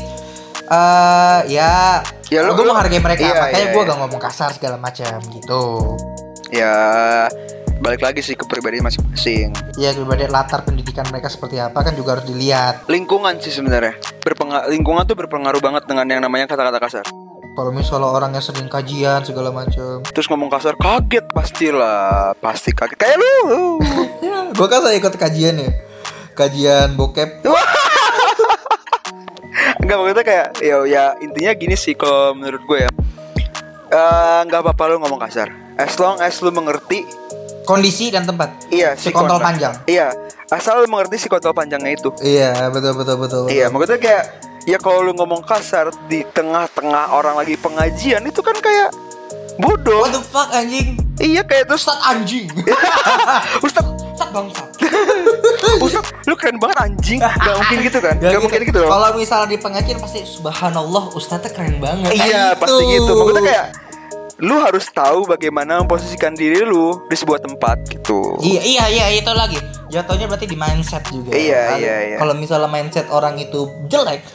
eh 0.63 1.39
ya, 1.47 1.99
Ya, 2.31 2.39
lu- 2.41 2.55
gue 2.55 2.63
menghargai 2.63 2.97
mereka 2.97 3.21
iya, 3.21 3.35
makanya 3.35 3.59
iya, 3.59 3.73
gue 3.75 3.81
iya. 3.83 3.89
gak 3.91 3.99
ngomong 3.99 4.21
kasar 4.21 4.49
segala 4.51 4.77
macam 4.79 5.19
gitu. 5.29 5.63
ya 6.49 6.73
balik 7.79 7.99
lagi 7.99 8.23
sih 8.23 8.33
ke 8.33 8.47
pribadi 8.47 8.79
masing-masing 8.79 9.51
Ya 9.75 9.91
berarti 9.91 10.31
latar 10.31 10.63
pendidikan 10.63 11.03
mereka 11.11 11.27
seperti 11.27 11.59
apa 11.59 11.83
kan 11.83 11.93
juga 11.93 12.15
harus 12.15 12.25
dilihat. 12.25 12.87
lingkungan 12.87 13.37
sih 13.37 13.51
sebenarnya 13.51 13.99
berpengaruh 14.23 14.71
lingkungan 14.71 15.03
tuh 15.03 15.17
berpengaruh 15.19 15.59
banget 15.59 15.83
dengan 15.83 16.05
yang 16.07 16.21
namanya 16.23 16.47
kata-kata 16.47 16.79
kasar 16.79 17.05
Kalau 17.53 17.69
misalnya 17.69 18.09
orangnya 18.09 18.39
sering 18.39 18.65
kajian 18.65 19.21
segala 19.21 19.49
macam. 19.49 20.01
terus 20.03 20.25
ngomong 20.25 20.49
kasar 20.49 20.73
kaget 20.75 21.29
pastilah 21.29 22.33
pasti 22.35 22.69
kaget 22.69 22.97
kayak 22.97 23.17
lu 23.17 23.77
gue 24.57 24.67
kan 24.67 24.81
saya 24.81 24.95
ikut 24.95 25.13
kajian 25.13 25.55
ya. 25.57 25.69
Kajian 26.33 26.93
bokep. 26.93 27.45
Enggak 29.79 29.95
maksudnya 29.95 30.23
kayak 30.23 30.47
ya 30.59 30.77
ya 30.83 31.03
intinya 31.19 31.51
gini 31.53 31.75
sih 31.75 31.93
kalau 31.93 32.33
menurut 32.33 32.61
gue 32.63 32.79
ya 32.81 32.91
Eh, 33.85 34.39
nggak 34.43 34.65
apa-apa 34.65 34.89
lu 34.89 34.97
ngomong 34.97 35.21
kasar 35.21 35.53
as 35.75 35.93
long 35.95 36.17
as 36.17 36.41
lu 36.41 36.49
mengerti 36.49 37.05
Kondisi 37.63 38.09
dan 38.09 38.25
tempat. 38.25 38.49
iya 38.67 38.97
Si 38.97 39.07
kontol 39.07 39.37
kontrak. 39.37 39.45
panjang. 39.53 39.73
iya 39.85 40.09
asal 40.49 40.81
lu 40.81 40.89
mengerti 40.89 41.15
si 41.15 41.27
kontol 41.27 41.53
panjangnya 41.53 41.93
itu 41.93 42.09
Iya 42.19 42.67
betul 42.67 42.97
betul 42.97 43.15
betul. 43.15 43.41
betul. 43.45 43.53
iya 43.53 43.69
maksudnya 43.69 44.01
kayak 44.01 44.23
ya 44.63 44.77
kalau 44.77 45.03
lu 45.03 45.13
ngomong 45.13 45.43
kasar 45.43 45.91
di 46.07 46.23
tengah-tengah 46.29 47.11
orang 47.11 47.35
lagi 47.35 47.55
pengajian 47.55 48.23
itu 48.23 48.39
kan 48.39 48.55
kayak 48.55 48.95
bodoh 49.55 50.03
What 50.03 50.15
the 50.15 50.23
fuck 50.23 50.49
anjing? 50.49 50.97
iya 51.19 51.43
kayak 51.43 51.69
terus 51.69 51.85
Ustad 51.85 51.99
anjing. 52.01 52.47
Ustaz 53.65 53.85
Ustad 54.13 54.29
bangsat. 54.31 54.69
Ustaz 55.85 56.05
lu 56.23 56.33
keren 56.33 56.57
banget 56.57 56.77
anjing 56.79 57.19
Gak 57.19 57.55
mungkin 57.55 57.77
gitu 57.81 57.99
kan 57.99 58.15
Gak, 58.17 58.39
mungkin 58.39 58.61
gitu 58.63 58.79
loh 58.79 58.89
Kalau 58.89 59.09
misalnya 59.13 59.47
di 59.47 59.57
pengajian 59.57 59.97
pasti 59.99 60.21
subhanallah 60.23 61.11
ustadznya 61.11 61.49
keren 61.49 61.77
banget. 61.77 62.13
Iya 62.13 62.55
Kayak 62.55 62.61
pasti 62.61 62.83
gitu 62.89 63.11
Maksudnya 63.13 63.43
kayak 63.43 63.65
Lu 64.39 64.55
harus 64.59 64.85
tahu 64.87 65.25
bagaimana 65.25 65.81
memposisikan 65.81 66.33
diri 66.33 66.61
lu 66.61 67.03
Di 67.05 67.15
sebuah 67.15 67.41
tempat 67.41 67.77
gitu 67.89 68.37
Iya 68.39 68.61
iya 68.61 68.83
iya 68.87 69.05
itu 69.13 69.31
lagi. 69.31 69.59
Jatuhnya 69.89 70.25
berarti 70.25 70.49
di 70.49 70.57
mindset 70.57 71.05
juga. 71.05 71.29
Iya, 71.29 71.61
Kalau- 71.69 71.77
iya, 71.77 71.95
iya. 72.01 72.17
Kalau 72.17 72.33
misalnya 72.33 72.65
mindset 72.65 73.05
orang 73.13 73.37
itu 73.37 73.69
jelek, 73.85 74.25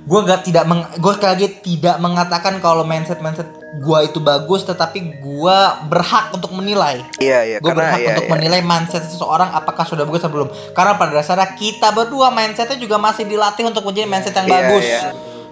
gue 0.00 0.20
gak 0.24 0.48
tidak 0.48 0.64
meng, 0.64 0.80
gue 0.96 1.12
lagi 1.20 1.48
tidak 1.60 1.96
mengatakan 2.00 2.56
kalau 2.58 2.82
mindset 2.82 3.20
mindset 3.20 3.46
gue 3.78 3.98
itu 4.02 4.18
bagus, 4.18 4.66
tetapi 4.66 5.22
gue 5.22 5.58
berhak 5.86 6.34
untuk 6.34 6.50
menilai. 6.50 7.04
Iya 7.22 7.40
iya 7.46 7.56
Gue 7.62 7.70
berhak 7.70 8.02
iya, 8.02 8.16
untuk 8.16 8.26
iya. 8.26 8.32
menilai 8.34 8.60
mindset 8.64 9.06
seseorang 9.06 9.52
apakah 9.54 9.86
sudah 9.86 10.02
bagus 10.02 10.26
atau 10.26 10.34
belum. 10.34 10.48
Karena 10.74 10.98
pada 10.98 11.14
dasarnya 11.14 11.54
kita 11.54 11.94
berdua 11.94 12.34
mindsetnya 12.34 12.80
juga 12.80 12.98
masih 12.98 13.28
dilatih 13.30 13.70
untuk 13.70 13.86
menjadi 13.86 14.10
mindset 14.10 14.34
yang 14.34 14.48
Iya, 14.50 14.54
bagus. 14.58 14.84
iya. 14.88 15.00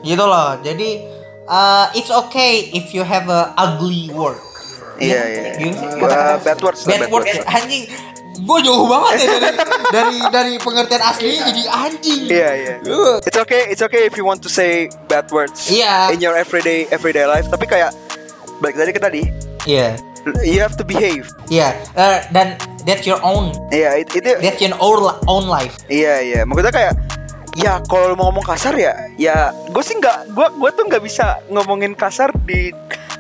Gitu 0.03 0.25
loh. 0.27 0.51
Jadi 0.67 0.89
uh, 1.47 1.87
it's 1.95 2.11
okay 2.11 2.75
if 2.75 2.91
you 2.91 3.07
have 3.07 3.31
a 3.31 3.55
ugly 3.55 4.11
word. 4.11 4.35
Iya 4.99 5.23
iya 5.31 5.41
sih? 5.55 5.63
Uh, 6.03 6.43
Bad 6.43 6.59
words 6.59 6.83
Bad 6.83 7.07
bad 7.07 7.11
words 7.15 7.31
words. 7.31 7.47
anjing. 7.47 7.87
Gue 8.39 8.59
jauh 8.63 8.87
banget 8.87 9.15
ya 9.19 9.27
dari 9.29 9.51
dari 9.97 10.17
dari 10.31 10.53
pengertian 10.57 11.03
asli 11.03 11.37
jadi 11.37 11.63
anjing. 11.67 12.21
Iya 12.27 12.51
iya 12.55 12.75
Uh. 12.85 13.19
It's 13.23 13.35
okay 13.37 13.67
It's 13.69 13.81
okay 13.81 14.05
if 14.05 14.15
you 14.15 14.23
want 14.23 14.41
to 14.41 14.51
say 14.51 14.87
bad 15.07 15.27
words 15.29 15.67
Iya. 15.67 16.15
In 16.15 16.19
your 16.19 16.35
everyday 16.35 16.87
everyday 16.89 17.25
life 17.25 17.47
Tapi 17.47 17.67
kayak 17.67 17.91
Balik 18.59 18.77
tadi 18.77 18.91
ke 18.91 19.01
tadi 19.01 19.23
Iya. 19.65 19.99
You 20.43 20.61
have 20.61 20.77
to 20.77 20.85
behave 20.85 21.27
Iya. 21.47 21.73
Eh, 21.95 22.19
dan 22.31 22.55
that's 22.85 23.05
your 23.05 23.19
own. 23.21 23.51
Iya 23.69 23.99
it- 23.99 24.13
itu 24.13 24.33
That's 24.39 24.61
your 24.61 24.77
own 24.77 25.03
own 25.25 25.45
life. 25.47 25.77
Iya 25.87 26.21
iya, 26.21 26.41
maksudnya 26.45 26.71
kayak 26.71 26.95
ya 27.57 27.83
kalau 27.85 28.15
mau 28.15 28.31
ngomong 28.31 28.47
kasar 28.47 28.71
ya, 28.73 28.95
ya 29.17 29.51
gue 29.51 29.83
sih 29.83 29.99
nggak, 29.99 30.31
gue 30.31 30.47
gue 30.57 30.71
tuh 30.73 30.85
nggak 30.87 31.03
bisa 31.03 31.43
ngomongin 31.49 31.91
kasar 31.93 32.31
di 32.39 32.71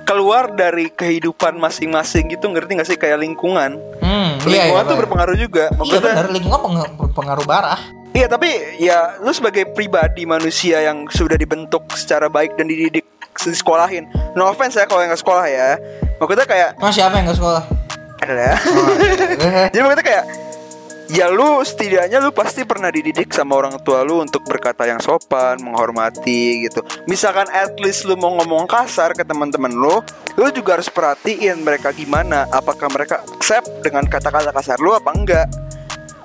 keluar 0.05 0.49
dari 0.49 0.89
kehidupan 0.89 1.59
masing-masing 1.59 2.31
gitu, 2.31 2.47
ngerti 2.47 2.79
nggak 2.79 2.87
sih 2.87 2.95
kayak 2.95 3.19
lingkungan? 3.19 3.77
Hmm, 4.09 4.41
Lingkungan 4.41 4.83
tuh 4.83 4.95
Pak. 4.95 5.01
berpengaruh 5.05 5.37
juga, 5.37 5.65
Iya 5.67 5.77
maksudnya. 5.77 6.01
benar, 6.11 6.27
lingkungan 6.31 6.61
peng- 6.63 6.97
berpengaruh 6.99 7.45
parah. 7.45 7.81
Iya 8.11 8.25
tapi 8.27 8.49
ya 8.79 9.21
lu 9.21 9.31
sebagai 9.31 9.69
pribadi 9.69 10.25
manusia 10.25 10.81
yang 10.81 11.05
sudah 11.07 11.37
dibentuk 11.37 11.85
secara 11.93 12.27
baik 12.27 12.57
dan 12.57 12.67
dididik 12.67 13.05
disekolahin. 13.37 14.09
No 14.33 14.49
offense 14.49 14.75
ya 14.75 14.89
kalau 14.89 15.05
yang 15.05 15.13
nggak 15.13 15.21
sekolah 15.21 15.45
ya. 15.45 15.77
Maksudnya 16.17 16.47
kayak 16.47 16.71
Mas 16.75 16.91
siapa 16.91 17.15
yang 17.15 17.29
gak 17.29 17.37
sekolah? 17.37 17.63
adalah 18.19 18.45
ya. 18.45 18.57
Eh, 19.39 19.67
Jadi 19.71 19.83
maksudnya 19.85 20.07
kayak 20.09 20.25
Ya 21.09 21.33
lu 21.33 21.65
setidaknya 21.65 22.21
lu 22.21 22.37
pasti 22.37 22.69
pernah 22.69 22.93
dididik 22.93 23.33
sama 23.33 23.57
orang 23.57 23.81
tua 23.81 24.05
lu 24.05 24.21
untuk 24.21 24.45
berkata 24.45 24.85
yang 24.85 25.01
sopan, 25.01 25.57
menghormati 25.65 26.69
gitu. 26.69 26.85
Misalkan 27.09 27.49
at 27.49 27.73
least 27.81 28.05
lu 28.05 28.13
mau 28.13 28.37
ngomong 28.37 28.69
kasar 28.69 29.17
ke 29.17 29.25
teman-teman 29.25 29.73
lu, 29.73 30.05
lu 30.37 30.47
juga 30.53 30.77
harus 30.77 30.93
perhatiin 30.93 31.65
mereka 31.65 31.97
gimana. 31.97 32.45
Apakah 32.53 32.93
mereka 32.93 33.25
accept 33.25 33.81
dengan 33.81 34.05
kata-kata 34.05 34.53
kasar 34.53 34.77
lu 34.85 34.93
apa 34.93 35.09
enggak? 35.17 35.49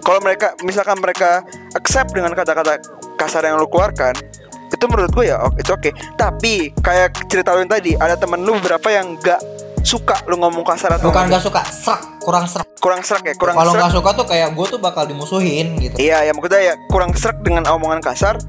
Kalau 0.03 0.19
mereka 0.19 0.51
misalkan 0.67 0.99
mereka 0.99 1.47
accept 1.79 2.11
dengan 2.11 2.36
kata-kata 2.36 2.75
kasar 3.15 3.47
yang 3.47 3.55
lu 3.55 3.71
keluarkan, 3.71 4.19
itu 4.67 4.84
menurut 4.91 5.15
gue 5.15 5.31
ya 5.31 5.39
oh, 5.39 5.53
it's 5.55 5.71
okay. 5.71 5.95
Tapi 6.19 6.75
kayak 6.84 7.31
cerita 7.31 7.55
lu 7.55 7.63
yang 7.63 7.71
tadi, 7.71 7.95
ada 7.95 8.19
temen 8.19 8.43
lu 8.43 8.59
beberapa 8.59 8.91
yang 8.91 9.15
gak 9.15 9.39
suka 9.84 10.15
lu 10.31 10.39
ngomong 10.39 10.63
kasar 10.63 10.95
atau 10.95 11.11
Bukan 11.11 11.27
gak 11.27 11.43
suka, 11.43 11.61
serak, 11.67 12.01
kurang 12.23 12.47
serak. 12.47 12.67
kurang 12.79 13.01
serak 13.03 13.23
ya, 13.27 13.36
kurang 13.36 13.55
Kalau 13.59 13.71
nggak 13.75 13.91
suka 13.95 14.09
tuh 14.15 14.25
kayak 14.27 14.55
gue 14.55 14.65
tuh 14.71 14.79
bakal 14.79 15.03
dimusuhin 15.07 15.75
gitu. 15.79 15.95
Iya, 15.99 16.27
ya 16.27 16.31
maksudnya 16.31 16.61
ya 16.63 16.75
kurang 16.88 17.11
serak 17.15 17.43
dengan 17.43 17.67
omongan 17.67 17.99
kasar. 18.03 18.39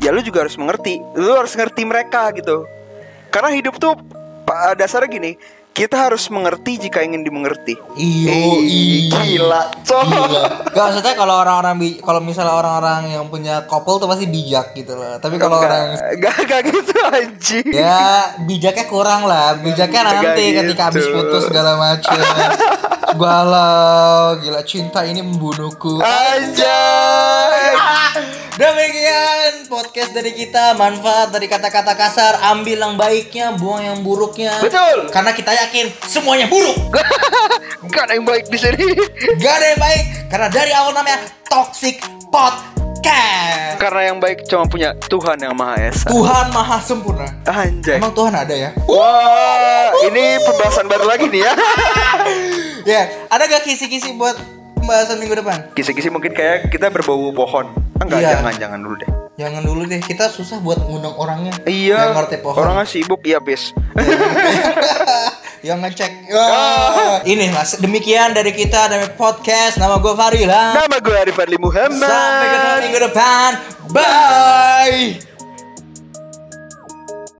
Ya 0.00 0.14
lu 0.14 0.22
juga 0.24 0.46
harus 0.46 0.56
mengerti. 0.56 1.02
Lu 1.18 1.36
harus 1.36 1.52
ngerti 1.54 1.82
mereka 1.84 2.30
gitu. 2.32 2.64
Karena 3.30 3.52
hidup 3.54 3.78
tuh 3.78 3.94
dasarnya 4.74 5.06
gini, 5.06 5.38
kita 5.70 6.10
harus 6.10 6.26
mengerti 6.28 6.76
jika 6.76 7.00
ingin 7.00 7.22
dimengerti. 7.22 7.78
Iyo, 7.94 8.58
Ih, 8.60 9.08
gila, 9.08 9.70
cok. 9.86 10.04
Gila. 10.04 10.42
Gak 10.70 10.84
maksudnya 10.90 11.14
kalau 11.14 11.34
orang-orang 11.40 11.74
kalau 12.02 12.20
misalnya 12.20 12.54
orang-orang 12.58 13.14
yang 13.14 13.24
punya 13.30 13.64
couple 13.70 14.02
tuh 14.02 14.08
pasti 14.10 14.26
bijak 14.26 14.74
gitu 14.74 14.98
loh. 14.98 15.16
Tapi 15.22 15.38
kalau 15.38 15.62
orang 15.62 15.94
Gak, 16.18 16.36
gak 16.44 16.60
gitu 16.74 16.94
anjing. 17.06 17.66
ya 17.70 18.34
bijaknya 18.44 18.84
kurang 18.90 19.24
lah. 19.24 19.56
Bijaknya 19.56 20.10
nanti 20.10 20.42
gitu. 20.50 20.58
ketika 20.64 20.90
habis 20.90 21.06
putus 21.06 21.46
segala 21.46 21.78
macem. 21.78 22.18
Galau, 23.10 24.38
gila 24.38 24.62
cinta 24.62 25.02
ini 25.02 25.18
membunuhku. 25.18 25.98
Anjay. 25.98 27.74
Demikian 28.54 29.66
podcast 29.72 30.12
dari 30.12 30.36
kita 30.36 30.76
manfaat 30.76 31.32
dari 31.32 31.48
kata-kata 31.48 31.96
kasar 31.96 32.36
ambil 32.52 32.76
yang 32.76 32.94
baiknya 33.00 33.56
buang 33.56 33.80
yang 33.80 33.98
buruknya 34.04 34.52
Betul. 34.60 35.08
karena 35.08 35.32
kita 35.32 35.48
yakin 35.62 35.86
semuanya 36.02 36.46
buruk 36.46 36.76
Gak 37.90 38.06
ada 38.06 38.14
yang 38.14 38.22
baik 38.22 38.46
di 38.46 38.56
sini. 38.56 38.86
gak 39.36 39.52
ada 39.52 39.66
yang 39.68 39.80
baik 39.80 40.02
karena 40.28 40.46
dari 40.48 40.70
awal 40.70 40.92
namanya 40.92 41.18
toxic 41.44 41.98
podcast 42.30 43.76
Karena 43.76 44.00
yang 44.06 44.18
baik 44.18 44.44
cuma 44.44 44.64
punya 44.64 44.92
Tuhan 45.02 45.38
yang 45.38 45.52
Maha 45.52 45.80
Esa. 45.82 46.06
Tuhan 46.06 46.50
maha 46.50 46.78
sempurna 46.78 47.26
Anjay. 47.44 47.96
emang 47.96 48.12
Tuhan 48.12 48.30
ada 48.32 48.52
ya 48.52 48.70
Wah, 48.84 49.90
ini 50.04 50.22
pembahasan 50.40 50.86
baru 50.86 51.04
lagi 51.04 51.26
nih 51.26 51.40
ya. 51.40 51.52
ya 52.92 53.02
ada 53.26 53.42
gak 53.44 53.64
kisi-kisi 53.64 54.14
buat 54.14 54.36
pembahasan 54.76 55.16
minggu 55.16 55.34
depan 55.34 55.72
Kisi-kisi 55.72 56.08
mungkin 56.08 56.30
kayak 56.30 56.68
kita 56.68 56.88
berbau 56.88 57.32
pohon. 57.32 57.72
Enggak, 57.98 58.20
Iya. 58.20 58.30
jangan, 58.34 58.54
jangan 58.56 58.78
dulu 58.80 58.94
deh. 58.96 59.10
jangan 59.36 59.62
dulu 59.62 59.82
deh 59.84 60.00
kita 60.00 60.24
susah 60.26 60.56
buat 60.58 60.78
ngundang 60.78 61.16
orangnya 61.16 61.52
Iya. 61.64 62.12
yang 62.12 62.16
ngerti 62.16 62.36
pohon 62.38 62.60
Orangnya 62.60 62.84
sibuk, 62.84 63.20
iya 63.22 63.36
bis. 63.38 63.72
yang 65.60 65.78
ngecek 65.84 66.32
Wah. 66.32 67.20
ini 67.28 67.52
mas 67.52 67.76
demikian 67.76 68.32
dari 68.32 68.52
kita 68.56 68.88
dari 68.88 69.12
podcast 69.12 69.76
nama 69.76 70.00
gue 70.00 70.14
Farila 70.16 70.72
Nama 70.72 70.96
gue 71.00 71.16
Arif 71.16 71.36
Fadli 71.36 71.58
Muhammad. 71.60 72.08
Sampai 72.08 72.46
ketemu 72.48 72.78
minggu 72.86 72.98
depan. 73.10 73.50
Bye. 73.90 75.29